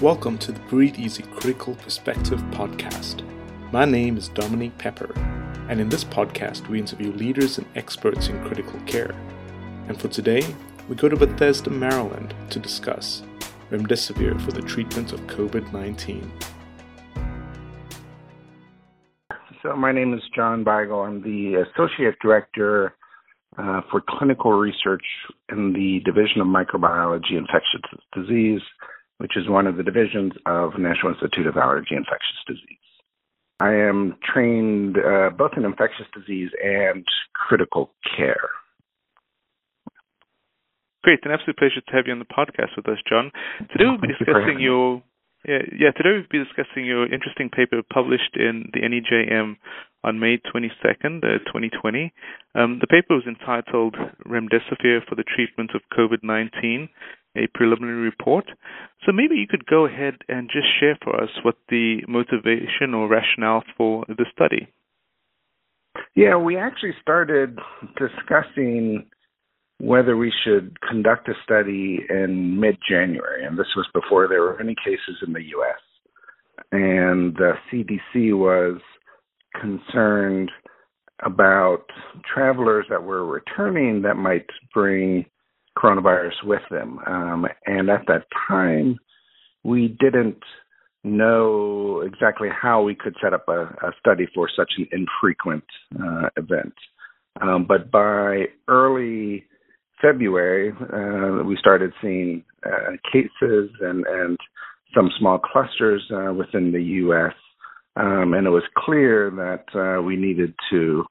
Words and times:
Welcome 0.00 0.38
to 0.38 0.50
the 0.50 0.58
Breathe 0.58 0.98
Easy 0.98 1.22
Critical 1.22 1.76
Perspective 1.76 2.40
podcast. 2.50 3.22
My 3.70 3.84
name 3.84 4.16
is 4.16 4.28
Dominique 4.28 4.76
Pepper, 4.76 5.12
and 5.68 5.80
in 5.80 5.88
this 5.88 6.02
podcast, 6.02 6.66
we 6.66 6.80
interview 6.80 7.12
leaders 7.12 7.58
and 7.58 7.66
experts 7.76 8.26
in 8.26 8.44
critical 8.44 8.80
care. 8.86 9.14
And 9.86 9.98
for 9.98 10.08
today, 10.08 10.42
we 10.88 10.96
go 10.96 11.08
to 11.08 11.16
Bethesda, 11.16 11.70
Maryland 11.70 12.34
to 12.50 12.58
discuss 12.58 13.22
remdesivir 13.70 14.38
for 14.44 14.50
the 14.50 14.62
treatment 14.62 15.12
of 15.12 15.20
COVID 15.28 15.72
19. 15.72 16.32
So, 19.62 19.76
my 19.76 19.92
name 19.92 20.12
is 20.12 20.22
John 20.34 20.64
Beigel. 20.64 21.06
I'm 21.06 21.22
the 21.22 21.64
Associate 21.70 22.16
Director 22.20 22.96
uh, 23.56 23.82
for 23.92 24.02
Clinical 24.08 24.54
Research 24.54 25.04
in 25.52 25.72
the 25.72 26.00
Division 26.04 26.40
of 26.40 26.48
Microbiology 26.48 27.38
Infectious 27.38 27.80
Disease 28.12 28.60
which 29.18 29.36
is 29.36 29.48
one 29.48 29.66
of 29.66 29.76
the 29.76 29.82
divisions 29.82 30.32
of 30.46 30.78
National 30.78 31.12
Institute 31.12 31.46
of 31.46 31.56
Allergy 31.56 31.94
and 31.94 32.04
Infectious 32.04 32.42
Disease. 32.46 32.78
I 33.60 33.72
am 33.72 34.16
trained 34.24 34.98
uh, 34.98 35.30
both 35.30 35.52
in 35.56 35.64
infectious 35.64 36.06
disease 36.12 36.50
and 36.62 37.04
critical 37.34 37.90
care. 38.16 38.50
Great, 41.02 41.20
an 41.24 41.30
absolute 41.30 41.56
pleasure 41.58 41.80
to 41.86 41.92
have 41.92 42.06
you 42.06 42.12
on 42.12 42.18
the 42.18 42.24
podcast 42.24 42.76
with 42.76 42.88
us, 42.88 42.98
John. 43.08 43.30
Today 43.70 43.84
we'll 43.84 44.00
be 44.00 44.08
discussing 44.08 44.58
your 44.58 45.02
yeah, 45.46 45.60
yeah, 45.76 45.90
today 45.92 46.16
we'll 46.16 46.32
be 46.32 46.42
discussing 46.42 46.86
your 46.86 47.04
interesting 47.04 47.50
paper 47.50 47.82
published 47.92 48.32
in 48.34 48.70
the 48.72 48.80
NEJM 48.80 49.56
on 50.02 50.18
May 50.18 50.38
22nd, 50.38 51.20
uh, 51.20 51.44
2020. 51.44 52.12
Um, 52.54 52.78
the 52.80 52.86
paper 52.86 53.14
was 53.14 53.24
entitled 53.28 53.94
Remdesivir 54.24 55.04
for 55.06 55.14
the 55.14 55.24
Treatment 55.24 55.72
of 55.74 55.82
COVID-19 55.92 56.88
a 57.36 57.46
preliminary 57.54 58.02
report. 58.02 58.46
So 59.04 59.12
maybe 59.12 59.36
you 59.36 59.46
could 59.48 59.66
go 59.66 59.86
ahead 59.86 60.14
and 60.28 60.48
just 60.52 60.66
share 60.80 60.98
for 61.02 61.22
us 61.22 61.30
what 61.42 61.56
the 61.68 62.02
motivation 62.08 62.94
or 62.94 63.08
rationale 63.08 63.64
for 63.76 64.04
the 64.08 64.26
study. 64.32 64.68
Yeah, 66.16 66.36
we 66.36 66.56
actually 66.56 66.94
started 67.00 67.58
discussing 67.96 69.06
whether 69.78 70.16
we 70.16 70.32
should 70.44 70.78
conduct 70.80 71.28
a 71.28 71.34
study 71.42 72.00
in 72.08 72.58
mid 72.60 72.78
January, 72.88 73.44
and 73.44 73.58
this 73.58 73.66
was 73.76 73.86
before 73.92 74.28
there 74.28 74.42
were 74.42 74.60
any 74.60 74.74
cases 74.84 75.16
in 75.26 75.32
the 75.32 75.42
U.S. 75.42 75.80
And 76.70 77.34
the 77.36 77.52
CDC 77.70 78.36
was 78.36 78.80
concerned 79.60 80.50
about 81.24 81.84
travelers 82.32 82.86
that 82.90 83.02
were 83.02 83.24
returning 83.24 84.02
that 84.02 84.16
might 84.16 84.46
bring 84.72 85.24
coronavirus 85.78 86.44
with 86.44 86.62
them. 86.70 86.98
Um, 87.06 87.46
and 87.66 87.90
at 87.90 88.06
that 88.06 88.26
time, 88.48 88.98
we 89.62 89.96
didn't 90.00 90.42
know 91.02 92.00
exactly 92.00 92.48
how 92.50 92.82
we 92.82 92.94
could 92.94 93.14
set 93.22 93.34
up 93.34 93.46
a, 93.48 93.62
a 93.62 93.92
study 93.98 94.26
for 94.34 94.48
such 94.54 94.72
an 94.78 94.86
infrequent 94.92 95.64
uh, 96.02 96.28
event. 96.36 96.74
Um, 97.40 97.66
but 97.66 97.90
by 97.90 98.44
early 98.68 99.44
February, 100.00 100.72
uh, 100.72 101.44
we 101.44 101.56
started 101.58 101.92
seeing 102.00 102.44
uh, 102.64 102.92
cases 103.12 103.70
and, 103.80 104.04
and 104.06 104.38
some 104.94 105.10
small 105.18 105.38
clusters 105.38 106.02
uh, 106.12 106.32
within 106.32 106.72
the 106.72 106.82
U.S. 106.82 107.34
Um, 107.96 108.34
and 108.34 108.46
it 108.46 108.50
was 108.50 108.62
clear 108.76 109.30
that 109.30 109.78
uh, 109.78 110.02
we 110.02 110.16
needed 110.16 110.54
to 110.70 111.04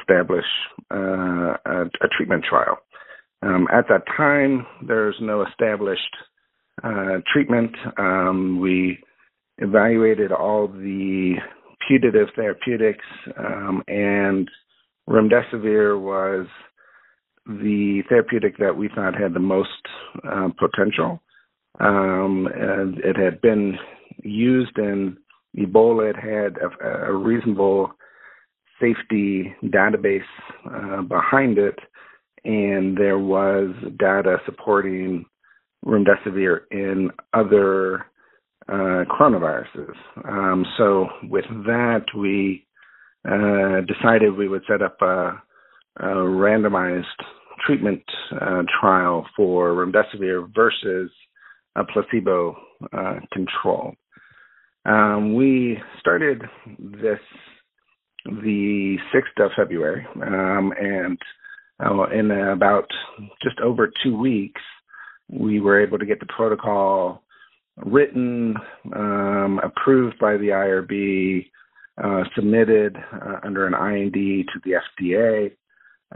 establish 0.00 0.44
uh, 0.92 1.56
a, 1.64 1.84
a 1.84 2.08
treatment 2.16 2.44
trial. 2.48 2.78
Um, 3.42 3.68
at 3.72 3.88
that 3.88 4.02
time, 4.16 4.66
there's 4.86 5.16
no 5.20 5.44
established 5.46 6.16
uh, 6.82 7.18
treatment. 7.32 7.74
Um, 7.98 8.60
we 8.60 8.98
evaluated 9.58 10.32
all 10.32 10.68
the 10.68 11.34
putative 11.86 12.28
therapeutics, 12.34 13.04
um, 13.38 13.82
and 13.88 14.48
remdesivir 15.08 16.00
was 16.00 16.46
the 17.46 18.02
therapeutic 18.08 18.58
that 18.58 18.76
we 18.76 18.88
thought 18.94 19.14
had 19.14 19.34
the 19.34 19.40
most 19.40 19.70
uh, 20.28 20.48
potential. 20.58 21.22
Um, 21.78 22.48
it 23.04 23.16
had 23.16 23.40
been 23.40 23.78
used 24.22 24.78
in 24.78 25.16
Ebola. 25.56 26.10
It 26.10 26.16
had 26.16 26.56
a, 26.58 27.10
a 27.10 27.14
reasonable 27.14 27.92
safety 28.80 29.54
database 29.64 30.20
uh, 30.70 31.02
behind 31.02 31.58
it 31.58 31.78
and 32.46 32.96
there 32.96 33.18
was 33.18 33.74
data 33.98 34.36
supporting 34.46 35.24
remdesivir 35.84 36.60
in 36.70 37.10
other 37.34 38.06
uh, 38.68 39.04
coronaviruses. 39.10 39.94
Um, 40.24 40.64
so 40.78 41.08
with 41.24 41.44
that, 41.66 42.04
we 42.16 42.64
uh, 43.28 43.80
decided 43.86 44.36
we 44.36 44.48
would 44.48 44.62
set 44.68 44.80
up 44.80 44.96
a, 45.02 45.42
a 45.98 46.06
randomized 46.06 47.04
treatment 47.66 48.02
uh, 48.40 48.62
trial 48.80 49.26
for 49.36 49.74
remdesivir 49.74 50.48
versus 50.54 51.10
a 51.74 51.82
placebo 51.84 52.56
uh, 52.92 53.16
control. 53.32 53.92
Um, 54.84 55.34
we 55.34 55.78
started 55.98 56.42
this 56.78 57.18
the 58.24 58.96
6th 59.14 59.44
of 59.44 59.50
February, 59.56 60.06
um, 60.20 60.72
and 60.80 61.18
uh, 61.84 62.04
in 62.08 62.30
about 62.30 62.88
just 63.42 63.58
over 63.60 63.90
two 64.02 64.16
weeks, 64.16 64.60
we 65.28 65.60
were 65.60 65.80
able 65.80 65.98
to 65.98 66.06
get 66.06 66.20
the 66.20 66.26
protocol 66.26 67.22
written, 67.84 68.54
um, 68.94 69.60
approved 69.62 70.18
by 70.18 70.36
the 70.36 70.48
IRB, 70.48 71.46
uh, 72.02 72.24
submitted 72.34 72.96
uh, 73.12 73.40
under 73.44 73.66
an 73.66 73.74
IND 73.74 74.14
to 74.14 74.60
the 74.64 74.72
FDA, 75.02 75.50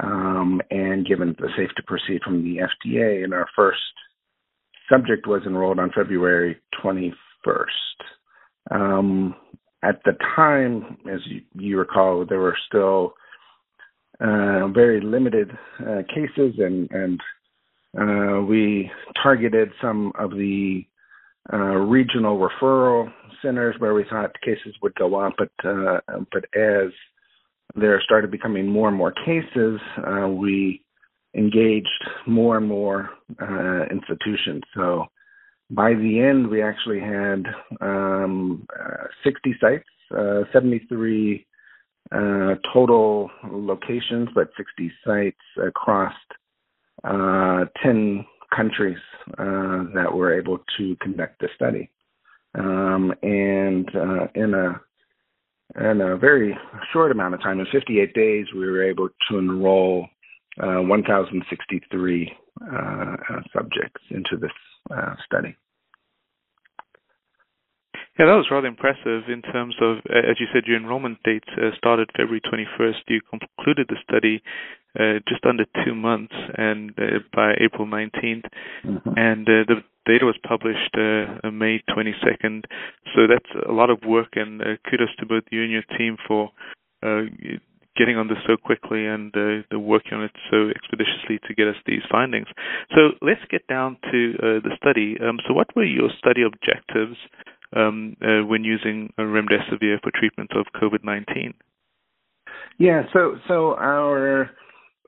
um, 0.03 0.61
and 0.71 1.07
given 1.07 1.35
the 1.39 1.49
safe 1.57 1.71
to 1.77 1.83
proceed 1.87 2.21
from 2.25 2.43
the 2.43 2.59
FDA. 2.59 3.25
And 3.25 3.35
our 3.35 3.47
first 3.57 3.79
subject 4.91 5.27
was 5.27 5.43
enrolled 5.47 5.79
on 5.79 5.91
February 5.95 6.61
21st. 6.83 7.15
Um, 8.71 9.35
at 9.83 10.01
the 10.05 10.13
time, 10.37 10.99
as 11.11 11.21
you, 11.27 11.43
you 11.55 11.79
recall, 11.79 12.25
there 12.29 12.41
were 12.41 12.57
still 12.69 13.15
uh, 14.21 14.69
very 14.69 15.01
limited 15.01 15.51
uh, 15.81 16.03
cases, 16.15 16.55
and 16.59 16.91
and 16.91 17.21
uh, 17.99 18.43
we 18.43 18.91
targeted 19.23 19.71
some 19.81 20.13
of 20.19 20.31
the 20.31 20.85
uh, 21.53 21.57
regional 21.57 22.39
referral 22.39 23.11
centers 23.43 23.75
where 23.79 23.95
we 23.95 24.05
thought 24.11 24.31
cases 24.43 24.75
would 24.83 24.95
go 24.95 25.15
up, 25.15 25.33
but 25.39 25.51
uh, 25.65 26.01
but 26.33 26.45
as 26.55 26.91
there 27.75 28.01
started 28.03 28.31
becoming 28.31 28.67
more 28.67 28.89
and 28.89 28.97
more 28.97 29.13
cases, 29.13 29.81
uh, 30.07 30.29
we 30.29 30.85
engaged 31.35 31.89
more 32.27 32.59
and 32.59 32.67
more 32.67 33.11
institutions. 33.91 34.63
So 34.75 35.07
by 35.71 35.95
the 35.95 36.21
end, 36.21 36.49
we 36.49 36.63
actually 36.63 36.99
had 36.99 37.45
um, 37.81 38.67
60 39.23 39.57
sites, 39.61 39.85
73 40.53 41.47
uh, 42.13 42.55
total 42.73 43.31
locations, 43.51 44.29
but 44.35 44.51
60 44.57 44.93
sites 45.05 45.39
across 45.65 46.15
uh, 47.05 47.65
10 47.83 48.25
countries 48.55 48.99
uh, 49.39 49.85
that 49.95 50.09
were 50.13 50.37
able 50.37 50.59
to 50.77 50.97
conduct 51.01 51.41
the 51.41 51.49
study. 51.55 51.91
Um, 52.59 53.15
and 53.23 53.89
uh, 53.95 54.27
in 54.35 54.55
a 54.55 54.81
in 55.81 56.01
a 56.01 56.17
very 56.17 56.59
short 56.93 57.13
amount 57.13 57.35
of 57.35 57.41
time, 57.41 57.61
in 57.61 57.67
58 57.71 58.13
days, 58.13 58.47
we 58.53 58.67
were 58.67 58.83
able 58.83 59.09
to 59.31 59.39
enroll 59.39 60.09
uh, 60.61 60.83
1,063 60.83 62.33
uh, 62.61 63.17
subjects 63.55 64.03
into 64.11 64.37
this 64.37 64.51
study. 65.25 65.57
Yeah, 68.19 68.27
that 68.27 68.37
was 68.37 68.49
rather 68.51 68.67
impressive 68.67 69.31
in 69.33 69.41
terms 69.41 69.77
of, 69.81 69.99
as 70.11 70.37
you 70.39 70.47
said, 70.53 70.65
your 70.67 70.77
enrollment 70.77 71.23
date 71.23 71.45
uh, 71.57 71.71
started 71.79 72.11
February 72.17 72.43
21st. 72.43 73.01
You 73.09 73.21
concluded 73.31 73.87
the 73.89 73.97
study 74.03 74.43
uh, 74.99 75.21
just 75.29 75.45
under 75.47 75.65
two 75.85 75.95
months, 75.95 76.35
and 76.59 76.91
uh, 76.99 77.21
by 77.33 77.55
April 77.61 77.87
19th, 77.87 78.45
mm-hmm. 78.85 79.11
and 79.17 79.49
uh, 79.49 79.65
the 79.69 79.77
data 80.07 80.27
was 80.27 80.37
published 80.47 80.95
uh, 80.99 81.51
May 81.51 81.81
22nd. 81.89 82.65
So 83.15 83.27
that's 83.31 83.67
a 83.69 83.73
lot 83.73 83.91
of 83.91 83.99
work, 84.05 84.31
and 84.35 84.61
uh, 84.61 84.65
kudos 84.91 85.15
to 85.21 85.27
both 85.27 85.45
you 85.51 85.63
and 85.63 85.71
your 85.71 85.87
team 85.97 86.17
for 86.27 86.51
getting 87.97 88.17
on 88.17 88.29
this 88.29 88.39
so 88.47 88.57
quickly 88.57 89.07
and 89.07 89.29
uh, 89.37 89.61
the 89.71 89.79
working 89.79 90.15
on 90.15 90.25
it 90.25 90.33
so 90.51 90.71
expeditiously 90.71 91.39
to 91.47 91.55
get 91.55 91.69
us 91.69 91.77
these 91.87 92.03
findings. 92.11 92.47
So 92.95 93.13
let's 93.21 93.45
get 93.51 93.67
down 93.67 93.99
to 94.11 94.21
uh, 94.39 94.43
the 94.65 94.73
study. 94.77 95.17
Um, 95.21 95.39
so, 95.47 95.55
what 95.55 95.69
were 95.75 95.85
your 95.85 96.09
study 96.19 96.43
objectives 96.43 97.19
um, 97.75 98.17
uh, 98.23 98.45
when 98.47 98.65
using 98.65 99.13
remdesivir 99.19 100.01
for 100.03 100.11
treatment 100.15 100.51
of 100.55 100.67
COVID-19? 100.81 101.55
Yeah, 102.79 103.03
so 103.13 103.37
so 103.47 103.75
our 103.77 104.51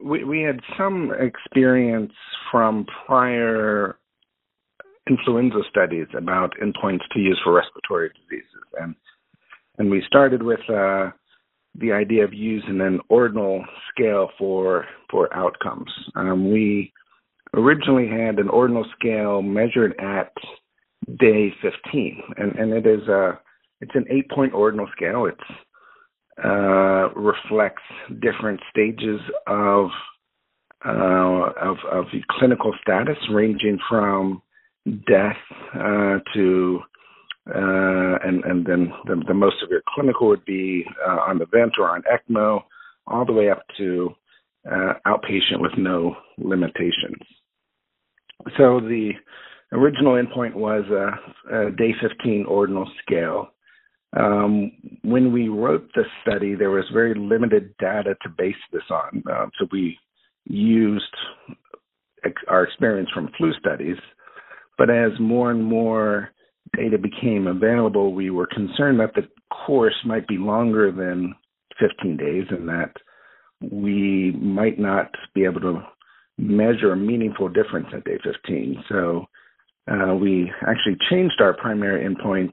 we 0.03 0.25
we 0.25 0.43
had 0.43 0.61
some 0.77 1.13
experience 1.19 2.13
from 2.51 2.87
prior 3.07 3.99
influenza 5.09 5.61
studies 5.71 6.07
about 6.17 6.55
endpoints 6.63 7.07
to 7.13 7.21
use 7.21 7.41
for 7.43 7.53
respiratory 7.53 8.11
diseases, 8.11 8.65
and 8.81 8.95
and 9.79 9.91
we 9.91 10.03
started 10.07 10.43
with 10.43 10.61
uh, 10.69 11.11
the 11.79 11.93
idea 11.93 12.25
of 12.25 12.35
using 12.35 12.81
an 12.81 13.01
ordinal 13.09 13.65
scale 13.91 14.29
for 14.39 14.87
for 15.11 15.35
outcomes. 15.35 15.91
Um, 16.15 16.53
we 16.53 16.93
originally 17.55 18.09
had 18.09 18.39
an 18.39 18.49
ordinal 18.49 18.85
scale 18.99 19.43
measured 19.43 19.95
at 19.99 20.33
day 21.19 21.53
15, 21.63 22.23
and 22.37 22.53
and 22.57 22.73
it 22.73 22.87
is 22.87 23.09
a 23.09 23.39
it's 23.81 23.95
an 23.95 24.07
eight 24.11 24.31
point 24.31 24.55
ordinal 24.55 24.89
scale. 24.95 25.27
It's 25.27 25.59
uh, 26.45 27.11
reflects 27.15 27.83
different 28.21 28.61
stages 28.71 29.21
of 29.47 29.91
uh, 30.85 31.51
of, 31.61 31.77
of 31.91 32.07
clinical 32.31 32.73
status, 32.81 33.17
ranging 33.31 33.79
from 33.89 34.43
death 35.07 35.37
uh, 35.75 36.19
to 36.35 36.81
uh, 37.49 38.19
and 38.25 38.45
and 38.45 38.67
then 38.67 38.93
the, 39.07 39.23
the, 39.27 39.35
most 39.35 39.57
severe 39.61 39.83
clinical 39.95 40.29
would 40.29 40.45
be 40.45 40.85
uh, 41.07 41.19
on 41.29 41.39
the 41.39 41.47
vent 41.47 41.73
or 41.79 41.89
on 41.89 42.03
ECMO, 42.03 42.63
all 43.07 43.25
the 43.25 43.33
way 43.33 43.51
up 43.51 43.63
to 43.77 44.11
uh, 44.71 44.95
outpatient 45.07 45.61
with 45.61 45.73
no 45.77 46.17
limitations. 46.39 47.21
So 48.57 48.81
the 48.81 49.13
original 49.73 50.13
endpoint 50.13 50.55
was 50.55 50.85
a, 50.91 51.67
a 51.67 51.71
day 51.73 51.93
15 52.01 52.47
ordinal 52.47 52.91
scale. 53.03 53.49
Um, 54.15 54.73
when 55.03 55.33
we 55.33 55.49
wrote 55.49 55.91
the 55.95 56.05
study, 56.23 56.55
there 56.55 56.71
was 56.71 56.85
very 56.93 57.15
limited 57.15 57.75
data 57.79 58.15
to 58.23 58.29
base 58.29 58.55
this 58.73 58.83
on. 58.91 59.23
Uh, 59.31 59.47
so 59.59 59.67
we 59.73 59.99
used 60.45 61.05
ex- 62.25 62.43
our 62.49 62.65
experience 62.65 63.09
from 63.15 63.31
flu 63.39 63.53
studies. 63.59 63.97
But 64.77 64.91
as 64.91 65.13
more 65.19 65.51
and 65.51 65.65
more 65.65 66.31
data 66.77 66.99
became 66.99 67.47
available, 67.47 68.13
we 68.13 68.31
were 68.31 68.47
concerned 68.47 69.01
that 69.01 69.15
the 69.15 69.29
course 69.67 69.95
might 70.05 70.27
be 70.29 70.39
longer 70.39 70.91
than 70.93 71.35
15 71.81 72.17
days 72.17 72.45
and 72.51 72.69
that 72.69 72.93
we 73.71 74.33
might 74.33 74.79
not 74.79 75.11
be 75.35 75.45
able 75.45 75.61
to 75.61 75.83
measure 76.39 76.93
a 76.93 76.97
meaningful 76.97 77.49
difference 77.49 77.87
at 77.95 78.05
day 78.05 78.19
15. 78.25 78.85
So 78.89 79.27
uh, 79.91 80.15
we 80.15 80.51
actually 80.67 80.97
changed 81.11 81.41
our 81.41 81.55
primary 81.55 82.07
endpoint 82.09 82.53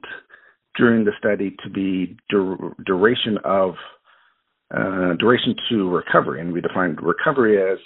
during 0.76 1.04
the 1.04 1.12
study 1.18 1.56
to 1.62 1.70
be 1.70 2.16
dur- 2.28 2.74
duration 2.84 3.38
of 3.44 3.74
uh, 4.74 5.14
duration 5.18 5.54
to 5.68 5.88
recovery, 5.88 6.40
and 6.40 6.52
we 6.52 6.60
defined 6.60 6.98
recovery 7.02 7.60
as 7.60 7.78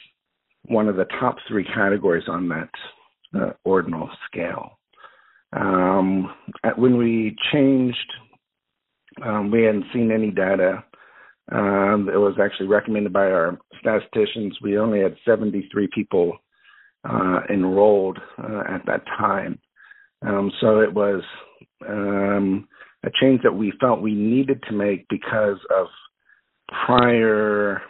one 0.66 0.88
of 0.88 0.96
the 0.96 1.06
top 1.20 1.36
three 1.48 1.64
categories 1.64 2.24
on 2.28 2.48
that 2.48 2.70
uh, 3.38 3.52
ordinal 3.64 4.08
scale. 4.26 4.78
Um, 5.52 6.34
when 6.76 6.96
we 6.96 7.36
changed, 7.52 8.12
um, 9.24 9.50
we 9.50 9.62
hadn't 9.62 9.84
seen 9.92 10.10
any 10.10 10.30
data. 10.30 10.84
Um, 11.52 12.08
it 12.12 12.16
was 12.16 12.34
actually 12.42 12.66
recommended 12.66 13.12
by 13.12 13.26
our 13.26 13.58
statisticians. 13.78 14.56
We 14.62 14.78
only 14.78 15.00
had 15.00 15.16
73 15.26 15.88
people 15.94 16.38
uh, 17.08 17.40
enrolled 17.50 18.18
uh, 18.38 18.62
at 18.68 18.84
that 18.86 19.04
time. 19.18 19.58
Um, 20.26 20.50
so 20.60 20.80
it 20.80 20.92
was 20.92 21.22
um, 21.86 22.66
a 23.04 23.10
change 23.20 23.42
that 23.42 23.54
we 23.54 23.72
felt 23.80 24.00
we 24.00 24.14
needed 24.14 24.62
to 24.68 24.74
make 24.74 25.06
because 25.08 25.58
of 25.76 25.86
prior, 26.86 27.82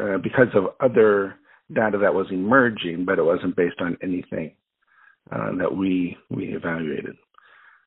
uh, 0.00 0.18
because 0.22 0.48
of 0.54 0.66
other 0.80 1.36
data 1.74 1.98
that 1.98 2.14
was 2.14 2.26
emerging, 2.30 3.04
but 3.04 3.18
it 3.18 3.24
wasn't 3.24 3.56
based 3.56 3.80
on 3.80 3.96
anything 4.02 4.54
uh, 5.32 5.50
that 5.58 5.74
we 5.74 6.16
we 6.30 6.54
evaluated. 6.54 7.16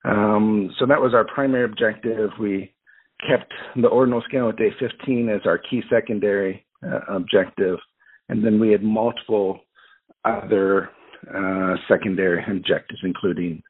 Um, 0.03 0.73
so 0.79 0.85
that 0.85 1.01
was 1.01 1.13
our 1.13 1.25
primary 1.25 1.65
objective. 1.65 2.31
We 2.39 2.73
kept 3.27 3.53
the 3.75 3.87
ordinal 3.87 4.21
scale 4.27 4.49
at 4.49 4.57
day 4.57 4.71
15 4.79 5.29
as 5.29 5.41
our 5.45 5.57
key 5.57 5.81
secondary 5.89 6.65
uh, 6.85 6.99
objective, 7.09 7.77
and 8.29 8.43
then 8.43 8.59
we 8.59 8.71
had 8.71 8.83
multiple 8.83 9.61
other 10.25 10.89
uh, 11.33 11.75
secondary 11.87 12.43
objectives, 12.49 12.99
including 13.03 13.61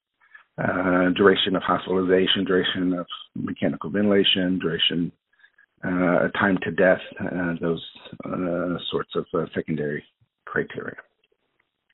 uh, 0.58 1.10
duration 1.16 1.56
of 1.56 1.62
hospitalization, 1.64 2.44
duration 2.46 2.94
of 2.94 3.06
mechanical 3.36 3.90
ventilation, 3.90 4.60
duration 4.60 5.12
uh, 5.84 6.30
time 6.40 6.58
to 6.64 6.72
death, 6.72 7.02
uh, 7.20 7.54
those 7.62 7.86
uh, 8.26 8.78
sorts 8.90 9.12
of 9.16 9.26
uh, 9.34 9.46
secondary 9.54 10.04
criteria. 10.46 10.96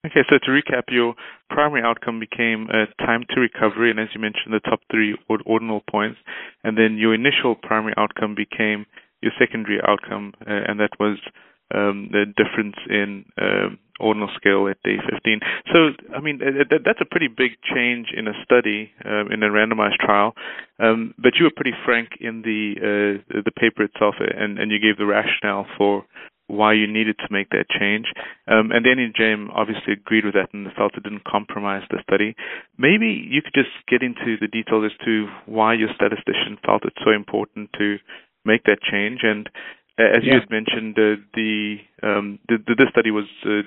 Okay, 0.06 0.22
so 0.30 0.38
to 0.38 0.52
recap, 0.52 0.84
your 0.90 1.14
primary 1.50 1.82
outcome 1.84 2.20
became 2.20 2.68
time 3.00 3.24
to 3.30 3.40
recovery, 3.40 3.90
and 3.90 4.00
as 4.00 4.08
you 4.14 4.20
mentioned, 4.20 4.54
the 4.54 4.60
top 4.60 4.82
three 4.92 5.18
ordinal 5.46 5.82
points, 5.90 6.18
and 6.64 6.78
then 6.78 6.98
your 6.98 7.14
initial 7.14 7.56
primary 7.56 7.94
outcome 7.98 8.36
became 8.36 8.86
your 9.22 9.32
secondary 9.40 9.80
outcome, 9.88 10.34
and 10.46 10.78
that 10.82 10.92
was 11.00 11.18
um, 11.74 12.10
the 12.12 12.26
difference 12.38 12.76
in 12.90 13.26
um, 13.42 13.80
ordinal 14.00 14.30
scale 14.36 14.68
at 14.68 14.82
day 14.84 14.98
15. 15.10 15.40
So, 15.72 15.80
I 16.16 16.20
mean, 16.20 16.40
that, 16.40 16.82
that's 16.86 17.02
a 17.02 17.06
pretty 17.06 17.28
big 17.28 17.52
change 17.74 18.08
in 18.16 18.28
a 18.28 18.34
study, 18.44 18.92
um, 19.06 19.32
in 19.32 19.44
a 19.44 19.50
randomized 19.50 19.98
trial. 19.98 20.34
Um, 20.80 21.14
but 21.18 21.34
you 21.38 21.46
were 21.46 21.56
pretty 21.56 21.76
frank 21.86 22.10
in 22.20 22.42
the 22.42 22.76
uh, 22.78 23.42
the 23.46 23.52
paper 23.52 23.84
itself, 23.84 24.16
and, 24.20 24.60
and 24.60 24.72
you 24.72 24.80
gave 24.80 24.98
the 24.98 25.06
rationale 25.06 25.66
for 25.78 26.06
why 26.48 26.74
you 26.74 26.88
needed 26.88 27.18
to 27.20 27.28
make 27.32 27.50
that 27.50 27.66
change. 27.70 28.06
Um, 28.48 28.72
and 28.72 28.84
the 28.84 28.92
NEJM 28.92 29.50
obviously 29.56 29.94
agreed 29.94 30.26
with 30.26 30.34
that 30.34 30.54
and 30.54 30.68
felt 30.76 30.96
it 30.96 31.04
didn't 31.04 31.24
compromise 31.24 31.84
the 31.90 32.04
study. 32.04 32.36
Maybe 32.78 33.08
you 33.08 33.42
could 33.42 33.56
just 33.56 33.72
get 33.88 34.04
into 34.04 34.36
the 34.40 34.48
details 34.48 34.92
as 34.92 35.06
to 35.06 35.28
why 35.46 35.74
your 35.74 35.90
statistician 35.96 36.60
felt 36.66 36.86
it 36.86 36.94
so 37.04 37.12
important 37.12 37.70
to 37.80 37.98
make 38.46 38.64
that 38.66 38.84
change 38.84 39.22
and 39.24 39.50
as 40.00 40.24
yeah. 40.24 40.34
you 40.34 40.40
had 40.40 40.50
mentioned, 40.50 40.98
uh, 40.98 41.22
the, 41.36 41.78
um, 42.02 42.40
the, 42.48 42.58
the, 42.66 42.74
this 42.76 42.90
study 42.90 43.12
was 43.12 43.26
uh, 43.46 43.62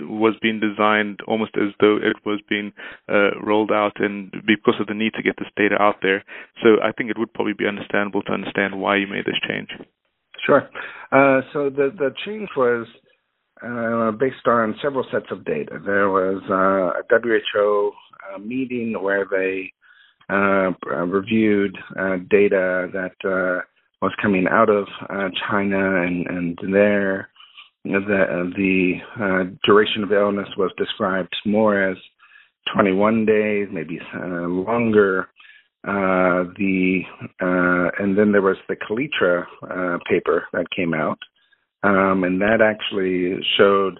was 0.00 0.34
being 0.42 0.58
designed 0.58 1.20
almost 1.28 1.52
as 1.56 1.72
though 1.78 1.96
it 1.96 2.16
was 2.26 2.40
being 2.48 2.72
uh, 3.08 3.38
rolled 3.40 3.70
out, 3.70 4.00
and 4.00 4.32
because 4.46 4.74
of 4.80 4.88
the 4.88 4.94
need 4.94 5.12
to 5.14 5.22
get 5.22 5.36
this 5.38 5.48
data 5.56 5.76
out 5.80 5.96
there. 6.02 6.24
So 6.62 6.82
I 6.82 6.90
think 6.90 7.10
it 7.10 7.18
would 7.18 7.32
probably 7.32 7.52
be 7.52 7.66
understandable 7.66 8.22
to 8.22 8.32
understand 8.32 8.80
why 8.80 8.96
you 8.96 9.06
made 9.06 9.26
this 9.26 9.38
change. 9.46 9.68
Sure. 10.44 10.68
Uh, 11.12 11.42
so 11.52 11.70
the 11.70 11.94
the 11.96 12.12
change 12.24 12.48
was 12.56 12.86
uh, 13.62 14.10
based 14.10 14.46
on 14.46 14.74
several 14.82 15.04
sets 15.12 15.26
of 15.30 15.44
data. 15.44 15.78
There 15.84 16.10
was 16.10 16.42
uh, 16.50 16.98
a 16.98 17.20
WHO 17.22 17.92
meeting 18.40 19.00
where 19.00 19.24
they 19.30 19.72
reviewed 20.28 21.76
data 22.28 22.88
that 22.92 23.62
was 24.02 24.12
coming 24.20 24.46
out 24.50 24.70
of 24.70 24.86
uh, 25.08 25.28
China, 25.48 26.02
and 26.02 26.26
and 26.26 26.58
there 26.72 27.30
the 27.84 28.52
the 28.56 28.94
uh, 29.22 29.56
duration 29.64 30.02
of 30.02 30.12
illness 30.12 30.48
was 30.56 30.72
described 30.76 31.34
more 31.46 31.90
as 31.90 31.96
21 32.74 33.26
days, 33.26 33.68
maybe 33.72 33.98
uh, 34.14 34.46
longer. 34.46 35.28
Uh, 35.82 36.44
the 36.58 37.00
uh, 37.40 37.88
and 38.02 38.16
then 38.18 38.32
there 38.32 38.42
was 38.42 38.58
the 38.68 38.76
Kaletra 38.76 39.44
uh, 39.62 39.98
paper 40.08 40.44
that 40.52 40.66
came 40.76 40.92
out, 40.92 41.18
um, 41.82 42.22
and 42.24 42.40
that 42.42 42.60
actually 42.60 43.42
showed 43.56 43.98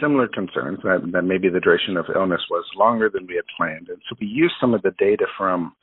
similar 0.00 0.28
concerns 0.28 0.78
that, 0.84 1.00
that 1.12 1.22
maybe 1.22 1.48
the 1.48 1.58
duration 1.58 1.96
of 1.96 2.06
illness 2.14 2.42
was 2.50 2.64
longer 2.76 3.10
than 3.12 3.26
we 3.26 3.34
had 3.34 3.44
planned. 3.56 3.88
And 3.88 3.98
so 4.08 4.14
we 4.20 4.28
used 4.28 4.54
some 4.60 4.74
of 4.74 4.82
the 4.82 4.92
data 4.96 5.24
from 5.36 5.74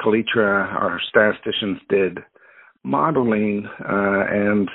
Kaletra. 0.00 0.74
Our 0.74 1.00
statisticians 1.08 1.78
did 1.88 2.18
modeling 2.84 3.66
uh, 3.80 4.24
and 4.30 4.68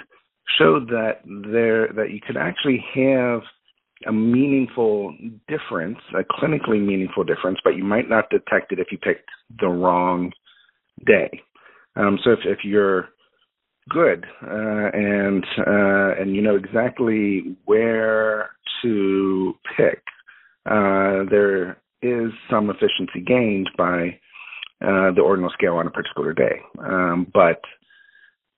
showed 0.58 0.88
that 0.89 1.22
there 1.25 1.88
that 1.94 2.12
you 2.12 2.20
could 2.25 2.38
actually 2.38 2.84
have 2.94 3.42
a 4.08 4.12
meaningful 4.12 5.16
difference, 5.48 5.98
a 6.18 6.24
clinically 6.24 6.84
meaningful 6.84 7.24
difference, 7.24 7.60
but 7.63 7.75
you 7.75 7.84
might 7.84 8.10
not 8.10 8.30
detect 8.30 8.72
it 8.72 8.80
if 8.80 8.88
you 8.92 8.98
picked 8.98 9.30
the 9.60 9.68
wrong 9.68 10.32
day. 11.06 11.30
Um, 11.96 12.18
so 12.24 12.32
if, 12.32 12.39
if 12.46 12.60
you're 12.63 13.10
good 13.89 14.25
uh, 14.44 14.89
and 14.94 15.44
uh, 15.60 16.22
and 16.22 16.36
you 16.36 16.42
know 16.42 16.56
exactly 16.56 17.58
where 17.66 18.51
to 18.82 19.54
pick, 19.75 20.01
uh, 20.66 21.24
there 21.30 21.82
is 22.01 22.32
some 22.50 22.70
efficiency 22.70 23.22
gained 23.25 23.70
by 23.78 24.18
uh, 24.82 25.12
the 25.12 25.22
ordinal 25.22 25.50
scale 25.51 25.75
on 25.75 25.88
a 25.88 25.92
particular 25.92 26.34
day. 26.34 26.62
Um, 26.80 27.28
but 27.34 27.60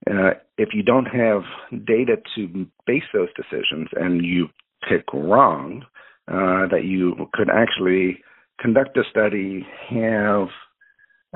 uh, 0.10 0.32
if 0.58 0.70
you 0.74 0.84
don't 0.84 1.06
have 1.06 1.44
data 1.86 2.16
to 2.36 2.66
base 2.88 3.04
those 3.14 3.30
decisions 3.36 3.88
and 3.96 4.26
you 4.26 4.48
pick 4.90 5.06
wrong, 5.14 5.84
uh, 6.28 6.68
that 6.72 6.86
you 6.86 7.28
could 7.34 7.50
actually 7.50 8.20
conduct 8.60 8.98
a 8.98 9.04
study, 9.10 9.66
have 9.90 10.48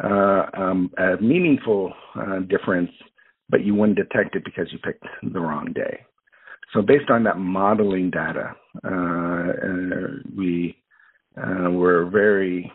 uh, 0.03 0.45
um, 0.57 0.91
a 0.97 1.21
meaningful 1.21 1.93
uh, 2.15 2.39
difference, 2.39 2.91
but 3.49 3.63
you 3.63 3.75
wouldn't 3.75 3.97
detect 3.97 4.35
it 4.35 4.43
because 4.43 4.67
you 4.71 4.79
picked 4.79 5.05
the 5.21 5.39
wrong 5.39 5.71
day. 5.73 6.01
So, 6.73 6.81
based 6.81 7.09
on 7.09 7.23
that 7.23 7.37
modeling 7.37 8.09
data, 8.09 8.55
uh, 8.83 9.53
we 10.35 10.75
were 11.37 12.09
very 12.11 12.71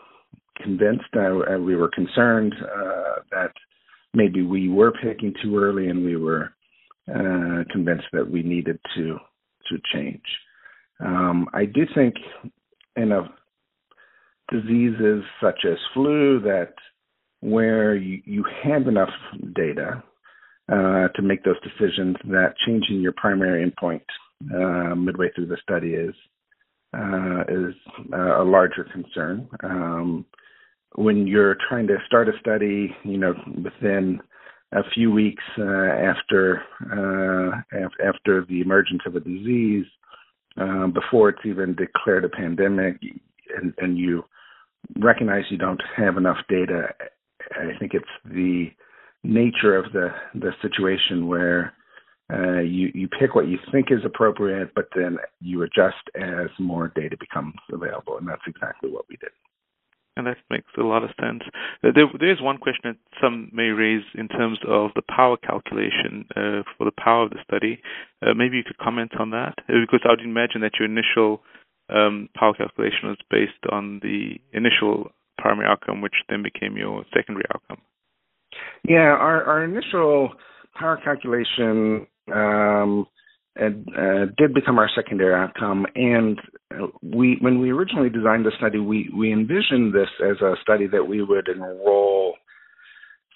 convinced. 0.63 1.05
We 1.15 1.77
were 1.77 1.91
concerned 1.95 2.55
that 3.31 3.53
maybe 4.15 4.43
we 4.43 4.69
were 4.69 4.93
picking 4.93 5.35
too 5.43 5.59
early, 5.59 5.89
and 5.89 6.05
we 6.05 6.17
were 6.17 6.53
uh, 7.09 7.65
convinced 7.71 8.07
that 8.13 8.29
we 8.31 8.43
needed 8.43 8.79
to 8.97 9.19
to 9.69 9.79
change. 9.95 10.23
Um, 11.01 11.49
I 11.53 11.65
do 11.65 11.87
think 11.95 12.15
in 12.97 13.13
a 13.13 13.29
diseases 14.51 15.23
such 15.41 15.61
as 15.65 15.79
flu 15.95 16.41
that 16.41 16.75
where 17.41 17.95
you, 17.95 18.21
you 18.25 18.45
have 18.65 18.89
enough 18.89 19.11
data 19.55 20.03
uh, 20.71 21.09
to 21.15 21.23
make 21.23 21.43
those 21.45 21.57
decisions 21.63 22.17
that 22.25 22.55
changing 22.67 23.01
your 23.01 23.13
primary 23.17 23.65
endpoint 23.65 24.03
uh, 24.55 24.95
midway 24.95 25.31
through 25.35 25.47
the 25.47 25.57
study 25.63 25.95
is 25.95 26.15
uh, 26.93 27.43
is 27.49 27.75
a 28.13 28.43
larger 28.43 28.85
concern. 28.93 29.49
Um, 29.63 30.27
when 30.97 31.27
you're 31.27 31.57
trying 31.69 31.87
to 31.87 31.99
start 32.07 32.29
a 32.29 32.33
study, 32.41 32.95
you 33.05 33.19
know, 33.19 33.35
within 33.63 34.21
a 34.73 34.83
few 34.95 35.11
weeks 35.11 35.43
uh, 35.59 35.63
after 35.65 36.63
uh, 36.93 37.79
after 38.07 38.45
the 38.49 38.61
emergence 38.61 39.03
of 39.07 39.17
a 39.17 39.21
disease, 39.21 39.87
uh, 40.61 40.87
before 40.89 41.29
it's 41.29 41.45
even 41.45 41.75
declared 41.75 42.25
a 42.25 42.29
pandemic, 42.29 42.97
and, 43.57 43.75
and 43.79 43.99
you 43.99 44.25
recognize 44.99 45.45
you 45.51 45.59
don't 45.59 45.83
have 45.97 46.17
enough 46.17 46.39
data, 46.49 46.89
I 47.53 47.79
think 47.79 47.95
it's 47.95 48.05
the 48.25 48.67
nature 49.23 49.77
of 49.77 49.93
the 49.93 50.09
the 50.35 50.53
situation 50.63 51.29
where 51.29 51.73
uh, 52.33 52.61
you 52.61 52.91
you 52.95 53.09
pick 53.09 53.35
what 53.35 53.49
you 53.49 53.59
think 53.73 53.89
is 53.91 54.05
appropriate, 54.05 54.71
but 54.75 54.87
then 54.95 55.19
you 55.41 55.63
adjust 55.63 56.03
as 56.15 56.49
more 56.59 56.93
data 56.95 57.17
becomes 57.19 57.55
available, 57.73 58.19
and 58.19 58.29
that's 58.29 58.43
exactly 58.47 58.91
what 58.91 59.05
we 59.09 59.17
did. 59.17 59.31
And 60.17 60.27
that 60.27 60.37
makes 60.51 60.67
a 60.77 60.83
lot 60.83 61.05
of 61.05 61.11
sense. 61.21 61.43
There, 61.83 61.93
there 62.19 62.33
is 62.33 62.43
one 62.43 62.59
question 62.59 62.83
that 62.85 62.97
some 63.23 63.49
may 63.53 63.69
raise 63.69 64.03
in 64.15 64.29
terms 64.29 64.59
of 64.69 64.91
the 64.95 65.03
power 65.03 65.37
calculation 65.37 66.27
uh, 66.37 66.63
for 66.77 66.85
the 66.85 66.93
power 66.99 67.25
of 67.25 67.31
the 67.31 67.39
study. 67.45 67.81
Uh, 68.21 68.35
maybe 68.35 68.57
you 68.57 68.65
could 68.65 68.79
comment 68.79 69.13
on 69.19 69.31
that, 69.31 69.55
uh, 69.69 69.81
because 69.81 70.01
I 70.05 70.11
would 70.11 70.21
imagine 70.21 70.61
that 70.63 70.73
your 70.79 70.89
initial 70.89 71.43
um, 71.89 72.29
power 72.35 72.55
calculation 72.55 73.09
was 73.09 73.19
based 73.31 73.65
on 73.71 74.01
the 74.03 74.35
initial 74.53 75.13
primary 75.39 75.67
outcome, 75.67 76.03
which 76.03 76.15
then 76.29 76.43
became 76.43 76.77
your 76.77 77.05
secondary 77.15 77.47
outcome. 77.55 77.79
Yeah, 78.87 78.99
our, 78.99 79.45
our 79.45 79.65
initial 79.65 80.31
power 80.79 81.01
calculation 81.03 82.07
um, 82.35 83.07
uh, 83.59 84.27
did 84.39 84.55
become 84.55 84.79
our 84.79 84.89
secondary 84.95 85.35
outcome, 85.35 85.87
and 85.95 86.39
we 87.03 87.37
when 87.41 87.61
we 87.61 87.71
originally 87.71 88.11
designed 88.11 88.47
the 88.47 88.53
study, 88.57 88.79
we 88.79 89.11
we 89.17 89.33
envisioned 89.33 89.93
this 89.93 90.09
as 90.25 90.41
a 90.41 90.55
study 90.63 90.87
that 90.87 91.05
we 91.05 91.23
would 91.23 91.49
enroll 91.49 92.37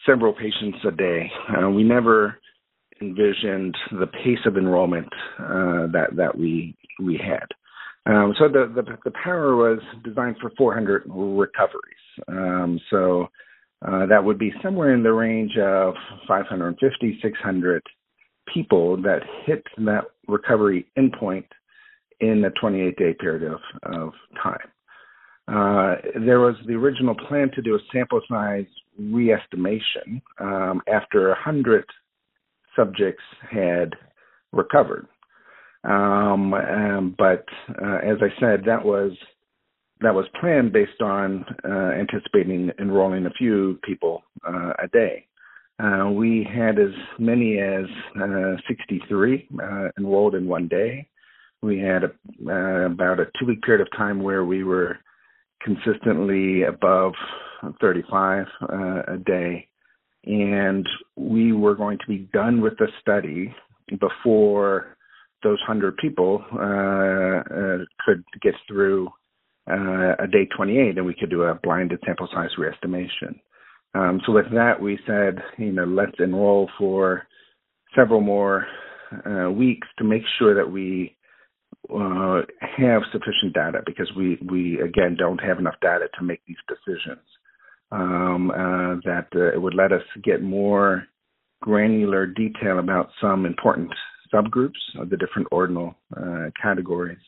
several 0.06 0.33
patients 0.33 0.78
a 0.87 0.90
day. 0.90 1.30
Uh, 1.49 1.68
we 1.68 1.83
never 1.83 2.38
envisioned 3.00 3.76
the 3.90 4.06
pace 4.06 4.38
of 4.47 4.56
enrollment 4.56 5.09
uh, 5.38 5.87
that 5.92 6.09
that 6.16 6.37
we 6.38 6.76
we 7.00 7.16
had. 7.18 7.47
Um, 8.06 8.35
so 8.38 8.49
the, 8.49 8.71
the, 8.75 8.99
the 9.04 9.12
power 9.25 9.56
was 9.56 9.80
designed 10.04 10.37
for 10.40 10.52
400 10.59 11.04
recoveries. 11.06 12.04
Um, 12.28 12.78
so 12.90 13.28
uh, 13.87 14.06
that 14.06 14.23
would 14.23 14.38
be 14.38 14.52
somewhere 14.62 14.94
in 14.94 15.02
the 15.02 15.12
range 15.12 15.56
of 15.59 15.94
550, 16.28 17.18
600 17.23 17.83
people 18.55 18.97
that 19.03 19.21
hit 19.45 19.65
that 19.79 20.05
recovery 20.29 20.87
endpoint 20.97 21.45
in 22.21 22.45
a 22.45 22.51
28 22.51 22.97
day 22.97 23.15
period 23.15 23.53
of, 23.53 23.61
of 23.93 24.13
time. 24.43 24.57
Uh, 25.47 25.97
there 26.25 26.41
was 26.41 26.55
the 26.67 26.73
original 26.73 27.15
plan 27.29 27.51
to 27.55 27.61
do 27.61 27.75
a 27.75 27.79
sample 27.93 28.23
size 28.31 28.65
re-estimation 28.99 30.23
um, 30.41 30.81
after 30.91 31.29
100 31.29 31.85
subjects 32.75 33.23
had 33.51 33.95
recovered. 34.53 35.07
Um, 35.85 36.55
um, 36.55 37.15
but 37.19 37.45
uh, 37.83 37.97
as 37.97 38.17
I 38.23 38.41
said, 38.41 38.63
that 38.65 38.83
was 38.83 39.13
that 40.01 40.15
was 40.15 40.27
planned 40.41 40.73
based 40.73 41.01
on 41.01 41.45
uh, 41.65 41.93
anticipating 41.99 42.71
enrolling 42.81 43.27
a 43.27 43.31
few 43.31 43.79
people 43.85 44.23
uh, 44.47 44.73
a 44.83 44.89
day. 44.93 45.27
Uh, 45.85 46.09
we 46.11 46.47
had 46.50 46.79
as 46.79 46.95
many 47.19 47.59
as 47.59 47.85
uh, 48.23 48.57
63 48.69 49.49
uh, 49.62 49.88
enrolled 49.99 50.35
in 50.35 50.47
one 50.47 50.67
day. 50.67 51.07
We 51.62 51.79
had 51.79 52.05
a, 52.05 52.87
about 52.87 53.21
a 53.21 53.26
two 53.38 53.47
week 53.47 53.62
period 53.62 53.83
of 53.83 53.97
time 53.97 54.23
where 54.23 54.45
we 54.45 54.64
were 54.64 54.99
consistently 55.62 56.62
above 56.62 57.12
35 57.81 58.47
a 59.09 59.19
day. 59.26 59.69
And 60.25 60.87
we 61.17 61.53
were 61.53 61.75
going 61.75 61.99
to 61.99 62.07
be 62.07 62.29
done 62.33 62.62
with 62.62 62.79
the 62.79 62.88
study 63.00 63.55
before 64.00 64.97
those 65.43 65.59
100 65.67 65.97
people 65.99 66.43
could 68.07 68.25
get 68.43 68.55
through 68.67 69.09
uh, 69.71 70.14
a 70.19 70.26
day 70.31 70.47
28 70.57 70.97
and 70.97 71.07
we 71.07 71.14
could 71.14 71.31
do 71.31 71.43
a 71.43 71.55
blinded 71.62 71.99
sample 72.07 72.29
size 72.33 72.50
re-estimation. 72.59 73.41
Um, 73.95 74.21
so 74.27 74.33
with 74.33 74.51
that, 74.53 74.81
we 74.81 74.99
said, 75.07 75.39
you 75.57 75.73
know, 75.73 75.85
let's 75.85 76.19
enroll 76.19 76.69
for 76.79 77.27
several 77.97 78.21
more 78.21 78.67
uh, 79.25 79.51
weeks 79.51 79.87
to 79.99 80.05
make 80.05 80.23
sure 80.39 80.55
that 80.55 80.71
we 80.71 81.17
uh, 81.95 82.41
have 82.77 83.03
sufficient 83.13 83.53
data 83.53 83.81
because 83.87 84.11
we, 84.17 84.39
we 84.51 84.81
again 84.81 85.17
don't 85.19 85.39
have 85.39 85.59
enough 85.59 85.75
data 85.81 86.07
to 86.19 86.25
make 86.25 86.41
these 86.47 86.57
decisions. 86.69 87.23
Um, 87.93 88.51
uh, 88.51 88.97
that 89.05 89.29
uh, 89.37 89.55
it 89.55 89.63
would 89.63 89.75
let 89.75 89.93
us 89.93 90.03
get 90.25 90.43
more 90.43 91.05
granular 91.63 92.27
detail 92.27 92.79
about 92.81 93.11
some 93.21 93.47
important 93.47 93.91
subgroups 94.33 94.73
of 94.99 95.11
the 95.11 95.17
different 95.17 95.47
ordinal 95.53 95.95
uh, 96.17 96.47
categories. 96.61 97.23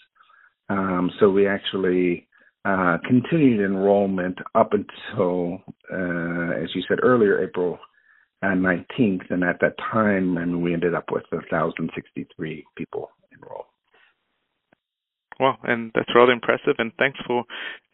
Um, 0.68 1.11
so 1.20 1.30
we 1.30 1.46
actually 1.46 2.25
uh, 2.66 2.99
continued 3.06 3.64
enrollment 3.64 4.38
up 4.56 4.73
until, 4.73 5.62
uh, 5.92 6.62
as 6.62 6.68
you 6.75 6.82
said 6.88 6.99
earlier, 7.02 7.42
April 7.42 7.78
19th. 8.42 9.20
Uh, 9.20 9.35
and 9.35 9.44
at 9.44 9.61
that 9.61 9.75
time, 9.92 10.37
and 10.37 10.62
we 10.62 10.73
ended 10.75 10.94
up 10.94 11.04
with 11.12 11.23
1,063 11.30 12.64
people 12.76 13.11
enrolled. 13.32 13.66
Well, 15.38 15.58
and 15.64 15.92
that's 15.94 16.08
rather 16.14 16.32
impressive. 16.32 16.76
And 16.78 16.92
thanks 16.99 17.18
for 17.26 17.44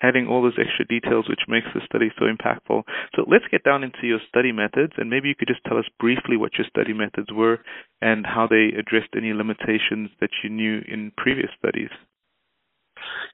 adding 0.01 0.27
all 0.27 0.43
those 0.43 0.59
extra 0.59 0.87
details, 0.87 1.29
which 1.29 1.43
makes 1.49 1.67
the 1.75 1.81
study 1.85 2.11
so 2.17 2.25
impactful. 2.25 2.83
So 3.15 3.25
let's 3.29 3.45
get 3.51 3.65
down 3.65 3.83
into 3.83 4.07
your 4.07 4.21
study 4.29 4.53
methods, 4.53 4.95
and 4.97 5.11
maybe 5.11 5.29
you 5.29 5.35
could 5.37 5.49
just 5.49 5.65
tell 5.65 5.77
us 5.77 5.85
briefly 5.99 6.37
what 6.37 6.57
your 6.57 6.67
study 6.71 6.95
methods 6.95 7.29
were 7.31 7.59
and 8.01 8.25
how 8.25 8.47
they 8.49 8.71
addressed 8.79 9.13
any 9.17 9.35
limitations 9.35 10.11
that 10.21 10.31
you 10.43 10.51
knew 10.51 10.81
in 10.87 11.13
previous 11.17 11.51
studies. 11.59 11.91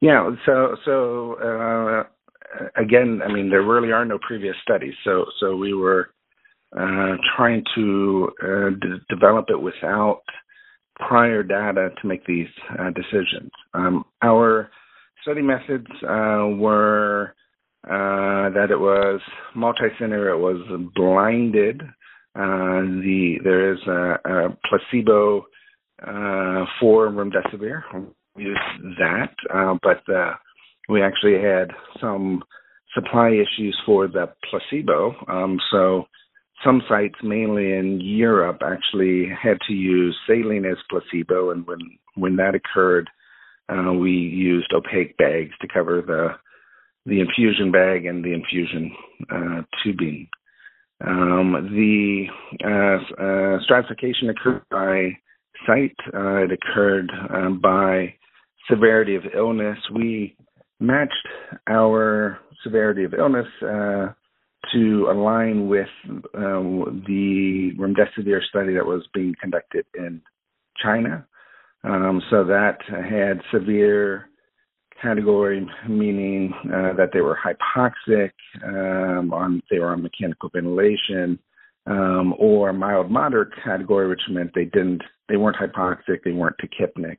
Yeah. 0.00 0.30
So 0.46 0.76
so 0.84 1.34
uh, 1.34 2.04
again, 2.76 3.20
I 3.24 3.32
mean, 3.32 3.50
there 3.50 3.62
really 3.62 3.92
are 3.92 4.04
no 4.04 4.18
previous 4.26 4.56
studies. 4.62 4.94
So 5.04 5.26
so 5.40 5.56
we 5.56 5.74
were 5.74 6.10
uh, 6.76 7.16
trying 7.36 7.64
to 7.74 8.28
uh, 8.42 8.70
d- 8.70 9.00
develop 9.08 9.46
it 9.48 9.60
without 9.60 10.22
prior 10.98 11.42
data 11.42 11.90
to 12.00 12.08
make 12.08 12.24
these 12.26 12.48
uh, 12.78 12.90
decisions. 12.90 13.50
Um, 13.74 14.04
our 14.22 14.70
study 15.22 15.42
methods 15.42 15.86
uh, 16.02 16.46
were 16.56 17.34
uh, 17.84 18.50
that 18.50 18.68
it 18.70 18.78
was 18.78 19.20
multi-center, 19.54 20.28
it 20.30 20.38
was 20.38 20.60
blinded. 20.94 21.80
the 22.34 23.36
there 23.42 23.72
is 23.72 23.78
a, 23.86 24.18
a 24.24 24.56
placebo 24.68 25.46
for 26.80 27.08
remdesivir 27.08 27.82
use 28.38 28.60
that, 28.98 29.34
uh, 29.54 29.74
but 29.82 30.02
uh, 30.12 30.34
we 30.88 31.02
actually 31.02 31.40
had 31.40 31.70
some 32.00 32.42
supply 32.94 33.30
issues 33.30 33.78
for 33.84 34.08
the 34.08 34.28
placebo. 34.48 35.14
Um, 35.28 35.58
so 35.70 36.06
some 36.64 36.82
sites, 36.88 37.14
mainly 37.22 37.72
in 37.72 38.00
Europe, 38.00 38.62
actually 38.64 39.28
had 39.40 39.58
to 39.68 39.72
use 39.72 40.16
saline 40.26 40.64
as 40.64 40.76
placebo, 40.90 41.50
and 41.50 41.66
when 41.66 41.78
when 42.14 42.36
that 42.36 42.54
occurred, 42.54 43.08
uh, 43.68 43.92
we 43.92 44.10
used 44.10 44.72
opaque 44.72 45.16
bags 45.16 45.52
to 45.60 45.68
cover 45.68 46.02
the 46.02 46.30
the 47.06 47.20
infusion 47.20 47.70
bag 47.70 48.06
and 48.06 48.24
the 48.24 48.32
infusion 48.34 48.92
uh, 49.30 49.62
tubing. 49.82 50.28
Um, 51.06 51.70
the 51.72 52.26
uh, 52.64 53.22
uh 53.22 53.62
stratification 53.62 54.30
occurred 54.30 54.62
by 54.70 55.16
site. 55.66 55.96
Uh, 56.12 56.44
it 56.44 56.50
occurred 56.52 57.10
um, 57.32 57.60
by 57.60 58.14
severity 58.70 59.14
of 59.16 59.22
illness, 59.34 59.78
we 59.94 60.36
matched 60.80 61.28
our 61.68 62.38
severity 62.62 63.04
of 63.04 63.14
illness 63.14 63.46
uh, 63.62 64.08
to 64.72 65.08
align 65.10 65.68
with 65.68 65.88
uh, 66.08 66.60
the 67.06 67.70
remdesivir 67.78 68.40
study 68.48 68.74
that 68.74 68.84
was 68.84 69.06
being 69.14 69.34
conducted 69.40 69.86
in 69.96 70.20
China. 70.82 71.26
Um, 71.84 72.20
so 72.30 72.44
that 72.44 72.78
had 72.88 73.40
severe 73.52 74.28
category, 75.00 75.66
meaning 75.88 76.52
uh, 76.64 76.92
that 76.96 77.10
they 77.12 77.20
were 77.20 77.38
hypoxic, 77.38 78.32
um, 78.64 79.32
on 79.32 79.62
they 79.70 79.78
were 79.78 79.92
on 79.92 80.02
mechanical 80.02 80.50
ventilation, 80.52 81.38
um, 81.86 82.34
or 82.38 82.72
mild 82.72 83.10
moderate 83.10 83.52
category, 83.64 84.08
which 84.08 84.20
meant 84.28 84.50
they 84.54 84.64
didn't 84.64 85.02
they 85.28 85.36
weren't 85.36 85.56
hypoxic, 85.56 86.22
they 86.24 86.32
weren't 86.32 86.56
tachypneic, 86.58 87.18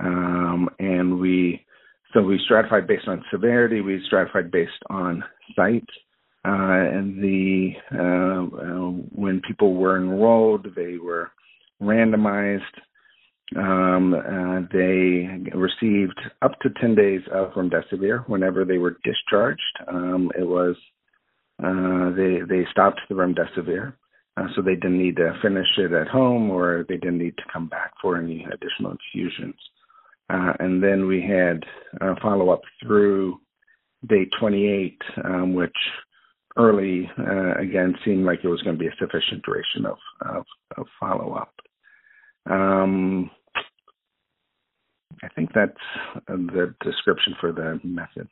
um, 0.00 0.68
and 0.78 1.18
we 1.18 1.64
so 2.12 2.22
we 2.22 2.40
stratified 2.44 2.86
based 2.86 3.08
on 3.08 3.24
severity, 3.30 3.80
we 3.80 4.02
stratified 4.06 4.50
based 4.50 4.72
on 4.88 5.22
site, 5.54 5.88
uh, 6.44 6.96
and 6.96 7.22
the 7.22 7.72
uh, 7.92 8.56
uh, 8.56 8.90
when 9.14 9.40
people 9.46 9.74
were 9.74 9.96
enrolled, 9.96 10.66
they 10.74 10.96
were 10.98 11.30
randomized 11.82 12.62
um, 13.54 14.12
uh, 14.12 14.66
they 14.72 15.28
received 15.56 16.20
up 16.42 16.58
to 16.60 16.70
10 16.80 16.96
days 16.96 17.20
of 17.32 17.52
remdesivir 17.52 18.28
whenever 18.28 18.64
they 18.64 18.78
were 18.78 18.96
discharged. 19.04 19.62
Um, 19.86 20.32
it 20.36 20.42
was 20.42 20.74
uh, 21.62 22.10
they 22.16 22.40
they 22.46 22.66
stopped 22.70 23.00
the 23.08 23.14
remdesivir, 23.14 23.94
uh, 24.36 24.46
so 24.54 24.62
they 24.62 24.74
didn't 24.74 24.98
need 24.98 25.16
to 25.16 25.38
finish 25.42 25.66
it 25.78 25.92
at 25.92 26.08
home 26.08 26.50
or 26.50 26.84
they 26.88 26.96
didn't 26.96 27.18
need 27.18 27.36
to 27.36 27.52
come 27.52 27.68
back 27.68 27.92
for 28.02 28.18
any 28.18 28.44
additional 28.52 28.92
infusions. 28.92 29.54
Uh, 30.28 30.52
and 30.58 30.82
then 30.82 31.06
we 31.06 31.22
had 31.22 31.62
a 32.00 32.18
follow 32.20 32.50
up 32.50 32.62
through 32.82 33.38
day 34.08 34.26
28, 34.40 35.00
um, 35.24 35.54
which 35.54 35.76
early 36.56 37.08
uh, 37.18 37.54
again 37.60 37.94
seemed 38.04 38.24
like 38.24 38.40
it 38.42 38.48
was 38.48 38.62
going 38.62 38.76
to 38.76 38.80
be 38.80 38.88
a 38.88 38.96
sufficient 38.98 39.42
duration 39.44 39.86
of, 39.86 39.98
of, 40.22 40.44
of 40.76 40.86
follow 40.98 41.34
up. 41.34 41.52
Um, 42.50 43.30
I 45.22 45.28
think 45.34 45.50
that's 45.54 45.72
the 46.28 46.74
description 46.82 47.34
for 47.40 47.52
the 47.52 47.80
methods. 47.84 48.30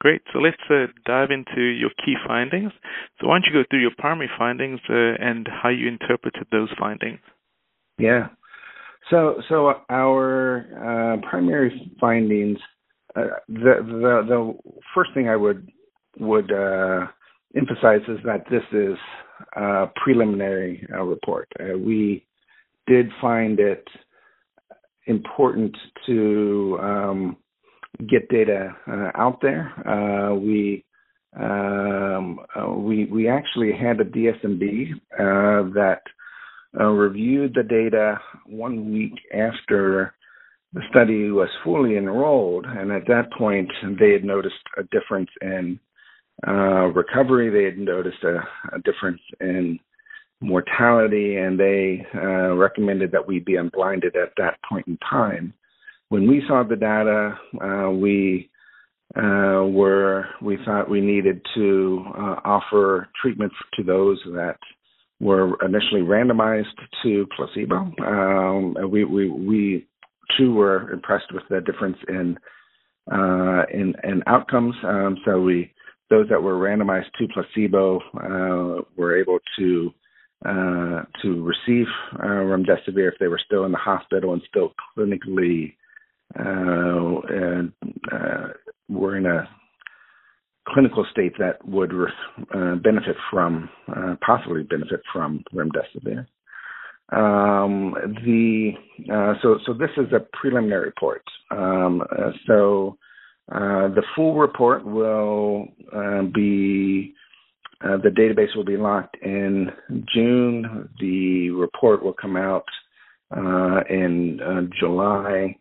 Great. 0.00 0.22
So 0.32 0.38
let's 0.38 0.56
uh, 0.70 0.86
dive 1.04 1.28
into 1.30 1.60
your 1.60 1.90
key 2.04 2.14
findings. 2.26 2.72
So 3.20 3.28
why 3.28 3.34
don't 3.34 3.44
you 3.44 3.52
go 3.52 3.66
through 3.68 3.82
your 3.82 3.90
primary 3.98 4.30
findings 4.38 4.80
uh, 4.88 4.94
and 4.94 5.46
how 5.46 5.68
you 5.68 5.88
interpreted 5.88 6.46
those 6.50 6.70
findings? 6.78 7.20
Yeah. 7.98 8.28
So 9.08 9.40
so 9.48 9.74
our 9.88 10.66
uh, 10.76 11.28
primary 11.28 11.92
findings. 12.00 12.58
Uh, 13.16 13.26
the 13.48 13.74
the 13.84 14.24
the 14.28 14.58
first 14.94 15.10
thing 15.14 15.28
I 15.28 15.36
would 15.36 15.68
would 16.18 16.52
uh, 16.52 17.06
emphasize 17.56 18.02
is 18.08 18.18
that 18.24 18.44
this 18.50 18.62
is 18.72 18.96
a 19.56 19.86
preliminary 19.96 20.86
report. 21.02 21.48
we 21.78 22.26
did 22.86 23.10
find 23.20 23.58
it 23.60 23.86
important 25.06 25.76
to 26.06 26.78
um, 26.82 27.36
get 28.08 28.28
data 28.28 28.74
uh, 28.86 29.10
out 29.16 29.40
there. 29.42 29.72
Uh, 29.86 30.34
we 30.34 30.84
um, 31.38 32.40
uh, 32.56 32.70
we 32.70 33.04
we 33.06 33.28
actually 33.28 33.72
had 33.72 34.00
a 34.00 34.04
DSMB 34.04 34.92
uh, 35.14 35.72
that 35.74 36.02
uh, 36.78 36.84
reviewed 36.84 37.54
the 37.54 37.62
data 37.62 38.20
one 38.46 38.92
week 38.92 39.14
after 39.34 40.14
the 40.72 40.82
study 40.90 41.30
was 41.30 41.48
fully 41.64 41.96
enrolled, 41.96 42.64
and 42.64 42.92
at 42.92 43.06
that 43.08 43.32
point 43.36 43.68
they 43.98 44.12
had 44.12 44.24
noticed 44.24 44.54
a 44.78 44.84
difference 44.84 45.30
in 45.42 45.80
uh, 46.46 46.86
recovery. 46.94 47.50
They 47.50 47.64
had 47.64 47.78
noticed 47.78 48.22
a, 48.22 48.36
a 48.74 48.78
difference 48.84 49.20
in 49.40 49.80
mortality, 50.40 51.36
and 51.36 51.58
they 51.58 52.06
uh, 52.14 52.54
recommended 52.54 53.10
that 53.12 53.26
we 53.26 53.40
be 53.40 53.56
unblinded 53.56 54.14
at 54.16 54.32
that 54.36 54.58
point 54.68 54.86
in 54.86 54.96
time. 54.98 55.52
When 56.08 56.28
we 56.28 56.42
saw 56.46 56.62
the 56.62 56.76
data, 56.76 57.38
uh, 57.60 57.90
we 57.90 58.50
uh, 59.16 59.66
were 59.66 60.26
we 60.40 60.56
thought 60.64 60.88
we 60.88 61.00
needed 61.00 61.40
to 61.54 62.04
uh, 62.16 62.36
offer 62.44 63.08
treatment 63.20 63.52
to 63.74 63.82
those 63.82 64.20
that 64.26 64.56
were 65.20 65.56
initially 65.64 66.00
randomized 66.00 66.64
to 67.02 67.26
placebo. 67.36 67.92
Um, 68.04 68.74
we, 68.90 69.04
we 69.04 69.28
we 69.28 69.86
too 70.38 70.54
were 70.54 70.90
impressed 70.90 71.32
with 71.32 71.42
the 71.50 71.60
difference 71.60 71.98
in 72.08 72.38
uh, 73.12 73.64
in, 73.72 73.94
in 74.04 74.22
outcomes. 74.26 74.74
Um, 74.84 75.18
so 75.24 75.40
we 75.40 75.72
those 76.08 76.28
that 76.28 76.42
were 76.42 76.54
randomized 76.54 77.12
to 77.18 77.28
placebo 77.28 78.00
uh, 78.16 78.82
were 78.96 79.20
able 79.20 79.38
to 79.58 79.90
uh, 80.44 81.02
to 81.22 81.44
receive 81.44 81.86
uh, 82.14 82.24
remdesivir 82.24 83.12
if 83.12 83.18
they 83.20 83.28
were 83.28 83.40
still 83.44 83.64
in 83.64 83.72
the 83.72 83.78
hospital 83.78 84.32
and 84.32 84.42
still 84.48 84.72
clinically 84.96 85.74
uh, 86.38 87.62
uh, 88.12 88.48
were 88.88 89.16
in 89.16 89.26
a 89.26 89.48
clinical 90.68 91.06
state 91.10 91.32
that 91.38 91.66
would 91.66 91.92
uh, 91.92 92.74
benefit 92.76 93.16
from, 93.30 93.68
uh, 93.88 94.16
possibly 94.24 94.62
benefit 94.62 95.00
from 95.12 95.42
remdesivir. 95.54 96.26
Um, 97.12 97.94
the 98.24 98.72
so 99.42 99.58
so 99.66 99.72
this 99.72 99.90
is 99.96 100.12
a 100.12 100.20
preliminary 100.32 100.86
report. 100.86 101.24
Um, 101.50 102.04
so 102.46 102.96
the 103.48 104.02
full 104.14 104.36
report 104.36 104.84
will 104.84 105.66
be 106.32 107.14
uh, 107.82 107.96
the 107.96 108.10
database 108.10 108.54
will 108.54 108.64
be 108.64 108.76
locked 108.76 109.16
in 109.22 109.70
June. 110.12 110.88
The 111.00 111.50
report 111.50 112.02
will 112.02 112.12
come 112.12 112.36
out 112.36 112.66
uh, 113.34 113.80
in 113.88 114.40
uh, 114.40 114.62
July. 114.78 115.56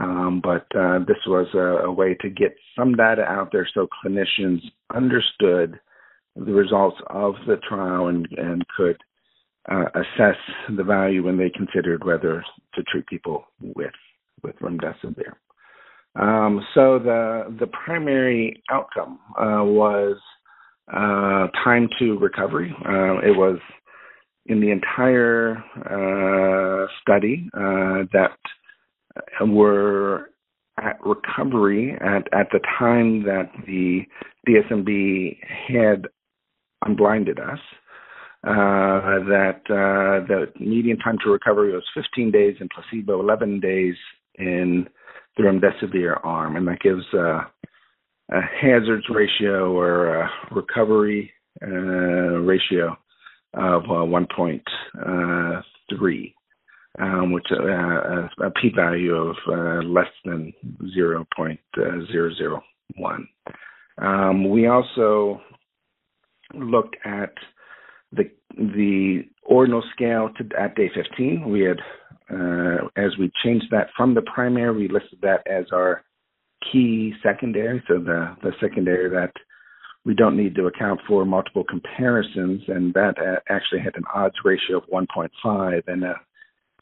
Um, 0.00 0.40
but 0.42 0.66
uh, 0.76 1.00
this 1.00 1.18
was 1.26 1.48
a, 1.54 1.86
a, 1.86 1.92
way 1.92 2.16
to 2.20 2.30
get 2.30 2.54
some 2.78 2.94
data 2.94 3.22
out 3.22 3.50
there 3.52 3.68
so 3.74 3.86
clinicians 4.02 4.60
understood 4.94 5.78
the 6.34 6.52
results 6.52 6.96
of 7.08 7.34
the 7.46 7.56
trial 7.68 8.06
and, 8.06 8.26
and 8.38 8.64
could 8.74 8.96
uh, 9.70 9.84
assess 9.94 10.36
the 10.76 10.82
value 10.82 11.22
when 11.22 11.36
they 11.36 11.50
considered 11.50 12.04
whether 12.04 12.42
to 12.74 12.82
treat 12.84 13.06
people 13.06 13.44
with 13.60 13.92
with 14.42 14.56
remdesivir. 14.60 15.34
Um, 16.18 16.64
so 16.74 16.98
the 16.98 17.54
the 17.60 17.66
primary 17.68 18.62
outcome 18.70 19.18
uh, 19.38 19.62
was 19.64 20.16
uh, 20.92 21.48
time 21.62 21.88
to 21.98 22.18
recovery. 22.18 22.74
Uh, 22.84 23.18
it 23.18 23.36
was 23.36 23.58
in 24.46 24.60
the 24.60 24.70
entire 24.70 25.56
uh, 25.76 26.86
study 27.02 27.48
that 27.52 28.36
were 29.40 30.30
at 30.80 30.98
recovery 31.04 31.92
at, 32.00 32.26
at 32.32 32.48
the 32.52 32.60
time 32.78 33.24
that 33.24 33.50
the 33.66 34.02
DSMB 34.48 35.36
had 35.68 36.06
unblinded 36.84 37.38
us. 37.38 37.58
Uh, 38.44 39.22
that 39.28 39.60
uh, 39.70 40.18
the 40.26 40.46
median 40.58 40.98
time 40.98 41.16
to 41.22 41.30
recovery 41.30 41.72
was 41.72 41.84
15 41.94 42.32
days 42.32 42.56
in 42.60 42.68
placebo, 42.74 43.20
11 43.20 43.60
days 43.60 43.94
in 44.34 44.88
the 45.36 45.44
remdesivir 45.44 46.18
arm, 46.24 46.56
and 46.56 46.66
that 46.66 46.80
gives 46.80 47.04
a 47.14 47.42
hazards 48.60 49.04
ratio 49.14 49.72
or 49.72 50.28
recovery 50.50 51.30
uh, 51.62 51.68
ratio 51.68 52.96
of 53.54 53.84
uh, 53.84 54.04
1.3, 54.04 56.34
um, 57.00 57.32
which 57.32 57.46
uh, 57.50 58.28
a 58.44 58.50
p-value 58.60 59.14
of 59.14 59.36
uh, 59.48 59.80
less 59.86 60.10
than 60.24 60.52
0.001. 60.96 63.26
Um, 63.98 64.50
we 64.50 64.66
also 64.66 65.40
looked 66.54 66.96
at 67.04 67.32
the 68.12 68.30
the 68.56 69.22
ordinal 69.44 69.82
scale 69.94 70.30
to, 70.36 70.44
at 70.58 70.74
day 70.76 70.90
15. 70.94 71.48
We 71.48 71.62
had, 71.62 71.78
uh, 72.30 72.88
as 72.96 73.16
we 73.18 73.30
changed 73.42 73.66
that 73.70 73.88
from 73.96 74.14
the 74.14 74.22
primary, 74.22 74.76
we 74.76 74.88
listed 74.88 75.20
that 75.22 75.46
as 75.46 75.66
our 75.72 76.04
key 76.70 77.14
secondary, 77.22 77.82
so 77.88 77.98
the, 77.98 78.36
the 78.42 78.52
secondary 78.60 79.08
that 79.10 79.32
we 80.04 80.14
don't 80.14 80.36
need 80.36 80.54
to 80.56 80.66
account 80.66 81.00
for 81.06 81.24
multiple 81.24 81.64
comparisons, 81.64 82.62
and 82.68 82.92
that 82.94 83.14
actually 83.48 83.80
had 83.80 83.96
an 83.96 84.04
odds 84.14 84.34
ratio 84.44 84.78
of 84.78 84.84
1.5 84.92 85.82
and 85.86 86.04
a 86.04 86.20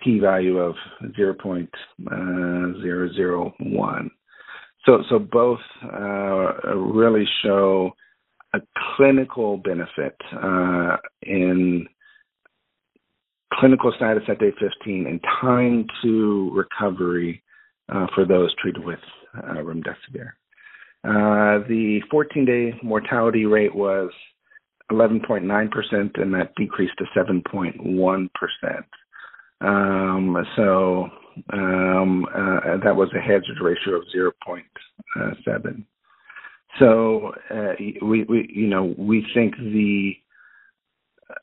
p-value 0.02 0.58
of 0.58 0.74
0.001. 1.18 1.70
Uh, 2.10 4.08
so, 4.86 5.02
so 5.08 5.18
both 5.18 5.60
uh, 5.84 6.74
really 6.74 7.26
show 7.42 7.92
a 8.54 8.60
clinical 8.96 9.58
benefit 9.58 10.16
uh, 10.42 10.96
in 11.22 11.86
clinical 13.52 13.92
status 13.96 14.22
at 14.28 14.38
day 14.38 14.52
15 14.58 15.06
and 15.06 15.20
time 15.40 15.86
to 16.02 16.50
recovery 16.54 17.42
uh, 17.92 18.06
for 18.14 18.24
those 18.24 18.54
treated 18.56 18.84
with 18.84 18.98
uh, 19.36 19.54
remdesivir. 19.56 20.30
Uh, 21.02 21.66
the 21.68 22.00
14-day 22.12 22.78
mortality 22.82 23.46
rate 23.46 23.74
was 23.74 24.10
11.9%, 24.90 26.20
and 26.20 26.34
that 26.34 26.54
decreased 26.56 26.94
to 26.98 27.04
7.1%. 27.16 28.28
Um, 29.60 30.36
so 30.56 31.08
um, 31.52 32.26
uh, 32.34 32.78
that 32.82 32.96
was 32.96 33.10
a 33.14 33.20
hazard 33.20 33.60
ratio 33.60 33.96
of 33.96 34.04
0.7. 34.14 35.84
So 36.78 37.32
uh, 37.50 37.72
we, 38.02 38.24
we, 38.24 38.48
you 38.52 38.68
know, 38.68 38.94
we 38.96 39.26
think 39.34 39.56
the 39.56 40.12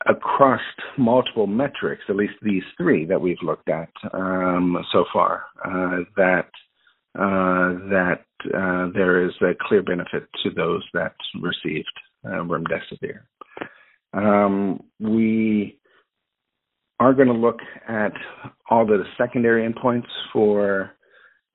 across 0.08 0.62
multiple 0.98 1.48
metrics, 1.48 2.04
at 2.10 2.16
least 2.16 2.34
these 2.42 2.64
three 2.78 3.06
that 3.06 3.20
we've 3.20 3.42
looked 3.42 3.70
at 3.70 3.90
um, 4.14 4.78
so 4.92 5.06
far, 5.14 5.46
uh, 5.66 6.04
that 6.16 6.50
uh, 7.16 7.74
that 7.90 8.24
uh, 8.54 8.92
there 8.94 9.26
is 9.26 9.34
a 9.42 9.54
clear 9.68 9.82
benefit 9.82 10.28
to 10.44 10.52
those 10.52 10.84
that 10.94 11.16
received 11.42 11.88
uh, 12.26 12.44
remdesivir. 12.44 13.22
Um, 14.14 14.84
we 15.00 15.77
are 17.00 17.14
going 17.14 17.28
to 17.28 17.34
look 17.34 17.60
at 17.88 18.14
all 18.70 18.86
the 18.86 19.04
secondary 19.18 19.68
endpoints 19.68 20.08
for 20.34 20.92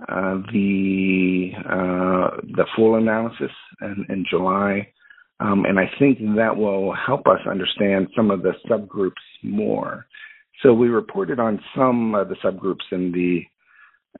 uh, 0.09 0.39
the 0.53 1.51
uh, 1.65 2.37
the 2.57 2.67
full 2.75 2.97
analysis 2.97 3.51
in, 3.83 4.07
in 4.09 4.25
July, 4.29 4.89
um, 5.41 5.65
and 5.65 5.79
I 5.79 5.91
think 5.99 6.19
that 6.37 6.57
will 6.57 6.95
help 6.95 7.27
us 7.27 7.39
understand 7.49 8.09
some 8.17 8.31
of 8.31 8.43
the 8.43 8.53
subgroups 8.69 9.13
more. 9.43 10.07
So 10.63 10.73
we 10.73 10.89
reported 10.89 11.39
on 11.39 11.61
some 11.77 12.15
of 12.15 12.29
the 12.29 12.37
subgroups 12.37 12.91
in 12.91 13.13
the 13.13 13.43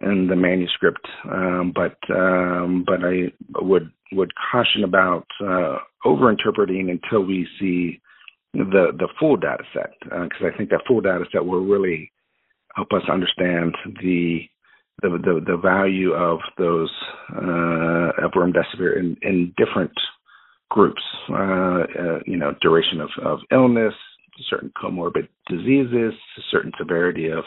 in 0.07 0.27
the 0.29 0.37
manuscript, 0.37 1.07
um, 1.31 1.73
but 1.75 1.97
um, 2.15 2.85
but 2.87 3.05
I 3.05 3.33
would 3.61 3.91
would 4.13 4.33
caution 4.51 4.85
about 4.85 5.27
uh, 5.41 5.79
overinterpreting 6.05 6.91
until 6.91 7.25
we 7.25 7.47
see 7.59 8.01
the 8.53 8.93
the 8.99 9.09
full 9.19 9.37
data 9.37 9.65
set 9.73 9.95
because 10.01 10.43
uh, 10.43 10.47
I 10.47 10.57
think 10.57 10.71
that 10.71 10.83
full 10.87 11.01
data 11.01 11.25
set 11.33 11.45
will 11.45 11.65
really 11.65 12.13
help 12.75 12.93
us 12.93 13.03
understand 13.11 13.75
the 14.03 14.41
the 15.01 15.09
the, 15.09 15.41
the 15.47 15.57
value 15.57 16.13
of 16.13 16.39
those 16.59 16.93
uh, 17.35 18.25
of 18.25 18.33
remdesivir 18.33 18.99
in, 18.99 19.17
in 19.23 19.55
different 19.57 19.93
groups. 20.71 21.03
Uh, 21.31 21.35
uh, 21.35 22.19
you 22.27 22.37
know, 22.37 22.55
duration 22.61 23.01
of, 23.01 23.11
of 23.25 23.39
illness, 23.51 23.95
certain 24.49 24.73
comorbid 24.83 25.29
diseases, 25.49 26.15
certain 26.51 26.73
severity 26.79 27.29
of 27.29 27.45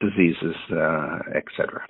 diseases, 0.00 0.54
uh, 0.72 1.18
etc. 1.34 1.84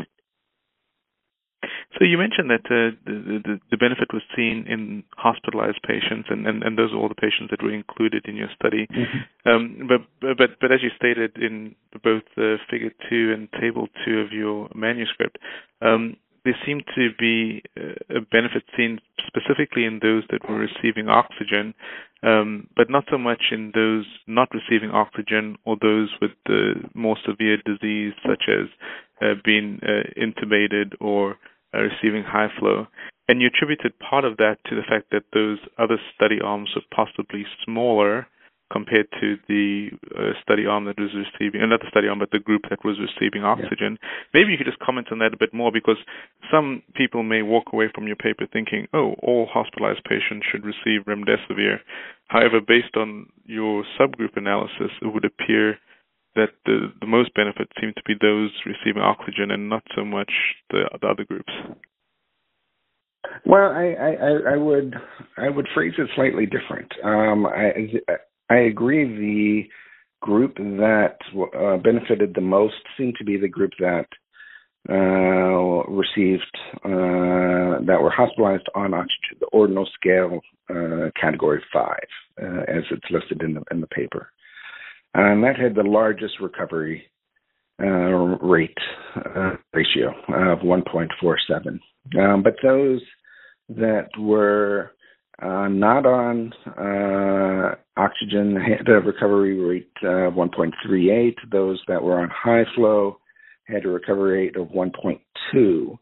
So 1.99 2.05
you 2.05 2.17
mentioned 2.17 2.49
that 2.51 2.67
uh, 2.71 2.95
the, 3.05 3.43
the, 3.43 3.61
the 3.73 3.77
benefit 3.77 4.15
was 4.15 4.23
seen 4.37 4.67
in 4.69 5.03
hospitalized 5.17 5.81
patients, 5.83 6.29
and, 6.31 6.47
and, 6.47 6.63
and 6.63 6.79
those 6.79 6.93
are 6.93 6.97
all 6.97 7.09
the 7.09 7.19
patients 7.19 7.51
that 7.51 7.63
were 7.63 7.75
included 7.75 8.27
in 8.27 8.37
your 8.37 8.49
study. 8.55 8.87
Mm-hmm. 8.87 9.49
Um, 9.51 9.89
but 9.89 10.07
but 10.21 10.51
but 10.61 10.71
as 10.71 10.79
you 10.83 10.91
stated 10.95 11.37
in 11.37 11.75
both 12.05 12.23
uh, 12.37 12.63
Figure 12.71 12.93
two 13.11 13.33
and 13.35 13.49
Table 13.61 13.89
two 14.05 14.21
of 14.21 14.31
your 14.31 14.69
manuscript, 14.75 15.39
um, 15.83 16.17
there 16.45 16.57
seemed 16.65 16.85
to 16.95 17.09
be 17.19 17.63
a 17.77 18.21
benefit 18.31 18.63
seen 18.77 19.01
specifically 19.27 19.85
in 19.85 19.99
those 20.01 20.23
that 20.31 20.49
were 20.49 20.57
receiving 20.57 21.09
oxygen, 21.09 21.75
um, 22.23 22.69
but 22.77 22.89
not 22.89 23.05
so 23.11 23.19
much 23.19 23.51
in 23.51 23.73
those 23.75 24.07
not 24.27 24.49
receiving 24.55 24.91
oxygen 24.91 25.57
or 25.65 25.77
those 25.83 26.11
with 26.23 26.31
the 26.47 26.75
more 26.95 27.17
severe 27.27 27.59
disease, 27.67 28.15
such 28.23 28.45
as 28.49 28.67
uh, 29.21 29.35
being 29.45 29.81
uh, 29.83 30.09
intubated 30.17 30.95
or 31.01 31.37
receiving 31.73 32.25
high 32.25 32.49
flow. 32.59 32.87
And 33.29 33.43
you 33.43 33.49
attributed 33.49 33.99
part 33.99 34.25
of 34.25 34.39
that 34.39 34.57
to 34.67 34.75
the 34.75 34.87
fact 34.89 35.11
that 35.13 35.25
those 35.35 35.59
other 35.79 35.99
study 36.15 36.41
arms 36.43 36.71
were 36.75 36.83
possibly 36.95 37.45
smaller 37.65 38.27
compared 38.71 39.07
to 39.21 39.37
the 39.49 39.89
uh, 40.17 40.33
study 40.43 40.67
arm 40.67 40.85
that 40.85 41.01
was 41.01 41.11
receiving, 41.17 41.63
uh, 41.63 41.67
not 41.67 41.81
the 41.81 41.89
study 41.91 42.07
arm, 42.07 42.19
but 42.19 42.31
the 42.33 42.39
group 42.39 42.63
that 42.69 42.85
was 42.85 42.97
receiving 43.01 43.43
oxygen. 43.43 43.97
Yeah. 43.97 44.09
Maybe 44.35 44.53
you 44.53 44.59
could 44.59 44.67
just 44.67 44.79
comment 44.81 45.09
on 45.11 45.19
that 45.21 45.33
a 45.33 45.39
bit 45.39 45.55
more 45.55 45.73
because 45.73 45.97
some 46.53 46.83
people 46.95 47.23
may 47.23 47.43
walk 47.43 47.73
away 47.73 47.89
from 47.95 48.07
your 48.07 48.17
paper 48.17 48.47
thinking, 48.53 48.87
oh, 48.93 49.15
all 49.23 49.49
hospitalized 49.51 50.05
patients 50.05 50.47
should 50.51 50.65
receive 50.65 51.07
remdesivir. 51.07 51.81
However, 52.29 52.61
based 52.61 52.97
on 52.97 53.29
your 53.45 53.85
subgroup 53.99 54.37
analysis, 54.37 54.93
it 55.01 55.13
would 55.13 55.25
appear 55.25 55.79
that 56.39 56.55
the, 56.65 56.93
the 57.01 57.07
most 57.07 57.35
benefit 57.35 57.69
seem 57.81 57.93
to 57.97 58.03
be 58.07 58.15
those 58.21 58.51
receiving 58.65 59.03
oxygen 59.03 59.51
and 59.51 59.69
not 59.69 59.83
so 59.97 60.05
much 60.05 60.31
the, 60.71 60.89
the 61.01 61.07
other 61.07 61.25
groups. 61.25 61.53
Well, 63.45 63.71
I, 63.73 63.95
I, 64.01 64.55
I 64.55 64.57
would 64.57 64.95
I 65.37 65.49
would 65.51 65.67
phrase 65.75 65.93
it 65.99 66.09
slightly 66.15 66.47
different. 66.47 66.91
Um, 67.05 67.47
I 67.47 67.73
I 68.49 68.57
agree. 68.61 69.05
The 69.05 69.69
group 70.21 70.57
that 70.57 71.17
uh, 71.57 71.77
benefited 71.79 72.35
the 72.35 72.41
most 72.41 72.75
seemed 72.97 73.15
to 73.19 73.25
be 73.25 73.37
the 73.37 73.49
group 73.49 73.73
that 73.81 74.07
uh, 74.89 75.83
received 75.91 76.57
uh, 76.85 77.85
that 77.85 77.99
were 78.01 78.11
hospitalized 78.11 78.69
on 78.75 78.95
oxygen, 78.95 79.39
the 79.41 79.47
ordinal 79.53 79.89
scale 79.95 80.41
uh, 80.71 81.11
category 81.21 81.63
five, 81.73 82.09
uh, 82.41 82.63
as 82.69 82.85
it's 82.91 83.11
listed 83.11 83.43
in 83.43 83.55
the 83.55 83.63
in 83.71 83.81
the 83.81 83.87
paper 83.89 84.31
and 85.27 85.45
that 85.45 85.59
had 85.59 85.75
the 85.75 85.83
largest 85.83 86.35
recovery 86.41 87.05
uh, 87.81 87.87
rate 87.87 88.77
uh, 89.17 89.53
ratio 89.73 90.09
of 90.29 90.61
1.47. 90.61 91.79
Um, 92.19 92.43
but 92.43 92.57
those 92.63 93.01
that 93.69 94.09
were 94.19 94.93
uh, 95.41 95.69
not 95.69 96.07
on 96.07 96.53
uh, 96.67 97.75
oxygen 97.97 98.57
had 98.57 98.89
a 98.89 99.01
recovery 99.01 99.59
rate 99.59 99.91
of 100.03 100.35
1.38. 100.35 101.35
Those 101.51 101.81
that 101.89 102.03
were 102.03 102.21
on 102.21 102.31
high 102.31 102.65
flow 102.75 103.19
had 103.67 103.85
a 103.85 103.89
recovery 103.89 104.47
rate 104.47 104.57
of 104.57 104.69
1.2. 104.69 105.99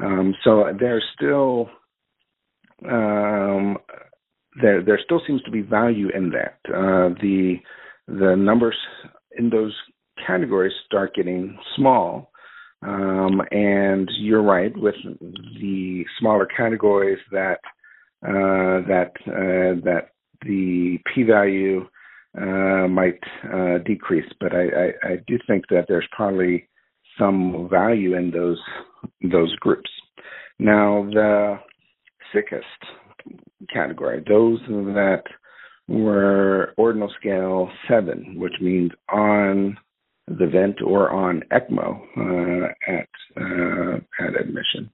Um, 0.00 0.34
so 0.44 0.64
there's 0.78 1.04
still 1.16 1.68
um, 2.88 3.78
there 4.62 4.82
there 4.84 5.00
still 5.04 5.20
seems 5.26 5.42
to 5.42 5.50
be 5.50 5.62
value 5.62 6.08
in 6.14 6.30
that. 6.30 6.58
Uh, 6.68 7.14
the 7.20 7.56
the 8.08 8.34
numbers 8.36 8.76
in 9.36 9.50
those 9.50 9.74
categories 10.26 10.72
start 10.86 11.14
getting 11.14 11.58
small. 11.76 12.30
Um, 12.82 13.42
and 13.50 14.08
you're 14.18 14.42
right 14.42 14.72
with 14.76 14.94
the 15.60 16.04
smaller 16.18 16.46
categories 16.46 17.18
that 17.32 17.58
uh, 18.24 18.86
that 18.88 19.12
uh, 19.26 19.80
that 19.84 20.10
the 20.42 20.98
p-value 21.12 21.86
uh, 22.40 22.88
might 22.88 23.20
uh, 23.52 23.78
decrease, 23.84 24.30
but 24.40 24.54
I, 24.54 24.62
I, 24.62 25.12
I, 25.12 25.16
do 25.26 25.38
think 25.46 25.64
that 25.70 25.86
there's 25.88 26.06
probably 26.12 26.68
some 27.18 27.68
value 27.70 28.16
in 28.16 28.30
those 28.30 28.60
those 29.32 29.54
groups. 29.56 29.90
Now 30.58 31.08
the 31.10 31.58
sickest 32.32 32.64
category, 33.72 34.22
those 34.28 34.60
that 34.68 35.22
were 35.88 36.74
ordinal 36.76 37.12
scale 37.18 37.70
seven, 37.88 38.38
which 38.38 38.54
means 38.60 38.92
on 39.10 39.76
the 40.28 40.46
vent 40.46 40.82
or 40.82 41.10
on 41.10 41.42
ECMO 41.50 42.00
uh, 42.16 42.68
at 42.86 43.08
uh, 43.40 43.96
at 44.24 44.40
admission. 44.40 44.90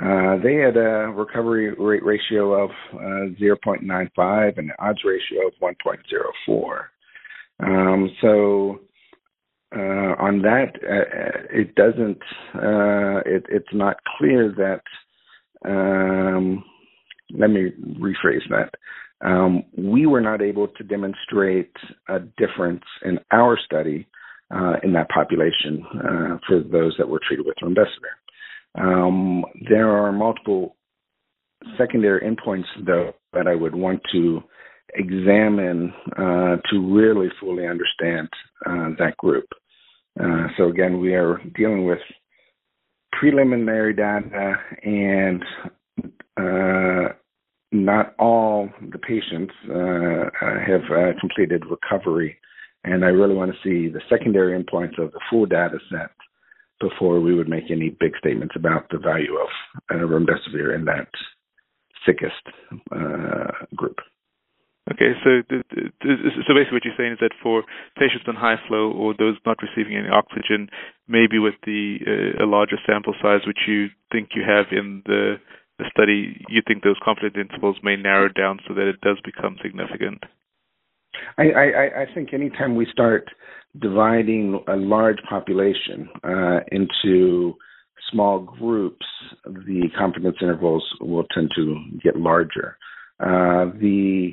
Uh, 0.00 0.36
they 0.42 0.54
had 0.54 0.76
a 0.76 1.10
recovery 1.12 1.74
rate 1.74 2.04
ratio 2.04 2.52
of 2.52 2.70
uh, 2.94 3.34
0.95 3.40 4.58
and 4.58 4.70
an 4.70 4.76
odds 4.78 5.00
ratio 5.04 5.48
of 5.48 5.54
1.04. 5.60 6.84
Um, 7.60 8.08
so 8.20 8.80
uh, 9.74 10.14
on 10.22 10.40
that, 10.42 10.74
uh, 10.88 11.48
it 11.50 11.74
doesn't. 11.74 12.18
It, 13.26 13.44
it's 13.48 13.72
not 13.72 13.96
clear 14.18 14.54
that. 14.56 14.82
Um, 15.68 16.62
let 17.36 17.50
me 17.50 17.72
rephrase 18.00 18.48
that 18.48 18.70
um, 19.24 19.64
we 19.76 20.06
were 20.06 20.20
not 20.20 20.42
able 20.42 20.68
to 20.68 20.84
demonstrate 20.84 21.72
a 22.08 22.20
difference 22.36 22.84
in 23.04 23.18
our 23.32 23.58
study 23.64 24.06
uh, 24.54 24.74
in 24.82 24.92
that 24.92 25.08
population 25.10 25.84
uh, 25.94 26.38
for 26.46 26.60
those 26.60 26.94
that 26.98 27.08
were 27.08 27.20
treated 27.26 27.44
with 27.44 27.56
remdesivir. 27.62 28.80
Um, 28.80 29.44
there 29.68 29.90
are 29.90 30.12
multiple 30.12 30.76
secondary 31.76 32.20
endpoints, 32.20 32.66
though, 32.86 33.12
that 33.32 33.46
I 33.46 33.54
would 33.54 33.74
want 33.74 34.00
to 34.12 34.42
examine 34.94 35.92
uh, 36.16 36.56
to 36.70 36.94
really 36.94 37.28
fully 37.40 37.66
understand 37.66 38.28
uh, 38.66 38.90
that 38.98 39.16
group. 39.18 39.46
Uh, 40.18 40.46
so 40.56 40.68
again, 40.68 41.00
we 41.00 41.14
are 41.14 41.40
dealing 41.56 41.84
with 41.84 41.98
preliminary 43.12 43.94
data 43.94 44.54
and 44.82 45.42
uh, 46.36 47.12
not 47.72 48.14
all 48.18 48.68
the 48.90 48.98
patients 48.98 49.52
uh, 49.66 50.30
have 50.40 50.82
uh, 50.90 51.18
completed 51.20 51.64
recovery, 51.68 52.38
and 52.84 53.04
I 53.04 53.08
really 53.08 53.34
want 53.34 53.52
to 53.52 53.58
see 53.62 53.92
the 53.92 54.00
secondary 54.08 54.58
endpoints 54.58 54.98
of 54.98 55.12
the 55.12 55.20
full 55.30 55.46
data 55.46 55.78
set 55.90 56.10
before 56.80 57.20
we 57.20 57.34
would 57.34 57.48
make 57.48 57.70
any 57.70 57.90
big 57.90 58.12
statements 58.18 58.54
about 58.56 58.88
the 58.90 58.98
value 58.98 59.34
of 59.34 59.48
uh, 59.90 60.06
remdesivir 60.06 60.74
in 60.74 60.84
that 60.84 61.08
sickest 62.06 62.42
uh, 62.92 63.66
group. 63.74 63.98
Okay, 64.90 65.12
so 65.22 65.42
so 65.50 66.54
basically 66.56 66.72
what 66.72 66.84
you're 66.84 66.96
saying 66.96 67.12
is 67.12 67.18
that 67.20 67.36
for 67.42 67.62
patients 67.98 68.24
on 68.26 68.34
high 68.34 68.56
flow 68.66 68.90
or 68.90 69.12
those 69.12 69.36
not 69.44 69.58
receiving 69.60 69.98
any 69.98 70.08
oxygen, 70.08 70.70
maybe 71.06 71.38
with 71.38 71.54
the 71.66 71.98
uh, 72.06 72.44
a 72.44 72.46
larger 72.46 72.76
sample 72.86 73.14
size, 73.20 73.40
which 73.46 73.68
you 73.68 73.88
think 74.10 74.30
you 74.34 74.42
have 74.48 74.66
in 74.72 75.02
the 75.04 75.36
the 75.78 75.84
study, 75.90 76.44
you 76.48 76.62
think 76.66 76.82
those 76.82 76.98
confidence 77.04 77.36
intervals 77.38 77.76
may 77.82 77.96
narrow 77.96 78.28
down 78.28 78.58
so 78.66 78.74
that 78.74 78.88
it 78.88 79.00
does 79.00 79.18
become 79.24 79.56
significant? 79.62 80.24
I, 81.36 81.50
I, 81.50 82.02
I 82.02 82.14
think 82.14 82.32
anytime 82.32 82.76
we 82.76 82.86
start 82.90 83.28
dividing 83.80 84.62
a 84.68 84.76
large 84.76 85.18
population 85.28 86.08
uh, 86.24 86.60
into 86.72 87.54
small 88.10 88.40
groups, 88.40 89.06
the 89.44 89.88
confidence 89.96 90.36
intervals 90.40 90.84
will 91.00 91.24
tend 91.34 91.50
to 91.56 91.76
get 92.02 92.16
larger. 92.16 92.76
Uh, 93.20 93.70
the 93.80 94.32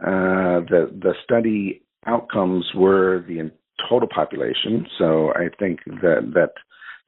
uh, 0.00 0.60
the 0.68 0.90
the 1.00 1.14
study 1.22 1.82
outcomes 2.06 2.64
were 2.74 3.24
the 3.28 3.50
total 3.88 4.08
population, 4.12 4.86
so 4.98 5.30
I 5.34 5.48
think 5.58 5.80
that 5.86 6.32
that 6.34 6.52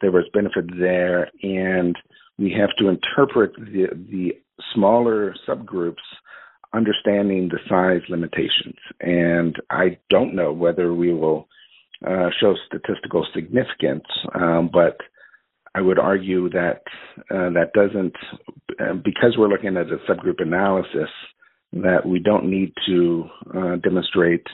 there 0.01 0.13
was 0.13 0.25
benefit 0.33 0.79
there, 0.79 1.29
and 1.43 1.97
we 2.39 2.55
have 2.59 2.71
to 2.79 2.89
interpret 2.89 3.55
the 3.57 3.87
the 4.11 4.33
smaller 4.75 5.35
subgroups 5.49 6.05
understanding 6.73 7.49
the 7.49 7.59
size 7.69 8.03
limitations. 8.09 8.77
And 9.01 9.57
I 9.71 9.99
don't 10.11 10.35
know 10.35 10.53
whether 10.53 10.93
we 10.93 11.13
will 11.13 11.49
uh, 12.07 12.29
show 12.39 12.55
statistical 12.67 13.27
significance, 13.35 14.05
um, 14.35 14.69
but 14.73 14.99
I 15.75 15.81
would 15.81 15.99
argue 15.99 16.49
that 16.51 16.83
uh, 17.31 17.51
that 17.51 17.71
doesn't, 17.75 18.15
uh, 18.81 18.95
because 18.95 19.37
we're 19.39 19.49
looking 19.49 19.77
at 19.77 19.87
a 19.87 19.99
subgroup 20.11 20.41
analysis, 20.41 21.11
that 21.73 22.07
we 22.07 22.19
don't 22.19 22.49
need 22.49 22.73
to 22.87 23.25
uh, 23.55 23.77
demonstrate 23.77 24.47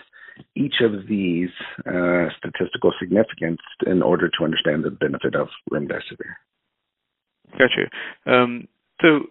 each 0.57 0.77
of 0.83 1.07
these 1.09 1.51
uh, 1.87 2.27
statistical 2.39 2.93
significance 3.01 3.61
in 3.87 4.03
order 4.03 4.29
to 4.29 4.45
understand 4.45 4.83
the 4.83 4.91
benefit 4.91 5.35
of 5.35 5.49
remdesivir. 5.73 6.35
Gotcha. 7.53 7.91
Um, 8.27 8.69
so 9.01 9.27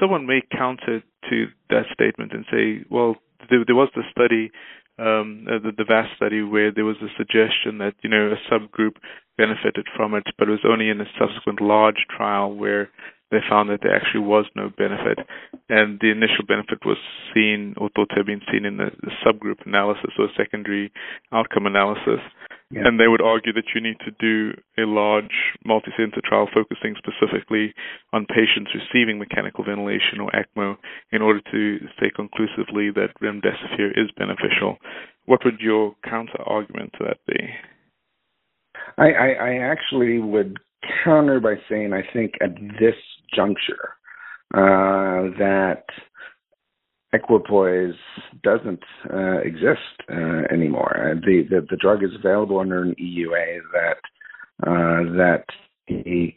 someone 0.00 0.26
may 0.26 0.42
counter 0.56 1.02
to 1.30 1.46
that 1.70 1.84
statement 1.92 2.32
and 2.32 2.44
say, 2.50 2.84
well, 2.90 3.16
there, 3.50 3.64
there 3.66 3.76
was 3.76 3.90
the 3.94 4.02
study, 4.10 4.50
um, 4.98 5.46
uh, 5.48 5.58
the, 5.58 5.72
the 5.76 5.84
VAST 5.84 6.16
study, 6.16 6.42
where 6.42 6.72
there 6.72 6.84
was 6.84 6.96
a 7.02 7.12
suggestion 7.16 7.78
that 7.78 7.94
you 8.02 8.10
know 8.10 8.32
a 8.32 8.52
subgroup 8.52 8.96
benefited 9.36 9.86
from 9.96 10.14
it, 10.14 10.24
but 10.38 10.48
it 10.48 10.52
was 10.52 10.64
only 10.68 10.88
in 10.88 11.00
a 11.00 11.06
subsequent 11.18 11.60
large 11.60 12.06
trial 12.14 12.54
where 12.54 12.90
they 13.30 13.38
found 13.48 13.68
that 13.70 13.80
there 13.82 13.94
actually 13.94 14.20
was 14.20 14.44
no 14.54 14.70
benefit, 14.76 15.18
and 15.68 15.98
the 16.00 16.10
initial 16.10 16.44
benefit 16.46 16.78
was 16.86 16.98
seen 17.34 17.74
or 17.76 17.90
thought 17.94 18.08
to 18.10 18.16
have 18.16 18.26
been 18.26 18.42
seen 18.52 18.64
in 18.64 18.76
the 18.76 18.90
subgroup 19.26 19.66
analysis 19.66 20.12
or 20.18 20.28
secondary 20.36 20.92
outcome 21.32 21.66
analysis. 21.66 22.20
Yeah. 22.74 22.88
And 22.88 22.98
they 22.98 23.06
would 23.06 23.22
argue 23.22 23.52
that 23.52 23.70
you 23.72 23.80
need 23.80 23.98
to 24.00 24.10
do 24.18 24.50
a 24.76 24.82
large 24.82 25.54
multi-center 25.64 26.20
trial 26.24 26.48
focusing 26.52 26.96
specifically 26.98 27.72
on 28.12 28.26
patients 28.26 28.74
receiving 28.74 29.18
mechanical 29.18 29.62
ventilation 29.62 30.18
or 30.18 30.30
ECMO 30.32 30.76
in 31.12 31.22
order 31.22 31.40
to 31.52 31.78
say 32.00 32.10
conclusively 32.14 32.90
that 32.90 33.14
remdesivir 33.22 33.94
is 33.94 34.10
beneficial. 34.18 34.78
What 35.26 35.44
would 35.44 35.60
your 35.60 35.94
counter 36.02 36.42
argument 36.46 36.94
to 36.98 37.04
that 37.04 37.18
be? 37.28 37.38
I, 38.98 39.12
I, 39.12 39.28
I 39.28 39.58
actually 39.58 40.18
would 40.18 40.58
counter 41.04 41.38
by 41.38 41.54
saying 41.68 41.92
I 41.92 42.02
think 42.12 42.32
at 42.42 42.56
this 42.80 42.96
juncture 43.32 43.94
uh, 44.52 45.30
that 45.38 45.84
equipoise 47.14 47.94
doesn't 48.42 48.82
uh, 49.12 49.38
exist 49.38 49.80
uh, 50.10 50.42
anymore. 50.52 50.96
Uh, 50.96 51.14
the, 51.14 51.46
the, 51.48 51.66
the 51.70 51.76
drug 51.76 52.02
is 52.02 52.10
available 52.18 52.58
under 52.58 52.82
an 52.82 52.94
EUA 53.00 53.60
that 53.72 53.96
uh, 54.66 55.16
that 55.16 55.44
the 55.88 56.34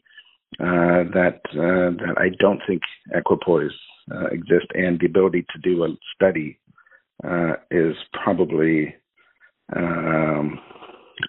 uh, 0.60 1.04
that 1.14 1.42
that 1.54 2.16
I 2.18 2.30
don't 2.40 2.62
think 2.68 2.82
equipoise 3.14 3.72
exists, 4.32 4.70
and 4.74 5.00
the 5.00 5.06
ability 5.06 5.46
to 5.54 5.60
do 5.62 5.84
a 5.84 5.90
study 6.16 6.58
is 7.70 7.96
probably 8.24 8.96
um, 9.76 10.60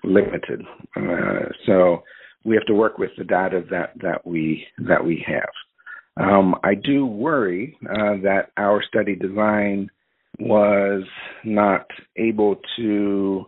limited. 0.04 0.62
so 1.66 2.02
we 2.44 2.54
have 2.54 2.64
to 2.66 2.74
work 2.74 2.98
with 2.98 3.10
the 3.18 3.24
data 3.24 3.62
that 3.70 3.92
that 4.00 4.26
we 4.26 4.66
that 4.78 5.04
we 5.04 5.24
have. 5.26 5.50
Um, 6.18 6.56
I 6.64 6.74
do 6.74 7.06
worry 7.06 7.76
uh, 7.88 8.20
that 8.22 8.50
our 8.56 8.82
study 8.82 9.14
design 9.14 9.88
was 10.40 11.04
not 11.44 11.86
able 12.16 12.56
to 12.76 13.46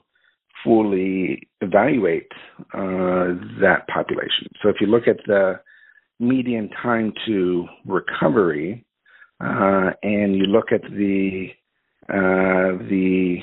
fully 0.63 1.49
evaluate 1.61 2.31
uh, 2.75 3.35
that 3.61 3.85
population. 3.93 4.49
So 4.63 4.69
if 4.69 4.77
you 4.81 4.87
look 4.87 5.09
at 5.09 5.19
the 5.27 5.61
median 6.19 6.69
time 6.83 7.13
to 7.27 7.67
recovery, 7.87 8.85
uh, 9.41 9.91
and 10.03 10.37
you 10.37 10.45
look 10.45 10.71
at 10.71 10.83
the 10.83 11.49
uh, 12.09 12.77
the, 12.89 13.39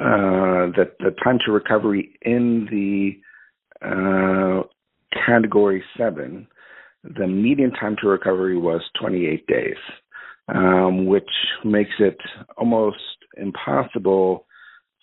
uh, 0.00 0.70
the 0.76 0.92
the 1.00 1.10
time 1.24 1.38
to 1.44 1.52
recovery 1.52 2.16
in 2.22 2.68
the 2.70 3.18
uh, 3.86 4.62
category 5.26 5.82
seven, 5.96 6.46
the 7.04 7.26
median 7.26 7.70
time 7.72 7.96
to 8.00 8.08
recovery 8.08 8.56
was 8.56 8.80
28 9.00 9.46
days, 9.46 9.76
um, 10.48 11.06
which 11.06 11.30
makes 11.64 11.92
it 11.98 12.18
almost 12.56 12.98
impossible 13.36 14.46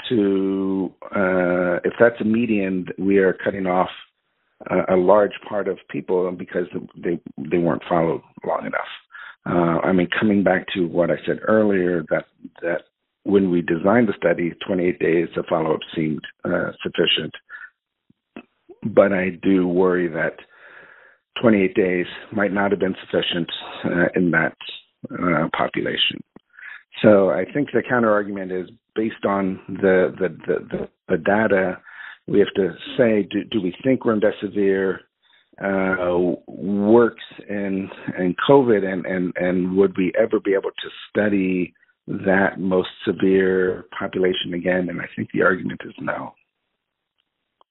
to, 0.09 0.93
uh, 1.15 1.79
if 1.83 1.93
that's 1.99 2.19
a 2.19 2.25
median, 2.25 2.87
we 2.97 3.17
are 3.19 3.33
cutting 3.33 3.67
off 3.67 3.89
a, 4.69 4.95
a, 4.95 4.97
large 4.97 5.33
part 5.47 5.67
of 5.67 5.77
people 5.89 6.29
because 6.31 6.67
they 6.95 7.19
they 7.37 7.57
weren't 7.57 7.83
followed 7.87 8.21
long 8.45 8.65
enough. 8.65 8.81
Uh, 9.45 9.85
I 9.85 9.91
mean, 9.91 10.07
coming 10.17 10.43
back 10.43 10.65
to 10.73 10.87
what 10.87 11.11
I 11.11 11.15
said 11.25 11.39
earlier, 11.43 12.03
that 12.09 12.25
that 12.61 12.83
when 13.23 13.49
we 13.49 13.61
designed 13.61 14.07
the 14.07 14.13
study, 14.17 14.53
28 14.65 14.99
days 14.99 15.29
of 15.37 15.45
follow-up 15.49 15.79
seemed 15.95 16.21
uh, 16.43 16.71
sufficient. 16.81 17.33
But 18.83 19.13
I 19.13 19.39
do 19.41 19.67
worry 19.67 20.09
that 20.09 20.35
28 21.41 21.73
days 21.75 22.05
might 22.31 22.53
not 22.53 22.71
have 22.71 22.79
been 22.79 22.95
sufficient 23.01 23.49
uh, 23.85 24.05
in 24.15 24.31
that 24.31 24.55
uh, 25.11 25.47
population. 25.55 26.21
So 27.01 27.31
I 27.31 27.43
think 27.51 27.69
the 27.71 27.81
counterargument 27.81 28.51
is 28.51 28.69
based 28.95 29.25
on 29.25 29.59
the 29.67 30.13
the, 30.19 30.29
the, 30.47 30.89
the, 31.09 31.17
data. 31.17 31.79
We 32.27 32.39
have 32.39 32.53
to 32.55 32.73
say, 32.97 33.27
do, 33.29 33.43
do 33.43 33.61
we 33.61 33.75
think 33.83 34.01
remdesivir 34.01 34.99
uh, 35.61 36.35
works 36.47 37.23
in 37.49 37.89
in 38.17 38.35
COVID, 38.47 38.85
and, 38.85 39.05
and 39.05 39.33
and 39.35 39.75
would 39.75 39.97
we 39.97 40.13
ever 40.19 40.39
be 40.39 40.53
able 40.53 40.71
to 40.71 40.89
study 41.09 41.73
that 42.07 42.59
most 42.59 42.89
severe 43.05 43.85
population 43.97 44.53
again? 44.53 44.87
And 44.89 45.01
I 45.01 45.05
think 45.15 45.29
the 45.33 45.41
argument 45.41 45.81
is 45.85 45.93
no. 45.99 46.33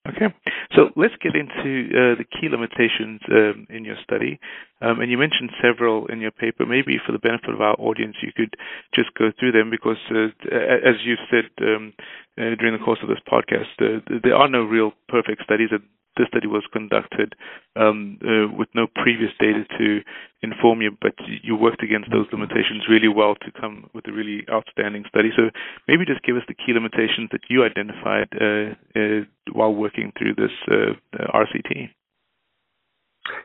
Okay, 0.09 0.35
so 0.75 0.91
let's 0.97 1.15
get 1.23 1.37
into 1.37 1.87
uh, 1.95 2.19
the 2.19 2.25
key 2.27 2.49
limitations 2.51 3.21
um, 3.31 3.69
in 3.71 3.85
your 3.85 3.95
study. 4.03 4.41
Um, 4.81 4.99
and 4.99 5.09
you 5.13 5.17
mentioned 5.17 5.51
several 5.63 6.07
in 6.07 6.21
your 6.21 6.33
paper. 6.33 6.67
Maybe 6.67 6.99
for 7.07 7.13
the 7.13 7.21
benefit 7.21 7.51
of 7.51 7.61
our 7.61 7.77
audience, 7.79 8.17
you 8.21 8.33
could 8.35 8.57
just 8.93 9.15
go 9.15 9.31
through 9.39 9.53
them 9.53 9.71
because, 9.71 9.99
uh, 10.11 10.35
as 10.51 10.97
you 11.05 11.15
said 11.31 11.47
um, 11.63 11.93
uh, 12.37 12.59
during 12.59 12.77
the 12.77 12.85
course 12.85 12.99
of 13.01 13.09
this 13.09 13.23
podcast, 13.31 13.71
uh, 13.81 14.01
there 14.25 14.35
are 14.35 14.49
no 14.49 14.65
real 14.65 14.91
perfect 15.09 15.45
studies 15.45 15.71
this 16.17 16.29
study 16.29 16.47
was 16.47 16.65
conducted 16.73 17.35
um, 17.77 18.19
uh, 18.23 18.53
with 18.53 18.69
no 18.75 18.87
previous 18.87 19.31
data 19.41 19.65
to 19.79 20.01
inform 20.43 20.83
you, 20.83 20.97
but 21.01 21.15
you 21.43 21.57
worked 21.57 21.83
against 21.83 22.11
those 22.11 22.27
limitations 22.33 22.85
really 22.89 23.09
well 23.09 23.35
to 23.37 23.51
come 23.61 23.89
with 23.95 24.07
a 24.09 24.13
really 24.13 24.45
outstanding 24.51 25.05
study. 25.09 25.31
So 25.37 25.51
maybe 25.89 26.05
just 26.05 26.23
give 26.23 26.37
us 26.37 26.43
the 26.49 26.55
key 26.55 26.73
limitations 26.73 27.31
that 27.33 27.43
you 27.49 27.65
identified 27.65 28.29
uh, 28.41 28.75
uh, 28.99 29.25
while 29.53 29.75
working 29.75 30.13
through 30.19 30.35
this 30.35 30.53
uh, 30.71 30.95
RCT. 31.35 31.91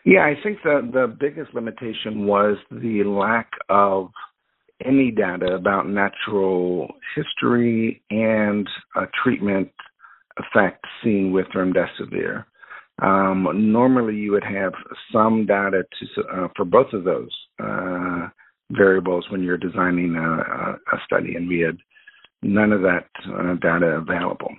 Yeah, 0.05 0.25
I 0.25 0.33
think 0.41 0.57
the 0.63 0.89
the 0.91 1.07
biggest 1.07 1.53
limitation 1.53 2.25
was 2.25 2.57
the 2.71 3.03
lack 3.03 3.51
of 3.69 4.09
any 4.83 5.11
data 5.11 5.53
about 5.53 5.87
natural 5.87 6.95
history 7.15 8.01
and 8.09 8.67
treatment 9.23 9.69
effect 10.37 10.85
seen 11.03 11.31
with 11.31 11.47
remdesivir. 11.55 12.45
Um, 13.01 13.71
normally, 13.71 14.15
you 14.15 14.31
would 14.31 14.43
have 14.43 14.73
some 15.13 15.45
data 15.45 15.83
to, 15.99 16.23
uh, 16.23 16.47
for 16.55 16.65
both 16.65 16.93
of 16.93 17.03
those 17.03 17.29
uh, 17.63 18.27
variables 18.71 19.25
when 19.29 19.43
you're 19.43 19.57
designing 19.57 20.15
a, 20.15 20.95
a, 20.95 20.99
study, 21.05 21.35
and 21.35 21.47
we 21.47 21.59
had 21.59 21.77
none 22.41 22.71
of 22.71 22.81
that 22.81 23.07
uh, 23.27 23.53
data 23.61 24.01
available. 24.01 24.51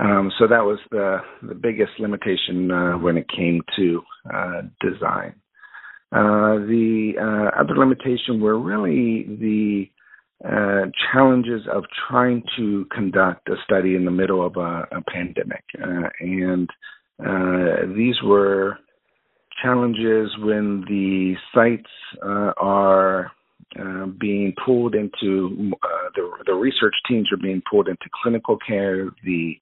Um, 0.00 0.30
so 0.38 0.46
that 0.48 0.64
was 0.64 0.78
the 0.90 1.18
the 1.42 1.54
biggest 1.54 1.92
limitation 1.98 2.70
uh, 2.70 2.92
when 2.98 3.16
it 3.16 3.26
came 3.34 3.62
to 3.76 4.02
uh, 4.32 4.62
design. 4.80 5.34
Uh, 6.10 6.58
the 6.66 7.50
other 7.58 7.74
limitation 7.74 8.40
were 8.40 8.58
really 8.58 9.24
the 9.40 9.86
challenges 11.12 11.62
of 11.72 11.84
trying 12.08 12.42
to 12.56 12.84
conduct 12.94 13.48
a 13.48 13.54
study 13.64 13.94
in 13.94 14.04
the 14.04 14.10
middle 14.10 14.44
of 14.44 14.56
a, 14.56 14.86
a 14.90 15.02
pandemic, 15.08 15.62
and 16.20 16.68
uh, 17.26 17.86
these 17.94 18.16
were 18.24 18.78
challenges 19.62 20.30
when 20.40 20.84
the 20.88 21.34
sites 21.54 21.90
uh, 22.24 22.52
are 22.56 23.30
uh, 23.78 24.06
being 24.20 24.54
pulled 24.64 24.94
into 24.94 25.72
uh, 25.82 26.10
the, 26.14 26.30
the 26.46 26.52
research 26.52 26.94
teams 27.08 27.28
are 27.32 27.42
being 27.42 27.62
pulled 27.70 27.88
into 27.88 28.04
clinical 28.22 28.58
care. 28.66 29.06
The 29.24 29.54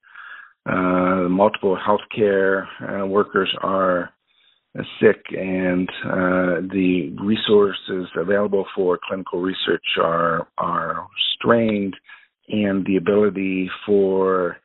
uh, 0.66 1.28
multiple 1.28 1.76
healthcare 1.76 2.66
workers 3.08 3.54
are 3.62 4.10
sick, 5.00 5.24
and 5.30 5.88
the 6.70 7.16
resources 7.22 8.08
available 8.16 8.66
for 8.74 8.98
clinical 9.06 9.40
research 9.40 9.84
are 10.00 10.48
are 10.58 11.06
strained, 11.36 11.94
and 12.48 12.84
the 12.86 12.96
ability 12.96 13.70
for 13.86 14.56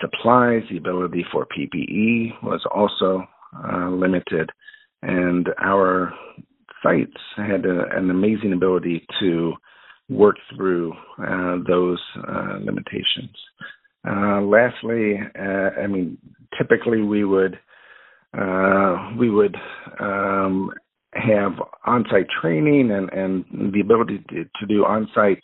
supplies, 0.00 0.62
the 0.70 0.78
ability 0.78 1.24
for 1.32 1.46
PPE 1.46 2.42
was 2.42 2.64
also 2.70 3.26
limited, 3.90 4.50
and 5.02 5.48
our 5.62 6.12
sites 6.82 7.20
had 7.36 7.64
a, 7.64 7.96
an 7.96 8.10
amazing 8.10 8.52
ability 8.52 9.06
to 9.20 9.52
work 10.08 10.36
through 10.54 10.92
uh, 11.22 11.56
those 11.66 12.00
uh, 12.26 12.58
limitations. 12.60 13.36
Uh, 14.08 14.40
lastly, 14.40 15.18
uh, 15.38 15.80
I 15.80 15.86
mean, 15.86 16.16
typically 16.56 17.02
we 17.02 17.24
would 17.24 17.58
uh, 18.38 19.10
we 19.18 19.30
would 19.30 19.56
um, 20.00 20.70
have 21.14 21.52
on-site 21.86 22.26
training 22.40 22.90
and, 22.90 23.10
and 23.10 23.72
the 23.72 23.80
ability 23.80 24.22
to, 24.28 24.44
to 24.44 24.66
do 24.68 24.84
on-site 24.84 25.42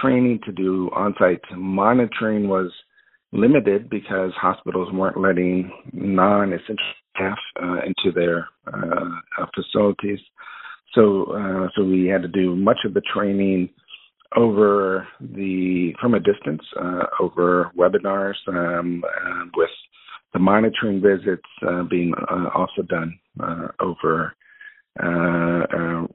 training 0.00 0.40
to 0.44 0.52
do 0.52 0.90
on-site 0.94 1.42
monitoring 1.54 2.48
was 2.48 2.72
limited 3.36 3.90
because 3.90 4.32
hospitals 4.40 4.92
weren't 4.92 5.20
letting 5.20 5.70
non-essential 5.92 6.76
staff 7.14 7.38
uh, 7.62 7.78
into 7.84 8.12
their 8.14 8.48
uh, 8.66 9.46
facilities. 9.54 10.18
So 10.94 11.24
uh, 11.24 11.68
so 11.76 11.84
we 11.84 12.06
had 12.06 12.22
to 12.22 12.28
do 12.28 12.56
much 12.56 12.78
of 12.84 12.94
the 12.94 13.02
training 13.14 13.68
over 14.34 15.06
the 15.20 15.92
from 16.00 16.14
a 16.14 16.20
distance 16.20 16.62
uh, 16.80 17.04
over 17.20 17.70
webinars 17.78 18.34
um, 18.48 19.04
uh, 19.04 19.44
with 19.56 19.70
the 20.32 20.38
monitoring 20.38 21.00
visits 21.00 21.46
uh, 21.66 21.82
being 21.84 22.12
uh, 22.30 22.48
also 22.54 22.82
done 22.82 23.18
uh, 23.40 23.68
over 23.80 24.34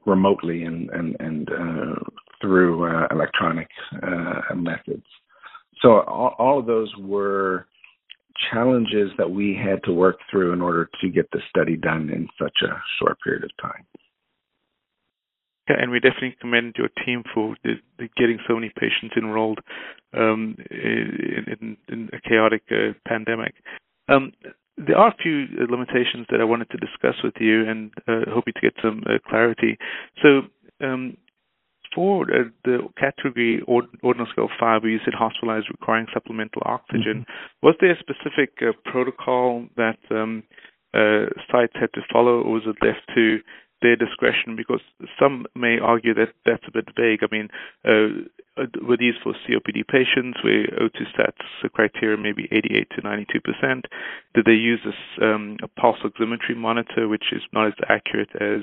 remotely 0.04 0.64
and 0.64 0.90
and, 0.90 1.16
and 1.20 1.48
through 2.40 2.84
electronic 3.10 3.68
methods. 4.54 5.06
So 5.82 6.00
all, 6.00 6.34
all 6.38 6.58
of 6.60 6.66
those 6.66 6.92
were 6.98 7.66
challenges 8.50 9.10
that 9.18 9.30
we 9.30 9.54
had 9.54 9.82
to 9.84 9.92
work 9.92 10.16
through 10.30 10.52
in 10.52 10.60
order 10.60 10.88
to 11.00 11.08
get 11.08 11.30
the 11.32 11.40
study 11.50 11.76
done 11.76 12.08
in 12.10 12.28
such 12.40 12.56
a 12.62 12.80
short 12.98 13.18
period 13.22 13.44
of 13.44 13.50
time. 13.60 13.84
Yeah, 15.68 15.76
and 15.80 15.90
we 15.90 16.00
definitely 16.00 16.36
commend 16.40 16.74
your 16.76 16.88
team 17.04 17.22
for 17.32 17.56
the, 17.62 17.74
the 17.98 18.08
getting 18.16 18.38
so 18.48 18.54
many 18.54 18.72
patients 18.76 19.14
enrolled 19.16 19.60
um, 20.12 20.56
in, 20.70 21.44
in, 21.60 21.76
in, 21.88 22.10
a 22.12 22.28
chaotic 22.28 22.62
uh, 22.70 22.92
pandemic. 23.06 23.54
Um, 24.08 24.32
there 24.76 24.96
are 24.96 25.08
a 25.08 25.22
few 25.22 25.46
limitations 25.70 26.26
that 26.30 26.40
I 26.40 26.44
wanted 26.44 26.68
to 26.70 26.78
discuss 26.78 27.14
with 27.22 27.34
you, 27.38 27.68
and 27.68 27.92
uh, 28.08 28.30
hoping 28.30 28.54
to 28.54 28.60
get 28.60 28.74
some 28.82 29.04
uh, 29.06 29.18
clarity. 29.28 29.78
So, 30.22 30.42
um, 30.84 31.16
for 31.94 32.24
uh, 32.24 32.44
the 32.64 32.78
category 32.98 33.62
ordinal 33.66 34.26
scale 34.30 34.48
five, 34.58 34.82
where 34.82 34.92
you 34.92 35.00
said 35.04 35.14
hospitalized 35.14 35.68
requiring 35.70 36.06
supplemental 36.12 36.62
oxygen, 36.64 37.24
mm-hmm. 37.26 37.66
was 37.66 37.74
there 37.80 37.92
a 37.92 37.98
specific 37.98 38.58
uh, 38.62 38.72
protocol 38.90 39.66
that 39.76 39.98
um, 40.10 40.42
uh, 40.94 41.26
sites 41.50 41.74
had 41.74 41.92
to 41.94 42.00
follow, 42.12 42.42
or 42.42 42.52
was 42.52 42.62
it 42.66 42.76
left 42.84 43.00
to 43.14 43.38
their 43.82 43.96
discretion 43.96 44.56
because 44.56 44.80
some 45.18 45.44
may 45.54 45.78
argue 45.78 46.14
that 46.14 46.32
that's 46.46 46.62
a 46.66 46.72
bit 46.72 46.86
vague. 46.96 47.20
I 47.22 47.26
mean, 47.30 47.48
uh, 47.84 48.62
were 48.86 48.96
these 48.96 49.14
for 49.22 49.34
COPD 49.34 49.86
patients 49.88 50.38
where 50.42 50.66
O2 50.80 51.02
sats 51.18 51.70
criteria 51.72 52.16
maybe 52.16 52.48
88 52.50 52.88
to 52.96 53.02
92 53.02 53.40
percent? 53.40 53.86
Did 54.34 54.46
they 54.46 54.52
use 54.52 54.80
this 54.84 54.94
um, 55.20 55.56
a 55.62 55.68
pulse 55.68 55.98
oximetry 56.04 56.56
monitor, 56.56 57.08
which 57.08 57.32
is 57.32 57.42
not 57.52 57.68
as 57.68 57.74
accurate 57.88 58.30
as 58.40 58.62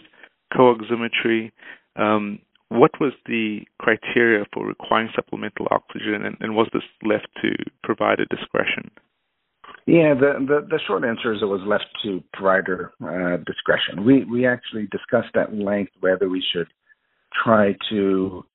co-oximetry? 0.55 1.51
Um, 1.95 2.39
what 2.69 2.91
was 2.99 3.13
the 3.25 3.62
criteria 3.79 4.45
for 4.53 4.65
requiring 4.65 5.10
supplemental 5.15 5.67
oxygen, 5.71 6.25
and, 6.25 6.38
and 6.39 6.55
was 6.55 6.69
this 6.71 6.84
left 7.03 7.27
to 7.41 7.49
provider 7.84 8.25
discretion? 8.25 8.89
Yeah, 9.86 10.13
the, 10.13 10.45
the, 10.45 10.67
the 10.69 10.79
short 10.86 11.03
answer 11.03 11.34
is 11.34 11.41
it 11.41 11.45
was 11.45 11.62
left 11.65 11.88
to 12.03 12.23
provider 12.34 12.91
uh, 13.03 13.38
discretion. 13.45 14.05
We 14.05 14.23
we 14.25 14.45
actually 14.45 14.88
discussed 14.91 15.36
at 15.36 15.53
length 15.53 15.93
whether 15.99 16.29
we 16.29 16.43
should 16.53 16.67
try 17.43 17.75
to 17.89 18.45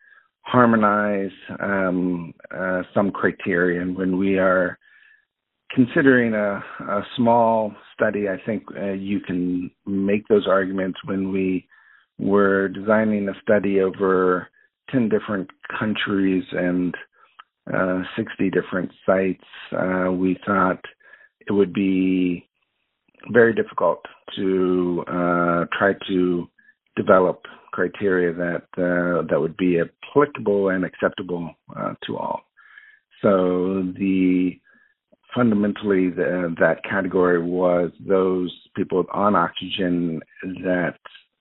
harmonize 0.42 1.32
um, 1.60 2.34
uh, 2.56 2.82
some 2.94 3.10
criteria, 3.10 3.80
and 3.82 3.96
when 3.96 4.16
we 4.16 4.38
are 4.38 4.78
considering 5.74 6.34
a, 6.34 6.62
a 6.88 7.02
small 7.16 7.74
study, 7.94 8.28
I 8.28 8.36
think 8.46 8.62
uh, 8.76 8.92
you 8.92 9.18
can 9.18 9.72
make 9.86 10.28
those 10.28 10.46
arguments. 10.46 10.98
When 11.04 11.32
we 11.32 11.66
were 12.18 12.68
designing 12.68 13.28
a 13.28 13.40
study 13.42 13.80
over 13.80 14.48
ten 14.90 15.08
different 15.08 15.50
countries 15.78 16.44
and 16.52 16.94
uh, 17.72 18.02
60 18.16 18.50
different 18.50 18.90
sites, 19.06 19.44
uh, 19.72 20.10
we 20.12 20.38
thought 20.44 20.80
it 21.46 21.52
would 21.52 21.72
be 21.72 22.46
very 23.32 23.54
difficult 23.54 24.00
to 24.36 25.02
uh, 25.08 25.64
try 25.78 25.94
to 26.06 26.46
develop 26.96 27.42
criteria 27.72 28.32
that 28.32 28.64
uh, 28.76 29.26
that 29.28 29.40
would 29.40 29.56
be 29.56 29.80
applicable 29.80 30.68
and 30.68 30.84
acceptable 30.84 31.50
uh, 31.76 31.94
to 32.06 32.16
all. 32.16 32.42
So 33.22 33.82
the 33.98 34.52
fundamentally 35.34 36.10
the, 36.10 36.54
that 36.60 36.84
category 36.88 37.42
was 37.42 37.90
those 38.06 38.54
people 38.76 39.04
on 39.12 39.34
oxygen 39.34 40.20
that 40.62 40.98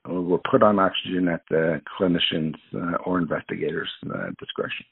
were 0.07 0.39
put 0.49 0.63
on 0.63 0.79
oxygen 0.79 1.27
at 1.27 1.41
the 1.49 1.81
clinicians 1.99 2.55
uh, 2.75 2.97
or 3.05 3.19
investigators' 3.19 3.89
uh, 4.13 4.31
discretion. 4.39 4.85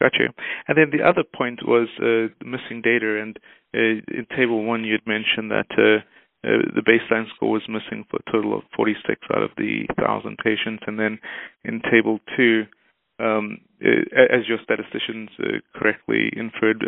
Got 0.00 0.12
you. 0.18 0.28
And 0.68 0.76
then 0.76 0.90
the 0.92 1.06
other 1.06 1.24
point 1.24 1.60
was 1.66 1.88
uh, 1.98 2.28
missing 2.44 2.82
data. 2.82 3.20
And 3.20 3.38
uh, 3.74 4.04
in 4.12 4.26
table 4.36 4.64
one, 4.64 4.84
you 4.84 4.92
had 4.92 5.06
mentioned 5.06 5.50
that 5.50 5.70
uh, 5.72 6.04
uh, 6.46 6.62
the 6.74 6.82
baseline 6.82 7.24
score 7.34 7.50
was 7.52 7.66
missing 7.68 8.04
for 8.10 8.18
a 8.18 8.30
total 8.30 8.56
of 8.56 8.64
46 8.76 9.20
out 9.34 9.42
of 9.42 9.50
the 9.56 9.86
1,000 9.96 10.36
patients. 10.36 10.82
And 10.86 10.98
then 10.98 11.18
in 11.64 11.80
table 11.90 12.20
two, 12.36 12.64
um, 13.18 13.58
uh, 13.82 14.20
as 14.30 14.46
your 14.46 14.58
statisticians 14.62 15.30
uh, 15.40 15.58
correctly 15.74 16.30
inferred 16.36 16.84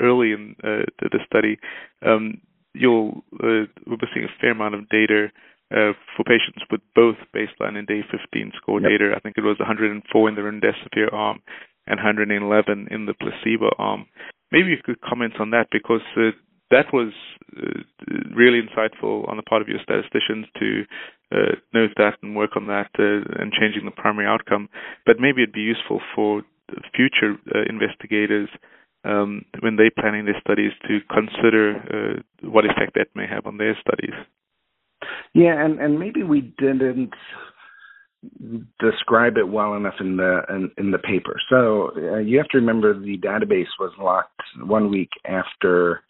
early 0.00 0.32
in 0.32 0.56
the 0.62 1.20
study, 1.26 1.58
um, 2.04 2.40
you'll 2.72 3.22
we're 3.42 3.66
missing 3.86 4.24
a 4.24 4.40
fair 4.40 4.52
amount 4.52 4.74
of 4.74 4.88
data 4.88 5.28
uh, 5.70 5.92
for 6.16 6.24
patients 6.24 6.64
with 6.70 6.80
both 6.94 7.16
baseline 7.34 7.76
and 7.76 7.86
day 7.86 8.00
15 8.10 8.52
score 8.56 8.80
yep. 8.80 8.90
data. 8.90 9.12
I 9.14 9.20
think 9.20 9.36
it 9.36 9.44
was 9.44 9.58
104 9.58 10.28
in 10.28 10.34
the 10.34 10.40
remdesivir 10.40 11.12
arm 11.12 11.40
and 11.86 11.98
111 11.98 12.88
in 12.90 13.06
the 13.06 13.14
placebo 13.14 13.70
arm. 13.78 14.06
Maybe 14.52 14.70
you 14.70 14.78
could 14.82 15.00
comment 15.00 15.34
on 15.40 15.50
that 15.50 15.68
because 15.70 16.04
uh, 16.16 16.32
that 16.70 16.92
was 16.92 17.12
uh, 17.56 17.84
really 18.34 18.60
insightful 18.60 19.28
on 19.28 19.36
the 19.36 19.42
part 19.42 19.62
of 19.62 19.68
your 19.68 19.80
statisticians 19.82 20.46
to 20.58 20.84
uh, 21.32 21.54
note 21.74 21.92
that 21.96 22.16
and 22.22 22.36
work 22.36 22.56
on 22.56 22.66
that 22.66 22.88
uh, 22.98 23.24
and 23.40 23.52
changing 23.52 23.84
the 23.84 23.90
primary 23.90 24.26
outcome. 24.26 24.68
But 25.04 25.16
maybe 25.20 25.42
it'd 25.42 25.52
be 25.52 25.60
useful 25.60 26.00
for 26.14 26.42
future 26.94 27.36
uh, 27.54 27.64
investigators 27.68 28.48
um, 29.04 29.44
when 29.60 29.76
they're 29.76 29.94
planning 29.98 30.24
their 30.24 30.40
studies 30.40 30.72
to 30.88 31.00
consider 31.08 31.76
uh, 31.76 32.48
what 32.48 32.64
effect 32.64 32.94
that 32.94 33.08
may 33.14 33.26
have 33.26 33.46
on 33.46 33.56
their 33.56 33.76
studies. 33.80 34.14
Yeah, 35.34 35.64
and 35.64 35.78
and 35.80 35.98
maybe 35.98 36.22
we 36.22 36.52
didn't 36.58 37.12
describe 38.80 39.36
it 39.36 39.48
well 39.48 39.74
enough 39.74 39.94
in 40.00 40.16
the 40.16 40.40
in, 40.48 40.70
in 40.76 40.90
the 40.90 40.98
paper. 40.98 41.36
So 41.48 41.92
uh, 41.96 42.18
you 42.18 42.38
have 42.38 42.48
to 42.48 42.58
remember 42.58 42.98
the 42.98 43.18
database 43.18 43.68
was 43.78 43.92
locked 43.98 44.40
one 44.64 44.90
week 44.90 45.10
after 45.24 46.02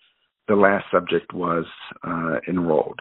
the 0.48 0.54
last 0.54 0.86
subject 0.90 1.34
was 1.34 1.66
uh, 2.06 2.36
enrolled. 2.48 3.00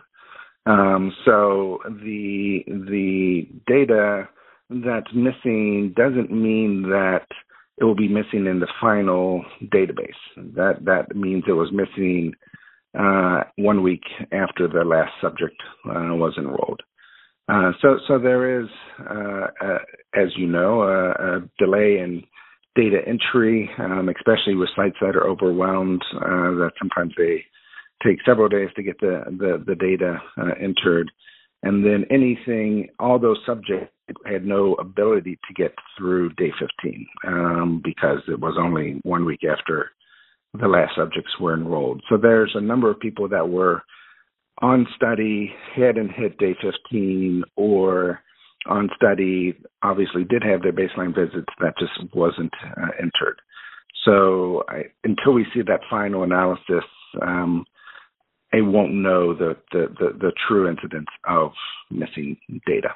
Um, 0.65 1.13
so 1.23 1.79
the 1.85 2.63
the 2.67 3.47
data 3.65 4.27
that's 4.69 5.13
missing 5.13 5.93
doesn't 5.95 6.29
mean 6.29 6.83
that 6.89 7.25
it 7.77 7.85
will 7.85 7.95
be 7.95 8.09
missing 8.09 8.47
in 8.47 8.59
the 8.59 8.67
final 8.81 9.45
database. 9.63 10.09
That 10.35 10.83
that 10.83 11.15
means 11.15 11.45
it 11.47 11.53
was 11.53 11.71
missing 11.71 12.33
uh, 12.97 13.41
one 13.57 13.83
week 13.83 14.03
after 14.31 14.67
the 14.67 14.83
last 14.83 15.11
subject 15.21 15.55
uh, 15.85 16.13
was 16.15 16.33
enrolled. 16.37 16.81
Uh, 17.49 17.71
so, 17.81 17.97
so 18.07 18.19
there 18.19 18.61
is, 18.61 18.67
uh, 19.09 19.47
as 20.13 20.27
you 20.35 20.47
know, 20.47 20.81
a, 20.81 21.11
a, 21.11 21.39
delay 21.57 21.99
in 21.99 22.23
data 22.75 22.99
entry, 23.07 23.69
um, 23.79 24.09
especially 24.09 24.53
with 24.53 24.69
sites 24.75 24.97
that 25.01 25.15
are 25.15 25.27
overwhelmed. 25.27 26.01
Uh, 26.15 26.51
that 26.59 26.71
sometimes 26.77 27.13
they 27.17 27.43
take 28.05 28.17
several 28.25 28.49
days 28.49 28.69
to 28.75 28.83
get 28.83 28.99
the 28.99 29.23
the, 29.29 29.63
the 29.65 29.75
data 29.75 30.17
uh, 30.37 30.51
entered, 30.61 31.09
and 31.63 31.85
then 31.85 32.05
anything, 32.11 32.89
all 32.99 33.17
those 33.17 33.39
subjects 33.45 33.93
had 34.25 34.45
no 34.45 34.73
ability 34.75 35.39
to 35.47 35.53
get 35.53 35.73
through 35.97 36.33
day 36.33 36.51
15 36.59 37.07
um, 37.27 37.81
because 37.83 38.19
it 38.27 38.39
was 38.39 38.57
only 38.59 38.99
one 39.03 39.25
week 39.25 39.41
after 39.49 39.91
the 40.59 40.67
last 40.67 40.93
subjects 40.95 41.31
were 41.39 41.53
enrolled. 41.53 42.01
So 42.09 42.17
there's 42.17 42.53
a 42.55 42.61
number 42.61 42.89
of 42.89 42.99
people 42.99 43.29
that 43.29 43.49
were 43.49 43.83
on 44.61 44.87
study, 44.95 45.53
hadn't 45.75 46.11
hit 46.11 46.37
day 46.37 46.55
15, 46.61 47.43
or 47.55 48.19
on 48.65 48.89
study 48.95 49.57
obviously 49.83 50.23
did 50.23 50.43
have 50.43 50.61
their 50.61 50.73
baseline 50.73 51.15
visits 51.15 51.53
that 51.59 51.77
just 51.79 52.13
wasn't 52.13 52.53
uh, 52.63 52.89
entered. 52.99 53.39
So 54.03 54.63
I, 54.67 54.83
until 55.03 55.33
we 55.33 55.45
see 55.53 55.61
that 55.61 55.81
final 55.89 56.23
analysis, 56.23 56.85
um, 57.21 57.65
I 58.53 58.61
won't 58.61 58.93
know 58.93 59.33
the, 59.33 59.57
the, 59.71 59.87
the, 59.99 60.17
the 60.19 60.31
true 60.47 60.69
incidence 60.69 61.07
of 61.27 61.51
missing 61.91 62.37
data. 62.65 62.89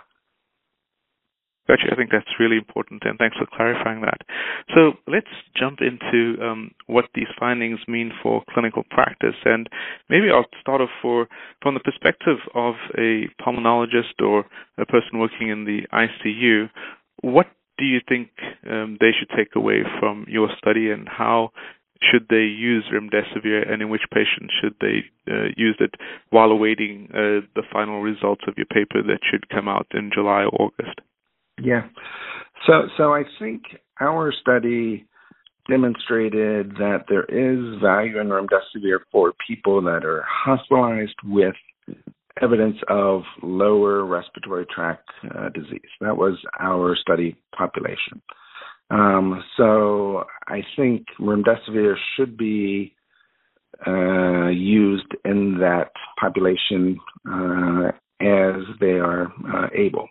Gotcha. 1.67 1.87
I 1.91 1.95
think 1.95 2.09
that's 2.11 2.39
really 2.39 2.57
important, 2.57 3.03
and 3.05 3.17
thanks 3.19 3.37
for 3.37 3.45
clarifying 3.45 4.01
that. 4.01 4.21
So 4.73 4.93
let's 5.07 5.29
jump 5.55 5.79
into 5.79 6.41
um, 6.41 6.71
what 6.87 7.05
these 7.13 7.29
findings 7.39 7.79
mean 7.87 8.11
for 8.21 8.43
clinical 8.51 8.83
practice, 8.89 9.35
and 9.45 9.69
maybe 10.09 10.29
I'll 10.33 10.49
start 10.59 10.81
off 10.81 10.89
for 11.01 11.27
from 11.61 11.75
the 11.75 11.79
perspective 11.79 12.37
of 12.55 12.75
a 12.97 13.29
pulmonologist 13.39 14.19
or 14.19 14.45
a 14.79 14.85
person 14.85 15.19
working 15.19 15.49
in 15.49 15.65
the 15.65 15.81
ICU. 15.93 16.69
What 17.21 17.47
do 17.77 17.85
you 17.85 17.99
think 18.09 18.29
um, 18.69 18.97
they 18.99 19.11
should 19.17 19.29
take 19.37 19.55
away 19.55 19.83
from 19.99 20.25
your 20.27 20.49
study, 20.57 20.89
and 20.89 21.07
how 21.07 21.51
should 22.01 22.25
they 22.29 22.49
use 22.49 22.85
remdesivir, 22.91 23.71
and 23.71 23.83
in 23.83 23.89
which 23.89 24.01
patients 24.11 24.51
should 24.59 24.73
they 24.81 25.03
uh, 25.31 25.49
use 25.55 25.77
it 25.79 25.93
while 26.31 26.49
awaiting 26.49 27.07
uh, 27.13 27.45
the 27.53 27.63
final 27.71 28.01
results 28.01 28.41
of 28.47 28.55
your 28.57 28.65
paper 28.65 29.03
that 29.03 29.19
should 29.29 29.47
come 29.49 29.67
out 29.67 29.85
in 29.93 30.09
July 30.11 30.43
or 30.43 30.71
August? 30.71 30.99
Yeah. 31.61 31.87
So 32.67 32.87
so 32.97 33.13
I 33.13 33.23
think 33.39 33.61
our 33.99 34.33
study 34.41 35.05
demonstrated 35.69 36.71
that 36.71 37.05
there 37.07 37.25
is 37.25 37.81
value 37.81 38.19
in 38.19 38.27
remdesivir 38.27 38.99
for 39.11 39.33
people 39.47 39.81
that 39.83 40.03
are 40.03 40.25
hospitalized 40.27 41.15
with 41.23 41.55
evidence 42.41 42.77
of 42.89 43.21
lower 43.43 44.05
respiratory 44.05 44.65
tract 44.73 45.07
uh, 45.35 45.49
disease. 45.49 45.79
That 45.99 46.17
was 46.17 46.37
our 46.59 46.95
study 46.95 47.37
population. 47.55 48.21
Um, 48.89 49.43
so 49.57 50.23
I 50.47 50.61
think 50.75 51.05
remdesivir 51.19 51.95
should 52.15 52.37
be 52.37 52.95
uh, 53.85 54.47
used 54.47 55.07
in 55.23 55.57
that 55.59 55.91
population 56.19 56.99
uh, 57.29 57.91
as 58.19 58.61
they 58.79 58.99
are 58.99 59.31
uh, 59.53 59.67
able. 59.73 60.07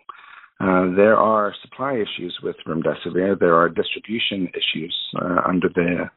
Uh, 0.61 0.93
there 0.95 1.17
are 1.17 1.55
supply 1.63 1.95
issues 1.95 2.37
with 2.43 2.55
remdesivir. 2.67 3.39
There 3.39 3.55
are 3.55 3.67
distribution 3.67 4.47
issues 4.49 4.95
uh, 5.19 5.41
under 5.47 5.69
the 5.73 6.09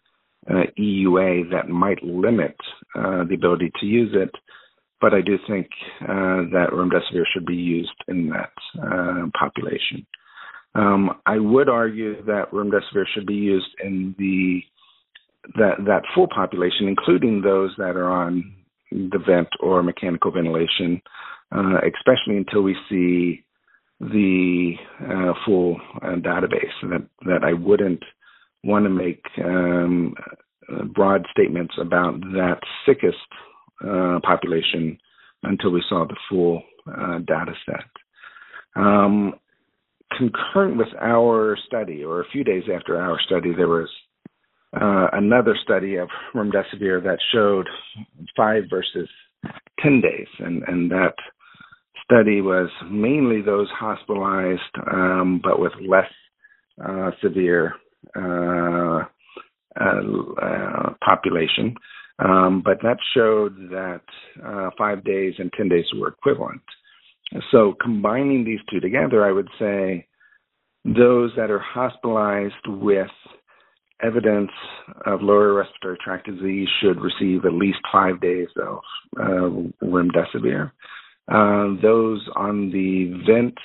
uh, 0.51 0.65
EUA 0.79 1.51
that 1.51 1.71
might 1.71 2.03
limit 2.03 2.55
uh, 2.95 3.25
the 3.25 3.37
ability 3.37 3.73
to 3.81 3.87
use 3.87 4.15
it. 4.15 4.31
But 5.01 5.15
I 5.15 5.23
do 5.23 5.39
think 5.49 5.69
uh, 6.03 6.45
that 6.53 6.71
remdesivir 6.73 7.25
should 7.33 7.47
be 7.47 7.55
used 7.55 7.95
in 8.09 8.29
that 8.31 8.51
population. 9.39 10.07
Um, 10.75 11.21
I 11.25 11.39
would 11.39 11.69
argue 11.69 12.23
that 12.25 12.51
remdesivir 12.53 13.05
should 13.15 13.27
be 13.27 13.35
used 13.35 13.69
in 13.83 14.15
the 14.19 14.61
that 15.57 15.85
that 15.87 16.03
full 16.15 16.29
population, 16.29 16.89
including 16.89 17.43
those 17.43 17.71
that 17.79 17.97
are 17.97 18.11
on 18.11 18.55
the 18.91 19.21
vent 19.27 19.49
or 19.61 19.83
mechanical 19.83 20.31
ventilation, 20.31 21.01
especially 21.53 22.39
until 22.39 22.63
we 22.63 22.77
see 22.89 23.44
the 24.11 24.75
uh, 25.01 25.33
full 25.45 25.81
uh, 26.03 26.17
database. 26.17 26.75
That 26.83 27.07
that 27.27 27.45
I 27.45 27.53
wouldn't 27.53 28.03
want 28.63 28.85
to 28.85 28.91
make 28.91 29.23
um, 29.45 30.15
uh, 30.73 30.85
broad 30.85 31.27
statements 31.31 31.75
about 31.81 32.21
that 32.21 32.59
sickest 32.87 33.17
uh, 33.85 34.21
population 34.23 34.99
until 35.43 35.71
we 35.71 35.83
saw 35.89 36.07
the 36.07 36.17
full 36.29 36.63
uh, 36.87 37.19
data 37.19 37.53
set. 37.67 37.85
Um, 38.77 39.35
concurrent 40.17 40.77
with 40.77 40.89
our 41.01 41.57
study, 41.67 42.05
or 42.05 42.21
a 42.21 42.29
few 42.33 42.45
days 42.45 42.65
after 42.75 43.01
our 43.01 43.19
study, 43.21 43.53
there 43.55 43.69
was 43.69 43.89
uh, 44.81 45.09
another 45.13 45.57
study 45.63 45.97
of 45.97 46.09
remdesivir 46.35 47.03
that 47.03 47.19
showed 47.33 47.69
five 48.37 48.65
versus 48.71 49.09
10 49.81 50.01
days, 50.01 50.27
and, 50.39 50.63
and 50.67 50.91
that 50.91 51.15
study 52.05 52.41
was 52.41 52.71
mainly 52.91 53.43
those 53.43 53.69
hospitalized, 53.71 54.61
um, 54.93 55.41
but 55.43 55.59
with 55.59 55.73
less 55.89 56.11
uh, 56.85 57.11
severe 57.23 57.75
uh, 58.17 59.05
uh, 59.81 60.91
population. 61.05 61.75
Um, 62.19 62.63
but 62.65 62.79
that 62.83 62.99
showed 63.15 63.57
that 63.71 64.03
uh, 64.45 64.71
five 64.79 65.05
days 65.05 65.35
and 65.39 65.53
10 65.57 65.69
days 65.69 65.85
were 65.97 66.09
equivalent. 66.09 66.63
So 67.51 67.75
combining 67.81 68.45
these 68.45 68.61
two 68.71 68.81
together, 68.81 69.25
I 69.25 69.33
would 69.33 69.49
say 69.59 70.07
those 70.85 71.33
that 71.37 71.51
are 71.51 71.59
hospitalized 71.59 72.55
with 72.67 73.09
evidence 74.03 74.51
of 75.07 75.23
lower 75.23 75.55
respiratory 75.55 75.99
tract 76.05 76.27
disease 76.27 76.69
should 76.81 77.01
receive 77.01 77.45
at 77.45 77.53
least 77.55 77.79
five 77.93 78.21
days 78.21 78.49
of 78.61 78.79
uh, 79.19 79.85
remdesivir. 79.85 80.71
Uh, 81.31 81.69
those 81.81 82.21
on 82.37 82.71
the 82.71 83.23
vent 83.27 83.57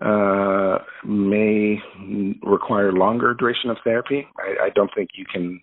uh, 0.00 0.78
may 1.04 1.76
require 2.42 2.92
longer 2.92 3.34
duration 3.34 3.70
of 3.70 3.78
therapy. 3.82 4.24
I, 4.38 4.66
I, 4.66 4.70
don't 4.76 4.90
think 4.94 5.10
you 5.14 5.24
can 5.32 5.60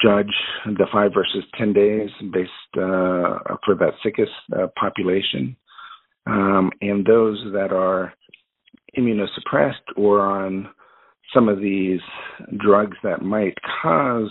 judge 0.00 0.32
the 0.64 0.86
five 0.92 1.10
versus 1.12 1.42
10 1.58 1.72
days 1.72 2.08
based 2.32 2.50
uh, 2.76 3.56
for 3.64 3.74
that 3.80 3.94
sickest 4.04 4.30
uh, 4.56 4.68
population. 4.78 5.56
Um, 6.26 6.70
and 6.80 7.04
those 7.04 7.42
that 7.52 7.72
are 7.72 8.14
immunosuppressed 8.96 9.96
or 9.96 10.20
on 10.20 10.68
some 11.34 11.48
of 11.48 11.58
these 11.58 12.00
drugs 12.56 12.96
that 13.02 13.22
might 13.22 13.58
cause 13.82 14.30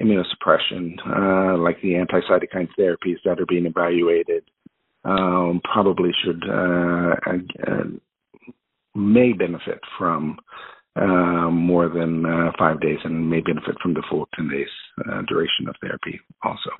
immunosuppression, 0.00 0.96
uh, 1.06 1.56
like 1.56 1.80
the 1.80 1.96
anti-cytokine 1.96 2.68
therapies 2.78 3.16
that 3.24 3.40
are 3.40 3.46
being 3.48 3.64
evaluated 3.64 4.44
um, 5.06 5.60
probably 5.64 6.10
should 6.24 6.42
uh, 6.48 7.14
uh, 7.26 7.84
may 8.94 9.32
benefit 9.32 9.78
from 9.98 10.38
uh, 10.96 11.50
more 11.50 11.88
than 11.88 12.24
uh, 12.26 12.50
five 12.58 12.80
days 12.80 12.98
and 13.04 13.30
may 13.30 13.40
benefit 13.40 13.76
from 13.82 13.94
the 13.94 14.02
full 14.10 14.28
10 14.34 14.48
days 14.48 14.68
duration 15.28 15.68
of 15.68 15.76
therapy 15.80 16.18
also. 16.42 16.70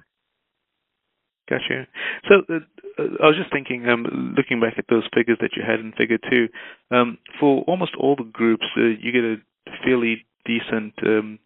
Gotcha. 1.48 1.86
So 2.28 2.42
uh, 2.52 3.02
I 3.22 3.26
was 3.26 3.36
just 3.36 3.52
thinking, 3.52 3.88
um, 3.88 4.34
looking 4.36 4.60
back 4.60 4.74
at 4.78 4.86
those 4.90 5.04
figures 5.14 5.38
that 5.40 5.50
you 5.56 5.62
had 5.64 5.78
in 5.78 5.92
Figure 5.92 6.18
Two, 6.18 6.48
um, 6.90 7.18
for 7.38 7.62
almost 7.68 7.92
all 7.98 8.16
the 8.16 8.24
groups, 8.24 8.64
uh, 8.76 8.98
you 9.00 9.12
get 9.12 9.22
a 9.22 9.36
fairly 9.84 10.26
decent 10.44 10.94
um, 11.04 11.38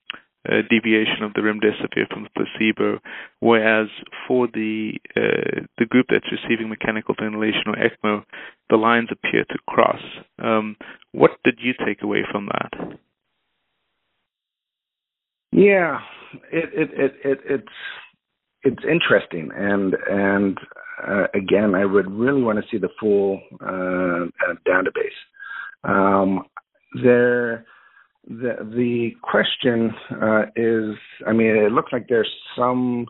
uh, 0.49 0.63
deviation 0.71 1.23
of 1.23 1.35
the 1.35 1.41
remdesivir 1.41 2.09
from 2.09 2.25
the 2.25 2.31
placebo, 2.35 2.99
whereas 3.41 3.89
for 4.27 4.47
the 4.47 4.93
uh, 5.17 5.61
the 5.79 5.85
group 5.85 6.07
that's 6.09 6.33
receiving 6.33 6.69
mechanical 6.69 7.15
ventilation 7.21 7.65
or 7.67 7.77
ECMO, 7.77 8.25
the 8.71 8.77
lines 8.77 9.09
appear 9.11 9.45
to 9.45 9.59
cross. 9.69 10.01
Um, 10.39 10.77
what 11.13 11.33
did 11.45 11.59
you 11.61 11.75
take 11.85 12.03
away 12.03 12.25
from 12.31 12.47
that? 12.47 12.99
Yeah, 15.53 16.01
it 16.51 16.71
it 16.73 16.91
it, 16.99 17.15
it 17.25 17.39
it's 17.45 17.73
it's 18.63 18.85
interesting, 18.91 19.51
and 19.55 19.95
and 20.09 20.59
uh, 21.07 21.27
again, 21.35 21.75
I 21.75 21.85
would 21.85 22.11
really 22.11 22.43
want 22.43 22.59
to 22.59 22.65
see 22.71 22.79
the 22.79 22.91
full 22.99 23.41
uh, 23.61 24.27
database. 24.67 25.11
Um, 25.85 26.45
there 27.03 27.67
the 28.31 28.55
the 28.77 29.11
question 29.23 29.91
uh, 30.23 30.43
is, 30.55 30.97
I 31.27 31.33
mean, 31.33 31.57
it 31.57 31.73
looks 31.73 31.93
like 31.93 32.07
there's 32.09 32.31
some 32.57 33.07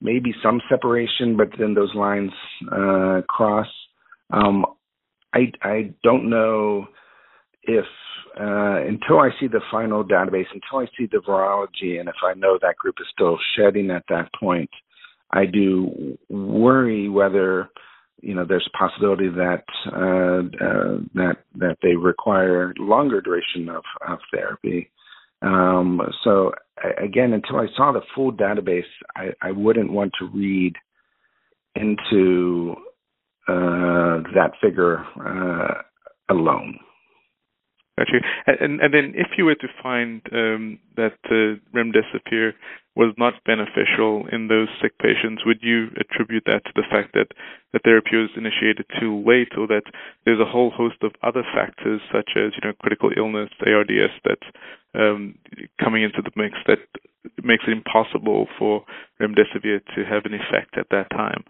maybe 0.00 0.34
some 0.42 0.60
separation, 0.68 1.36
but 1.36 1.48
then 1.58 1.74
those 1.74 1.94
lines 1.94 2.32
uh, 2.72 3.22
cross. 3.28 3.68
Um, 4.32 4.66
I 5.32 5.52
I 5.62 5.94
don't 6.02 6.28
know 6.28 6.88
if 7.62 7.84
uh, 8.38 8.82
until 8.82 9.20
I 9.20 9.30
see 9.38 9.46
the 9.46 9.60
final 9.70 10.02
database, 10.02 10.46
until 10.52 10.80
I 10.80 10.86
see 10.98 11.06
the 11.10 11.22
virology, 11.26 12.00
and 12.00 12.08
if 12.08 12.16
I 12.24 12.34
know 12.34 12.58
that 12.60 12.76
group 12.76 12.96
is 13.00 13.06
still 13.12 13.38
shedding 13.56 13.92
at 13.92 14.02
that 14.08 14.28
point, 14.38 14.70
I 15.30 15.46
do 15.46 16.18
worry 16.28 17.08
whether 17.08 17.70
you 18.20 18.34
know 18.34 18.44
there's 18.44 18.68
a 18.72 18.76
possibility 18.76 19.28
that 19.28 19.64
uh, 19.86 20.64
uh, 20.64 20.98
that 21.14 21.36
that 21.56 21.76
they 21.82 21.94
require 21.94 22.72
longer 22.78 23.20
duration 23.20 23.68
of, 23.68 23.82
of 24.06 24.18
therapy. 24.32 24.90
Um, 25.42 26.00
so 26.22 26.52
again, 27.02 27.32
until 27.32 27.56
I 27.56 27.66
saw 27.76 27.92
the 27.92 28.00
full 28.14 28.32
database, 28.32 28.82
I, 29.16 29.30
I 29.42 29.50
wouldn't 29.52 29.92
want 29.92 30.12
to 30.18 30.26
read 30.26 30.74
into 31.74 32.74
uh, 33.48 34.22
that 34.34 34.52
figure 34.62 35.04
uh, 35.20 35.82
alone. 36.30 36.78
Got 37.96 38.08
you. 38.08 38.20
And, 38.46 38.80
and 38.80 38.92
then 38.92 39.12
if 39.14 39.38
you 39.38 39.44
were 39.44 39.54
to 39.54 39.68
find 39.80 40.20
um, 40.32 40.80
that 40.96 41.14
uh, 41.30 41.62
remdesivir 41.72 42.52
was 42.96 43.14
not 43.18 43.34
beneficial 43.46 44.26
in 44.32 44.48
those 44.48 44.68
sick 44.82 44.98
patients, 44.98 45.42
would 45.46 45.58
you 45.62 45.88
attribute 45.98 46.42
that 46.46 46.64
to 46.64 46.72
the 46.74 46.82
fact 46.90 47.14
that 47.14 47.28
the 47.72 47.78
therapy 47.84 48.16
was 48.16 48.30
initiated 48.36 48.86
too 48.98 49.22
late, 49.24 49.52
or 49.56 49.68
that 49.68 49.84
there's 50.24 50.40
a 50.40 50.50
whole 50.50 50.70
host 50.70 50.96
of 51.02 51.12
other 51.22 51.44
factors 51.54 52.00
such 52.12 52.30
as 52.36 52.52
you 52.54 52.62
know 52.64 52.72
critical 52.80 53.10
illness, 53.16 53.50
ARDS, 53.64 54.12
that's 54.24 54.48
um, 54.94 55.36
coming 55.82 56.02
into 56.02 56.22
the 56.22 56.30
mix 56.34 56.56
that 56.66 56.78
makes 57.42 57.64
it 57.66 57.72
impossible 57.72 58.46
for 58.58 58.84
remdesivir 59.20 59.80
to 59.94 60.04
have 60.04 60.24
an 60.24 60.34
effect 60.34 60.76
at 60.76 60.86
that 60.90 61.10
time? 61.10 61.44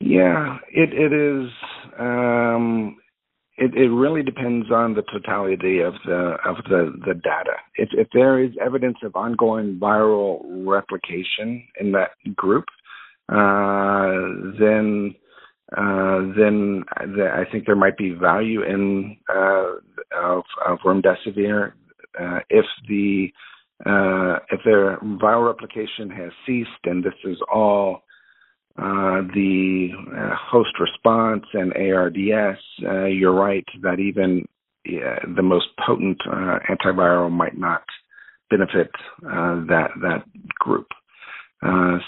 Yeah, 0.00 0.58
it 0.70 0.92
it 0.92 1.12
is. 1.12 1.50
Um, 1.98 2.96
it 3.56 3.74
it 3.74 3.88
really 3.88 4.22
depends 4.22 4.70
on 4.70 4.94
the 4.94 5.02
totality 5.02 5.80
of 5.80 5.94
the 6.04 6.36
of 6.44 6.56
the 6.68 6.92
the 7.06 7.14
data. 7.14 7.56
If 7.76 7.90
if 7.92 8.08
there 8.12 8.42
is 8.42 8.50
evidence 8.60 8.98
of 9.02 9.14
ongoing 9.14 9.78
viral 9.80 10.40
replication 10.66 11.64
in 11.80 11.92
that 11.92 12.10
group, 12.34 12.64
uh, 13.28 14.12
then 14.58 15.14
uh, 15.76 16.20
then 16.36 16.84
I 16.92 17.44
think 17.50 17.66
there 17.66 17.76
might 17.76 17.96
be 17.96 18.10
value 18.10 18.62
in 18.62 19.16
uh, 19.28 19.76
of, 20.16 20.44
of 20.66 20.78
remdesivir 20.84 21.72
uh, 22.20 22.40
if 22.50 22.66
the 22.88 23.28
uh, 23.86 24.38
if 24.50 24.60
their 24.64 24.98
viral 24.98 25.46
replication 25.46 26.10
has 26.10 26.30
ceased 26.46 26.70
and 26.84 27.02
this 27.02 27.14
is 27.24 27.38
all 27.52 28.02
uh, 28.76 29.22
the 29.32 29.90
uh, 30.16 30.34
host 30.34 30.80
response 30.80 31.44
and 31.52 31.72
ARDS, 31.74 32.58
uh, 32.84 33.04
you're 33.04 33.32
right 33.32 33.64
that 33.82 34.00
even 34.00 34.46
the 34.84 35.42
most 35.42 35.66
potent 35.86 36.20
uh, 36.30 36.58
antiviral 36.68 37.30
might 37.30 37.56
not 37.56 37.84
benefit 38.50 38.90
uh, 39.24 39.64
that 39.66 39.90
that 40.02 40.24
group. 40.58 40.88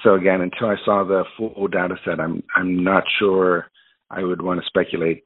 so 0.02 0.14
again, 0.14 0.40
until 0.40 0.68
I 0.68 0.76
saw 0.84 1.04
the 1.04 1.22
full 1.36 1.68
data 1.68 1.94
set, 2.04 2.18
I'm 2.18 2.42
I'm 2.56 2.82
not 2.82 3.04
sure 3.18 3.66
I 4.10 4.24
would 4.24 4.42
want 4.42 4.60
to 4.60 4.66
speculate 4.66 5.22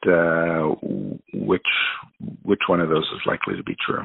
which 1.33 1.63
which 2.43 2.61
one 2.69 2.81
of 2.81 2.91
those 2.91 3.09
is 3.15 3.27
likely 3.27 3.57
to 3.57 3.65
be 3.65 3.77
true. 3.85 4.05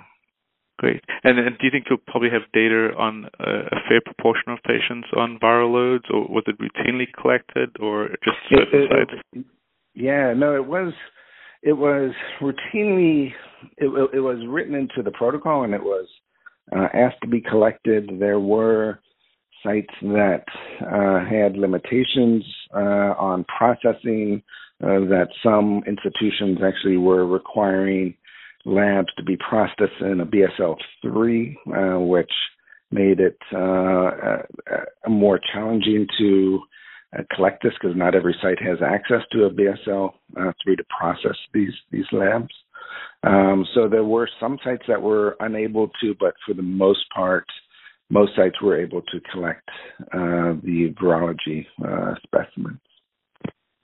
Great. 0.78 1.04
And, 1.24 1.40
and, 1.40 1.58
do 1.58 1.66
you 1.66 1.72
think 1.72 1.86
you'll 1.90 2.00
probably 2.06 2.30
have 2.32 2.42
data 2.52 2.92
on 2.98 3.30
a, 3.40 3.50
a, 3.50 3.80
fair 3.88 4.02
proportion 4.04 4.52
of 4.52 4.60
patients 4.68 5.08
on 5.16 5.40
viral 5.42 5.72
loads, 5.72 6.04
or 6.14 6.28
was 6.28 6.44
it 6.48 6.58
routinely 6.60 7.06
collected, 7.20 7.70
or 7.80 8.10
just 8.24 8.38
certain 8.50 8.82
it, 8.82 8.90
sites? 8.90 9.22
It, 9.32 9.46
yeah, 9.94 10.34
no, 10.36 10.56
it 10.56 10.66
was. 10.66 10.94
It 11.64 11.74
was 11.74 12.12
routinely. 12.42 13.32
It, 13.78 13.88
it 14.14 14.20
was 14.20 14.46
written 14.50 14.76
into 14.76 15.02
the 15.02 15.12
protocol, 15.12 15.64
and 15.64 15.74
it 15.74 15.82
was 15.82 16.08
uh, 16.76 16.88
asked 16.94 17.22
to 17.22 17.30
be 17.30 17.40
collected. 17.40 18.10
There 18.20 18.40
were 18.42 19.00
sites 19.64 19.94
that 20.02 20.44
uh, 20.82 21.26
had 21.26 21.56
limitations 21.56 22.44
uh, 22.74 23.16
on 23.18 23.46
processing. 23.46 24.44
Uh, 24.84 25.08
that 25.08 25.30
some 25.42 25.82
institutions 25.88 26.60
actually 26.62 26.98
were 26.98 27.26
requiring 27.26 28.14
labs 28.66 29.14
to 29.18 29.24
be 29.24 29.38
processed 29.38 30.02
in 30.02 30.20
a 30.20 30.26
BSL-3, 30.26 31.56
uh, 31.68 32.00
which 32.00 32.32
made 32.92 33.20
it 33.20 33.38
uh, 33.54 33.58
uh, 33.58 34.42
uh, 34.72 35.10
more 35.10 35.40
challenging 35.54 36.08
to 36.18 36.60
uh, 37.18 37.24
collect 37.36 37.64
this 37.64 37.74
because 37.80 37.96
not 37.96 38.16
every 38.16 38.36
site 38.42 38.62
has 38.62 38.78
access 38.84 39.22
to 39.32 39.46
a 39.46 39.50
BSL-3 39.50 40.78
to 40.78 40.84
process 40.98 41.36
these 41.54 41.74
these 41.92 42.06
labs. 42.12 42.54
Um, 43.24 43.66
so 43.74 43.88
there 43.88 44.04
were 44.04 44.30
some 44.40 44.58
sites 44.64 44.84
that 44.88 45.02
were 45.02 45.36
unable 45.40 45.90
to, 46.02 46.16
but 46.20 46.34
for 46.46 46.54
the 46.54 46.62
most 46.62 47.06
part, 47.14 47.46
most 48.10 48.36
sites 48.36 48.62
were 48.62 48.80
able 48.80 49.02
to 49.02 49.20
collect 49.32 49.68
the 50.12 50.94
virology 51.02 51.66
specimens. 52.24 52.80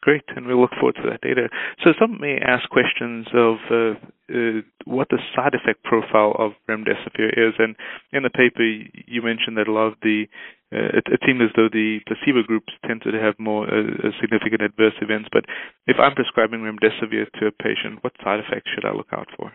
Great, 0.01 0.23
and 0.35 0.47
we 0.47 0.55
look 0.55 0.71
forward 0.79 0.95
to 0.95 1.09
that 1.09 1.21
data. 1.21 1.47
So 1.83 1.93
some 1.99 2.17
may 2.19 2.37
ask 2.41 2.67
questions 2.69 3.27
of 3.33 3.55
uh, 3.69 3.93
uh, 4.33 4.61
what 4.85 5.09
the 5.09 5.19
side 5.35 5.53
effect 5.53 5.83
profile 5.83 6.33
of 6.39 6.53
remdesivir 6.67 7.29
is, 7.37 7.53
and 7.59 7.75
in 8.11 8.23
the 8.23 8.31
paper 8.31 8.63
you 8.63 9.21
mentioned 9.21 9.57
that 9.57 9.67
a 9.67 9.71
lot 9.71 9.93
of 9.93 10.01
the 10.01 10.25
uh, 10.73 10.97
it, 10.97 11.03
it, 11.11 11.19
seemed 11.25 11.41
as 11.41 11.49
though 11.55 11.67
the 11.71 11.99
placebo 12.07 12.41
groups 12.47 12.71
tended 12.87 13.13
to 13.13 13.19
have 13.19 13.35
more 13.37 13.67
uh, 13.67 14.09
significant 14.21 14.61
adverse 14.61 14.95
events. 15.01 15.27
But 15.31 15.43
if 15.85 15.97
I'm 15.99 16.15
prescribing 16.15 16.61
remdesivir 16.61 17.29
to 17.39 17.47
a 17.47 17.51
patient, 17.51 17.99
what 18.01 18.13
side 18.23 18.39
effects 18.39 18.71
should 18.73 18.85
I 18.85 18.95
look 18.95 19.11
out 19.11 19.27
for? 19.37 19.51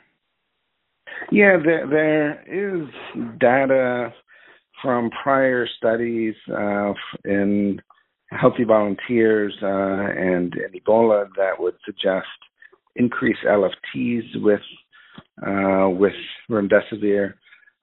Yeah, 1.32 1.56
there, 1.64 1.86
there 1.88 2.42
is 2.46 2.86
data 3.40 4.12
from 4.82 5.10
prior 5.10 5.66
studies 5.78 6.34
uh, 6.52 6.92
in 7.24 7.80
healthy 8.30 8.64
volunteers 8.64 9.54
uh, 9.62 9.66
and, 9.66 10.54
and, 10.54 10.74
Ebola 10.74 11.26
that 11.36 11.52
would 11.58 11.74
suggest 11.84 12.26
increased 12.96 13.40
LFTs 13.46 14.42
with 14.42 14.60
uh, 15.46 15.88
with 15.90 16.12
remdesivir. 16.50 17.34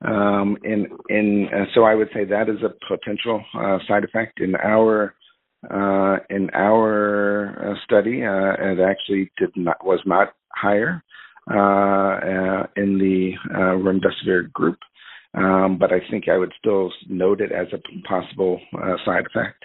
Um, 0.05 0.57
in 0.63 0.87
in 1.09 1.47
uh, 1.53 1.65
so 1.73 1.83
I 1.83 1.95
would 1.95 2.09
say 2.13 2.25
that 2.25 2.49
is 2.49 2.57
a 2.63 2.73
potential 2.87 3.43
uh, 3.57 3.77
side 3.87 4.03
effect 4.03 4.41
in 4.41 4.55
our 4.55 5.15
uh, 5.69 6.17
in 6.29 6.49
our 6.53 7.71
uh, 7.71 7.75
study. 7.85 8.21
it 8.21 8.79
actually 8.79 9.31
did 9.37 9.51
not 9.55 9.85
was 9.85 10.01
not 10.05 10.33
higher 10.49 11.01
in 12.75 12.97
the 12.97 13.31
remdesivir 13.51 14.51
group. 14.51 14.77
Um, 15.35 15.79
but 15.79 15.91
I 15.91 15.99
think 16.11 16.29
I 16.29 16.37
would 16.37 16.53
still 16.59 16.91
note 17.09 17.41
it 17.41 17.51
as 17.51 17.67
a 17.73 18.07
possible 18.07 18.59
side 19.03 19.25
effect. 19.25 19.63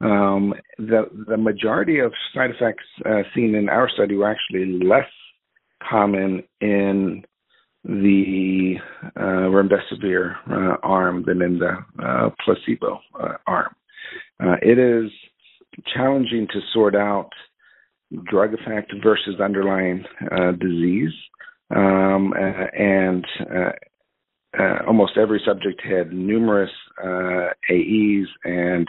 Um, 0.00 0.54
the 0.78 1.04
the 1.28 1.36
majority 1.36 2.00
of 2.00 2.12
side 2.34 2.50
effects 2.50 2.84
uh, 3.06 3.22
seen 3.34 3.54
in 3.54 3.68
our 3.68 3.88
study 3.88 4.16
were 4.16 4.30
actually 4.30 4.84
less 4.84 5.08
common 5.88 6.42
in 6.60 7.24
the 7.84 8.76
uh, 9.16 9.50
remdesivir 9.50 10.36
uh, 10.50 10.76
arm 10.82 11.22
than 11.26 11.42
in 11.42 11.58
the 11.58 11.76
uh, 12.02 12.30
placebo 12.44 13.00
uh, 13.20 13.34
arm. 13.46 13.74
Uh, 14.42 14.56
it 14.62 14.78
is 14.78 15.10
challenging 15.94 16.46
to 16.52 16.60
sort 16.72 16.96
out 16.96 17.30
drug 18.24 18.54
effect 18.54 18.92
versus 19.02 19.40
underlying 19.40 20.04
disease, 20.60 21.12
um, 21.74 22.32
and 22.78 23.26
almost 24.86 25.16
every 25.16 25.42
subject 25.44 25.82
had 25.84 26.12
numerous 26.12 26.70
AEs 27.02 28.28
and 28.44 28.86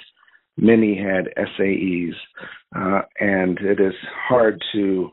many 0.58 0.98
had 0.98 1.34
SAEs, 1.38 2.14
uh, 2.76 3.02
and 3.20 3.58
it 3.60 3.80
is 3.80 3.94
hard 4.28 4.62
to 4.74 5.12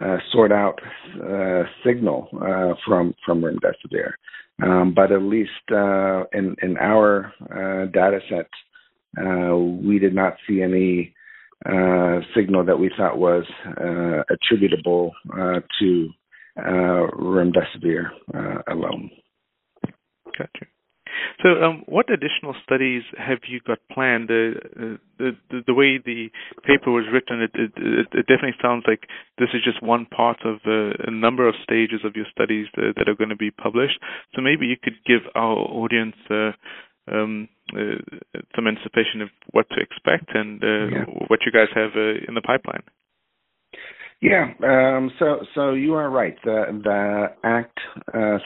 uh, 0.00 0.16
sort 0.32 0.52
out 0.52 0.80
uh, 1.22 1.64
signal 1.84 2.28
uh, 2.40 2.74
from 2.86 3.14
from 3.26 3.42
remdesivir. 3.42 4.12
Um, 4.62 4.94
but 4.94 5.12
at 5.12 5.22
least 5.22 5.50
uh, 5.70 6.24
in 6.32 6.56
in 6.62 6.76
our 6.78 7.32
uh, 7.50 7.86
data 7.92 8.20
set, 8.28 8.48
we 9.84 9.98
did 9.98 10.14
not 10.14 10.36
see 10.48 10.62
any 10.62 11.14
signal 12.34 12.64
that 12.64 12.78
we 12.78 12.90
thought 12.96 13.18
was 13.18 13.44
attributable 14.30 15.12
to 15.78 16.08
remdesivir 16.74 18.10
alone. 18.68 19.10
Gotcha. 20.38 20.66
So, 21.42 21.62
um, 21.62 21.82
what 21.86 22.10
additional 22.10 22.54
studies 22.64 23.02
have 23.18 23.38
you 23.48 23.60
got 23.66 23.78
planned? 23.90 24.30
Uh, 24.30 24.98
the, 25.18 25.36
the, 25.50 25.62
the 25.66 25.74
way 25.74 25.98
the 25.98 26.30
paper 26.64 26.90
was 26.90 27.04
written, 27.12 27.42
it, 27.42 27.50
it, 27.54 27.72
it, 27.76 28.26
definitely 28.26 28.58
sounds 28.60 28.84
like 28.86 29.06
this 29.38 29.48
is 29.54 29.62
just 29.64 29.82
one 29.82 30.06
part 30.06 30.38
of 30.44 30.60
uh, 30.66 30.94
a 31.06 31.10
number 31.10 31.48
of 31.48 31.54
stages 31.62 32.00
of 32.04 32.16
your 32.16 32.26
studies 32.30 32.66
that, 32.76 32.94
that, 32.96 33.08
are 33.08 33.14
going 33.14 33.30
to 33.30 33.36
be 33.36 33.50
published. 33.50 33.98
So 34.34 34.42
maybe 34.42 34.66
you 34.66 34.76
could 34.82 34.96
give 35.06 35.22
our 35.34 35.56
audience 35.56 36.16
uh, 36.30 36.52
um, 37.10 37.48
uh, 37.74 37.98
some 38.54 38.66
anticipation 38.66 39.22
of 39.22 39.28
what 39.50 39.66
to 39.70 39.80
expect 39.80 40.34
and 40.34 40.62
uh, 40.62 40.66
yeah. 40.66 41.04
what 41.28 41.40
you 41.46 41.52
guys 41.52 41.68
have 41.74 41.90
uh, 41.96 42.22
in 42.28 42.34
the 42.34 42.42
pipeline. 42.42 42.82
Yeah, 44.20 44.52
um, 44.62 45.10
so 45.18 45.44
so 45.52 45.72
you 45.72 45.94
are 45.94 46.08
right. 46.08 46.36
The 46.44 46.66
the 46.84 47.26
ACT 47.42 47.80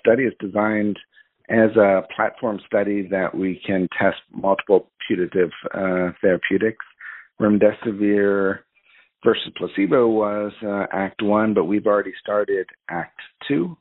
study 0.01 0.23
is 0.23 0.33
designed 0.41 0.99
as 1.49 1.77
a 1.77 2.03
platform 2.15 2.61
study 2.67 3.07
that 3.11 3.35
we 3.35 3.61
can 3.67 3.89
test 3.99 4.19
multiple 4.33 4.91
putative 5.07 5.51
uh, 5.75 6.13
therapeutics. 6.21 6.85
Remdesivir 7.41 8.61
versus 9.25 9.53
placebo 9.57 10.09
was 10.09 10.53
uh, 10.65 10.87
Act 10.93 11.23
1, 11.23 11.55
but 11.55 11.65
we've 11.65 11.87
already 11.87 12.13
started 12.21 12.67
Act 12.89 13.21
2. 13.49 13.77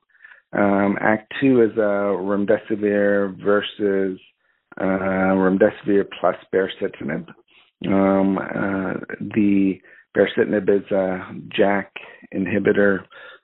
Um, 0.54 0.98
Act 1.02 1.34
2 1.42 1.62
is 1.62 1.78
a 1.78 2.16
remdesivir 2.16 3.42
versus 3.44 4.20
uh, 4.80 4.84
remdesivir 4.84 6.06
plus 6.20 6.36
baricitinib. 6.54 7.28
Um, 7.88 8.38
uh, 8.38 8.94
the 9.20 9.80
baricitinib 10.16 10.70
is 10.70 10.90
a 10.92 11.34
JAK 11.56 11.92
inhibitor 12.34 13.00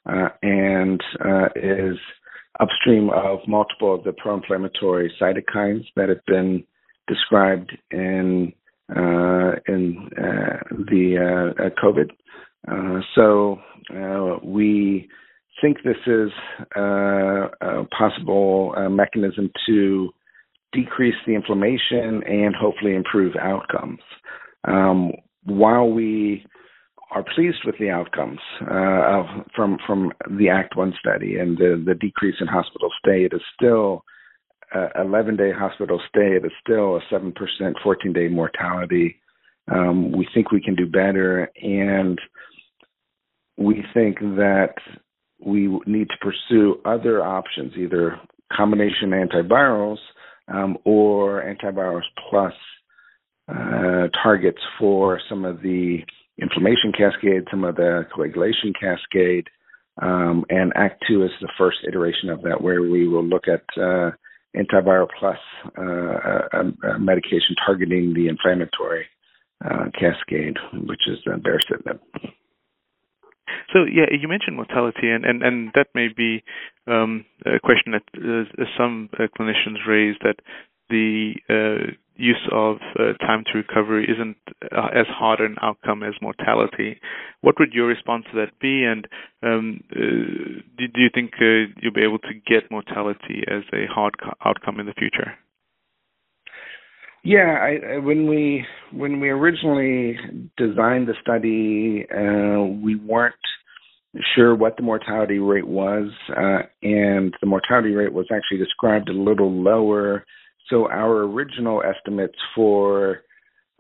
uh, 0.10 0.30
and 0.42 1.02
uh, 1.24 1.48
is 1.56 1.98
upstream 2.62 3.10
of 3.10 3.40
multiple 3.48 3.96
of 3.96 4.04
the 4.04 4.14
pro-inflammatory 4.14 5.12
cytokines 5.20 5.86
that 5.96 6.10
have 6.10 6.24
been 6.28 6.64
described 7.08 7.78
in 7.92 8.54
uh, 8.96 9.54
in 9.68 10.10
uh, 10.18 10.58
the 10.90 11.54
uh, 11.58 11.70
COVID. 11.82 12.12
so 13.16 13.58
we 14.44 15.08
think 15.62 15.78
this 15.84 15.96
is 16.08 16.30
a 16.76 17.86
possible 17.98 18.74
mechanism 18.90 19.50
to 19.66 20.10
decrease 20.74 21.16
the 21.26 21.36
inflammation 21.36 22.22
and 22.26 22.56
hopefully 22.56 22.96
improve 22.96 23.34
outcomes. 23.36 24.00
Um, 24.68 25.12
while 25.44 25.90
we 25.90 26.46
are 27.12 27.24
pleased 27.36 27.60
with 27.66 27.76
the 27.78 27.90
outcomes 27.90 28.40
uh, 28.62 29.24
from 29.56 29.78
from 29.86 30.12
the 30.38 30.50
Act 30.50 30.78
One 30.78 30.94
study 31.00 31.38
and 31.38 31.58
the 31.58 31.82
the 31.86 31.96
decrease 31.96 32.36
in 32.40 32.48
hospital 32.48 32.90
stay. 33.00 33.26
It 33.26 33.34
is 33.34 33.42
still 33.56 34.04
uh, 34.74 34.88
11 35.00 35.36
day 35.36 35.52
hospital 35.52 36.02
stay. 36.08 36.38
It 36.38 36.46
is 36.46 36.52
still 36.64 36.96
a 36.96 37.02
seven 37.10 37.34
percent 37.34 37.78
14 37.84 38.14
day 38.14 38.28
mortality. 38.30 39.18
Um, 39.72 40.12
we 40.12 40.28
think 40.34 40.52
we 40.52 40.62
can 40.62 40.76
do 40.76 40.88
better, 40.88 41.52
and 41.62 42.20
we 43.58 43.84
think 43.94 44.20
that 44.20 44.76
we 45.46 45.68
need 45.86 46.08
to 46.10 46.18
pursue 46.22 46.80
other 46.86 47.24
options, 47.24 47.74
either 47.78 48.20
combination 48.56 49.12
antivirals 49.12 49.98
um, 50.48 50.78
or 50.86 51.44
antivirals 51.44 52.02
plus 52.30 52.54
uh, 53.48 54.08
targets 54.24 54.60
for 54.80 55.20
some 55.30 55.46
of 55.46 55.62
the 55.62 56.00
inflammation 56.42 56.92
cascade, 56.92 57.48
some 57.50 57.64
of 57.64 57.76
the 57.76 58.06
coagulation 58.14 58.74
cascade, 58.80 59.48
um, 60.02 60.46
and 60.50 60.74
Act 60.76 61.04
Two 61.08 61.24
is 61.24 61.32
the 61.42 61.52
first 61.58 61.78
iteration 61.88 62.30
of 62.30 62.42
that, 62.44 62.62
where 62.62 62.82
we 62.82 63.08
will 63.08 63.24
look 63.24 63.46
at 63.48 63.64
uh, 63.82 64.12
antiviral 64.56 65.08
plus 65.20 65.38
uh, 65.78 65.84
a, 66.54 66.90
a 66.90 67.00
medication 67.00 67.56
targeting 67.66 68.14
the 68.14 68.28
inflammatory 68.28 69.06
uh, 69.64 69.86
cascade, 69.94 70.58
which 70.74 71.02
is 71.08 71.20
uh, 71.28 71.38
baricitinib. 71.38 72.00
So 73.74 73.84
yeah, 73.84 74.08
you 74.12 74.28
mentioned 74.28 74.56
mortality, 74.56 75.10
and 75.10 75.24
and, 75.26 75.44
and 75.44 75.72
that 75.76 75.88
may 75.94 76.08
be 76.16 76.44
um, 76.88 77.26
a 77.46 77.60
question 77.60 77.94
that 77.94 78.04
uh, 78.18 78.66
some 78.78 79.10
uh, 79.14 79.28
clinicians 79.38 79.86
raise 79.88 80.16
that 80.24 80.38
the 80.90 81.34
uh, 81.50 81.92
use 82.16 82.50
of 82.52 82.78
uh, 83.00 83.14
time 83.26 83.44
to 83.52 83.58
recovery 83.58 84.08
isn't 84.10 84.38
uh, 84.72 84.88
as 84.94 85.08
hard 85.08 85.40
an 85.40 85.56
outcome 85.62 86.04
as 86.04 86.14
mortality. 86.22 87.00
What 87.42 87.56
would 87.60 87.74
your 87.74 87.88
response 87.88 88.26
to 88.32 88.38
that 88.38 88.60
be? 88.60 88.84
And 88.84 89.08
um, 89.44 89.84
uh, 89.92 90.62
do, 90.78 90.88
do, 90.88 91.02
you 91.02 91.10
think 91.14 91.32
uh, 91.40 91.72
you'll 91.82 91.94
be 91.94 92.04
able 92.04 92.20
to 92.20 92.34
get 92.34 92.70
mortality 92.70 93.44
as 93.48 93.64
a 93.74 93.92
hard 93.92 94.20
co- 94.22 94.34
outcome 94.46 94.80
in 94.80 94.86
the 94.86 94.94
future? 94.94 95.34
Yeah, 97.24 97.58
I, 97.62 97.98
when 98.00 98.28
we 98.28 98.66
when 98.92 99.20
we 99.20 99.30
originally 99.30 100.18
designed 100.58 101.08
the 101.08 101.14
study, 101.22 102.08
uh, 102.12 102.64
we 102.84 102.96
weren't 102.96 103.36
sure 104.36 104.56
what 104.56 104.76
the 104.76 104.84
mortality 104.84 105.38
rate 105.38 105.68
was, 105.68 106.12
uh, 106.36 106.64
and 106.82 107.34
the 107.40 107.48
mortality 107.48 107.92
rate 107.92 108.12
was 108.12 108.26
actually 108.34 108.58
described 108.58 109.08
a 109.08 109.14
little 109.14 109.52
lower 109.52 110.26
so 110.72 110.90
our 110.90 111.24
original 111.24 111.84
estimates 111.84 112.38
for 112.56 113.20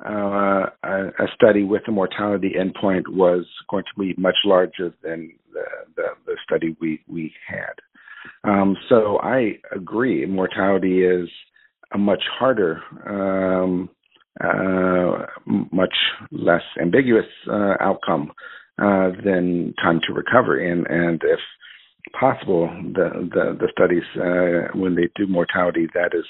uh, 0.05 0.65
a, 0.83 1.07
a, 1.19 1.27
study 1.35 1.63
with 1.63 1.83
a 1.87 1.91
mortality 1.91 2.53
endpoint 2.59 3.07
was 3.07 3.45
going 3.69 3.83
to 3.83 3.99
be 3.99 4.13
much 4.17 4.35
larger 4.45 4.93
than 5.03 5.31
the, 5.53 5.63
the, 5.95 6.03
the 6.25 6.37
study 6.43 6.75
we, 6.81 6.99
we 7.07 7.31
had. 7.47 7.73
Um, 8.43 8.75
so 8.89 9.19
I 9.21 9.59
agree, 9.75 10.25
mortality 10.25 11.03
is 11.03 11.29
a 11.93 11.97
much 11.97 12.23
harder, 12.39 12.81
um, 13.07 13.89
uh, 14.43 15.25
much 15.71 15.93
less 16.31 16.63
ambiguous 16.81 17.25
uh, 17.47 17.75
outcome 17.79 18.31
uh, 18.81 19.09
than 19.23 19.73
time 19.83 19.99
to 20.07 20.13
recovery. 20.13 20.71
And, 20.71 20.87
and 20.87 21.21
if 21.23 21.39
possible, 22.19 22.67
the, 22.93 23.29
the, 23.31 23.57
the 23.59 23.67
studies, 23.71 24.03
uh, 24.15 24.75
when 24.77 24.95
they 24.95 25.09
do 25.15 25.27
mortality, 25.27 25.87
that 25.93 26.17
is 26.17 26.25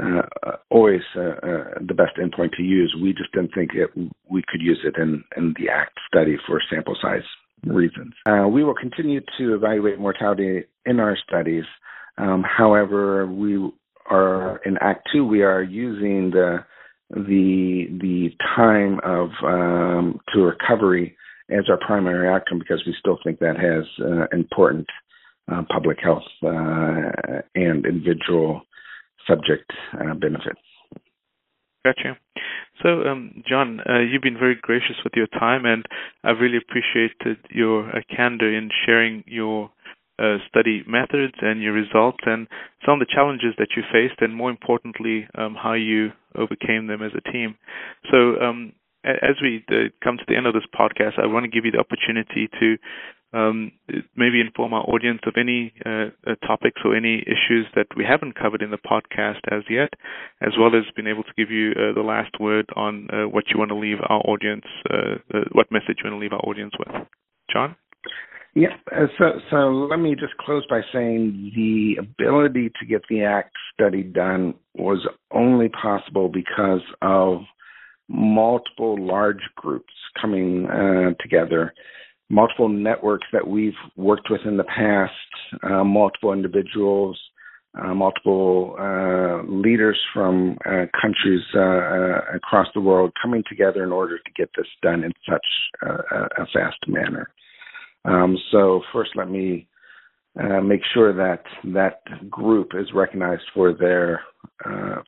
uh, 0.00 0.22
always 0.70 1.02
uh, 1.16 1.20
uh, 1.20 1.64
the 1.86 1.94
best 1.94 2.16
endpoint 2.16 2.52
to 2.56 2.62
use. 2.62 2.94
We 3.00 3.12
just 3.12 3.32
didn't 3.32 3.52
think 3.54 3.70
it, 3.74 3.90
we 4.28 4.42
could 4.48 4.62
use 4.62 4.80
it 4.84 5.00
in, 5.00 5.22
in 5.36 5.54
the 5.58 5.68
ACT 5.68 5.98
study 6.08 6.36
for 6.46 6.60
sample 6.70 6.96
size 7.00 7.22
reasons. 7.64 8.14
Uh, 8.26 8.48
we 8.48 8.64
will 8.64 8.74
continue 8.74 9.20
to 9.38 9.54
evaluate 9.54 9.98
mortality 9.98 10.64
in 10.86 10.98
our 10.98 11.16
studies. 11.28 11.64
Um, 12.18 12.42
however, 12.42 13.26
we 13.26 13.70
are 14.10 14.60
in 14.64 14.76
Act 14.80 15.08
Two. 15.12 15.24
We 15.24 15.42
are 15.42 15.62
using 15.62 16.30
the 16.30 16.58
the 17.10 17.86
the 18.00 18.30
time 18.56 18.98
of 19.04 19.30
um, 19.44 20.20
to 20.34 20.40
recovery 20.40 21.16
as 21.50 21.64
our 21.68 21.78
primary 21.86 22.28
outcome 22.28 22.58
because 22.58 22.82
we 22.86 22.94
still 22.98 23.18
think 23.22 23.38
that 23.40 23.56
has 23.56 23.84
uh, 24.04 24.26
important 24.36 24.86
uh, 25.50 25.62
public 25.72 25.98
health 26.02 26.22
and 26.42 27.86
individual 27.86 28.62
subject 29.32 29.70
uh, 29.94 30.14
benefit. 30.14 30.56
Gotcha. 31.84 32.16
So, 32.82 33.02
um, 33.02 33.42
John, 33.48 33.80
uh, 33.88 34.00
you've 34.00 34.22
been 34.22 34.38
very 34.38 34.56
gracious 34.60 34.96
with 35.04 35.14
your 35.16 35.26
time, 35.26 35.64
and 35.66 35.84
I've 36.22 36.38
really 36.40 36.58
appreciated 36.58 37.38
your 37.50 37.88
uh, 37.88 38.00
candor 38.14 38.52
in 38.52 38.70
sharing 38.86 39.24
your 39.26 39.70
uh, 40.18 40.36
study 40.48 40.84
methods 40.86 41.34
and 41.40 41.60
your 41.60 41.72
results 41.72 42.18
and 42.24 42.46
some 42.84 42.94
of 42.94 43.00
the 43.00 43.12
challenges 43.12 43.54
that 43.58 43.68
you 43.76 43.82
faced, 43.92 44.20
and 44.20 44.34
more 44.34 44.50
importantly, 44.50 45.26
um, 45.36 45.56
how 45.60 45.72
you 45.72 46.10
overcame 46.36 46.86
them 46.86 47.02
as 47.02 47.12
a 47.16 47.32
team. 47.32 47.56
So, 48.10 48.40
um, 48.40 48.72
as 49.04 49.36
we 49.42 49.64
uh, 49.68 49.90
come 50.02 50.16
to 50.18 50.24
the 50.28 50.36
end 50.36 50.46
of 50.46 50.54
this 50.54 50.66
podcast, 50.72 51.18
I 51.18 51.26
want 51.26 51.44
to 51.44 51.50
give 51.50 51.64
you 51.64 51.72
the 51.72 51.82
opportunity 51.82 52.48
to 52.60 52.76
um, 53.32 53.72
maybe 54.14 54.40
inform 54.40 54.74
our 54.74 54.82
audience 54.82 55.20
of 55.26 55.34
any 55.38 55.72
uh, 55.86 56.08
uh, 56.26 56.34
topics 56.46 56.80
or 56.84 56.94
any 56.94 57.22
issues 57.22 57.66
that 57.74 57.86
we 57.96 58.04
haven't 58.04 58.34
covered 58.34 58.62
in 58.62 58.70
the 58.70 58.78
podcast 58.78 59.40
as 59.50 59.62
yet, 59.70 59.90
as 60.42 60.52
well 60.58 60.70
as 60.76 60.84
being 60.94 61.08
able 61.08 61.22
to 61.22 61.32
give 61.36 61.50
you 61.50 61.70
uh, 61.72 61.94
the 61.94 62.02
last 62.02 62.32
word 62.38 62.66
on 62.76 63.08
uh, 63.10 63.28
what 63.28 63.44
you 63.48 63.58
want 63.58 63.70
to 63.70 63.76
leave 63.76 63.98
our 64.08 64.20
audience, 64.20 64.64
uh, 64.90 65.16
uh, 65.34 65.44
what 65.52 65.70
message 65.70 65.96
you 66.02 66.10
want 66.10 66.14
to 66.14 66.18
leave 66.18 66.32
our 66.32 66.40
audience 66.40 66.72
with. 66.78 67.06
John? 67.50 67.76
Yeah, 68.54 68.76
so 69.18 69.40
so 69.50 69.56
let 69.90 69.98
me 69.98 70.14
just 70.14 70.36
close 70.36 70.62
by 70.68 70.82
saying 70.92 71.52
the 71.56 71.96
ability 71.98 72.70
to 72.80 72.86
get 72.86 73.00
the 73.08 73.24
ACT 73.24 73.50
study 73.72 74.02
done 74.02 74.52
was 74.74 75.08
only 75.30 75.70
possible 75.70 76.28
because 76.28 76.82
of 77.00 77.38
multiple 78.08 79.02
large 79.02 79.40
groups 79.56 79.94
coming 80.20 80.68
together 81.18 81.72
multiple 82.32 82.68
networks 82.68 83.26
that 83.30 83.46
we've 83.46 83.76
worked 83.94 84.28
with 84.30 84.40
in 84.46 84.56
the 84.56 84.64
past, 84.64 85.12
uh, 85.62 85.84
multiple 85.84 86.32
individuals, 86.32 87.20
uh, 87.78 87.94
multiple 87.94 88.74
uh, 88.80 89.42
leaders 89.44 89.98
from 90.14 90.56
uh, 90.66 90.86
countries 91.00 91.42
uh, 91.54 91.60
uh, 91.60 92.20
across 92.34 92.66
the 92.74 92.80
world 92.80 93.12
coming 93.22 93.44
together 93.48 93.84
in 93.84 93.92
order 93.92 94.16
to 94.16 94.30
get 94.34 94.48
this 94.56 94.66
done 94.82 95.04
in 95.04 95.12
such 95.28 95.46
a 96.40 96.46
fast 96.54 96.78
manner. 96.86 97.28
Um, 98.06 98.36
so 98.50 98.80
first, 98.92 99.10
let 99.14 99.30
me 99.30 99.68
make 100.62 100.80
sure 100.94 101.12
that 101.14 101.44
that 101.72 102.30
group 102.30 102.70
is 102.74 102.86
recognized 102.94 103.44
for 103.54 103.74
their 103.74 104.22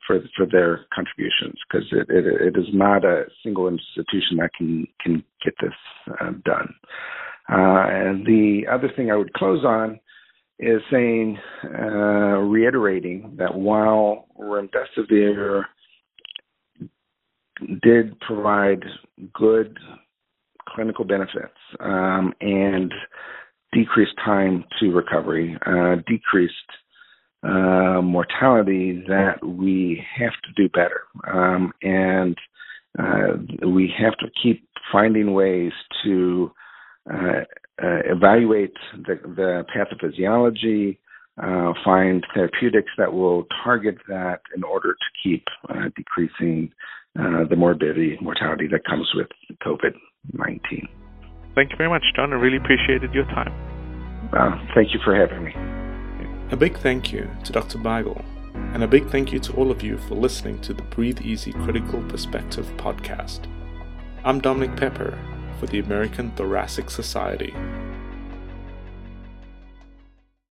for 0.06 0.20
for 0.36 0.46
their 0.50 0.86
contributions 0.94 1.54
because 1.68 1.86
it, 1.92 2.06
it, 2.10 2.26
it 2.26 2.58
is 2.58 2.66
not 2.72 3.04
a 3.04 3.24
single 3.42 3.68
institution 3.68 4.38
that 4.38 4.50
can 4.56 4.86
can 5.00 5.24
get 5.44 5.54
this 5.60 5.72
done. 6.44 6.74
Uh, 7.48 7.84
and 7.88 8.24
the 8.26 8.62
other 8.70 8.90
thing 8.96 9.10
I 9.10 9.16
would 9.16 9.32
close 9.34 9.64
on 9.64 10.00
is 10.58 10.80
saying, 10.90 11.38
uh, 11.64 12.38
reiterating 12.38 13.34
that 13.38 13.54
while 13.54 14.28
remdesivir 14.38 15.64
did 17.82 18.18
provide 18.20 18.82
good 19.32 19.76
clinical 20.68 21.04
benefits 21.04 21.54
um, 21.80 22.32
and 22.40 22.92
decreased 23.72 24.14
time 24.24 24.64
to 24.80 24.90
recovery, 24.90 25.56
uh, 25.66 25.96
decreased 26.06 26.54
uh, 27.44 28.00
mortality, 28.00 29.04
that 29.06 29.44
we 29.44 30.02
have 30.18 30.32
to 30.44 30.52
do 30.56 30.68
better. 30.68 31.02
Um, 31.32 31.72
and 31.82 32.36
uh, 32.98 33.68
we 33.68 33.92
have 33.98 34.16
to 34.18 34.26
keep 34.42 34.66
finding 34.92 35.34
ways 35.34 35.72
to 36.04 36.52
uh, 37.12 37.42
uh, 37.82 38.00
evaluate 38.06 38.74
the, 39.06 39.16
the 39.36 39.64
pathophysiology, 39.74 40.98
uh, 41.42 41.72
find 41.84 42.24
therapeutics 42.34 42.90
that 42.96 43.12
will 43.12 43.46
target 43.64 43.96
that 44.08 44.40
in 44.56 44.62
order 44.62 44.92
to 44.92 45.28
keep 45.28 45.44
uh, 45.68 45.88
decreasing 45.96 46.70
uh, 47.18 47.44
the 47.50 47.56
morbidity, 47.56 48.16
mortality 48.20 48.68
that 48.70 48.84
comes 48.84 49.08
with 49.14 49.26
COVID 49.66 49.94
19. 50.32 50.88
Thank 51.54 51.70
you 51.70 51.76
very 51.76 51.90
much, 51.90 52.02
John. 52.16 52.32
I 52.32 52.36
really 52.36 52.56
appreciated 52.56 53.12
your 53.12 53.24
time. 53.26 53.52
Uh, 54.32 54.58
thank 54.74 54.92
you 54.92 55.00
for 55.04 55.14
having 55.14 55.44
me. 55.44 55.83
A 56.50 56.56
big 56.56 56.76
thank 56.76 57.10
you 57.10 57.28
to 57.44 57.52
Dr. 57.52 57.78
Beigel, 57.78 58.22
and 58.74 58.82
a 58.82 58.86
big 58.86 59.08
thank 59.08 59.32
you 59.32 59.38
to 59.40 59.52
all 59.54 59.70
of 59.70 59.82
you 59.82 59.96
for 59.96 60.14
listening 60.14 60.60
to 60.60 60.74
the 60.74 60.82
Breathe 60.82 61.22
Easy 61.22 61.52
Critical 61.52 62.02
Perspective 62.02 62.66
podcast. 62.76 63.46
I'm 64.24 64.40
Dominique 64.40 64.76
Pepper 64.76 65.18
for 65.58 65.66
the 65.66 65.78
American 65.78 66.30
Thoracic 66.32 66.90
Society. 66.90 67.54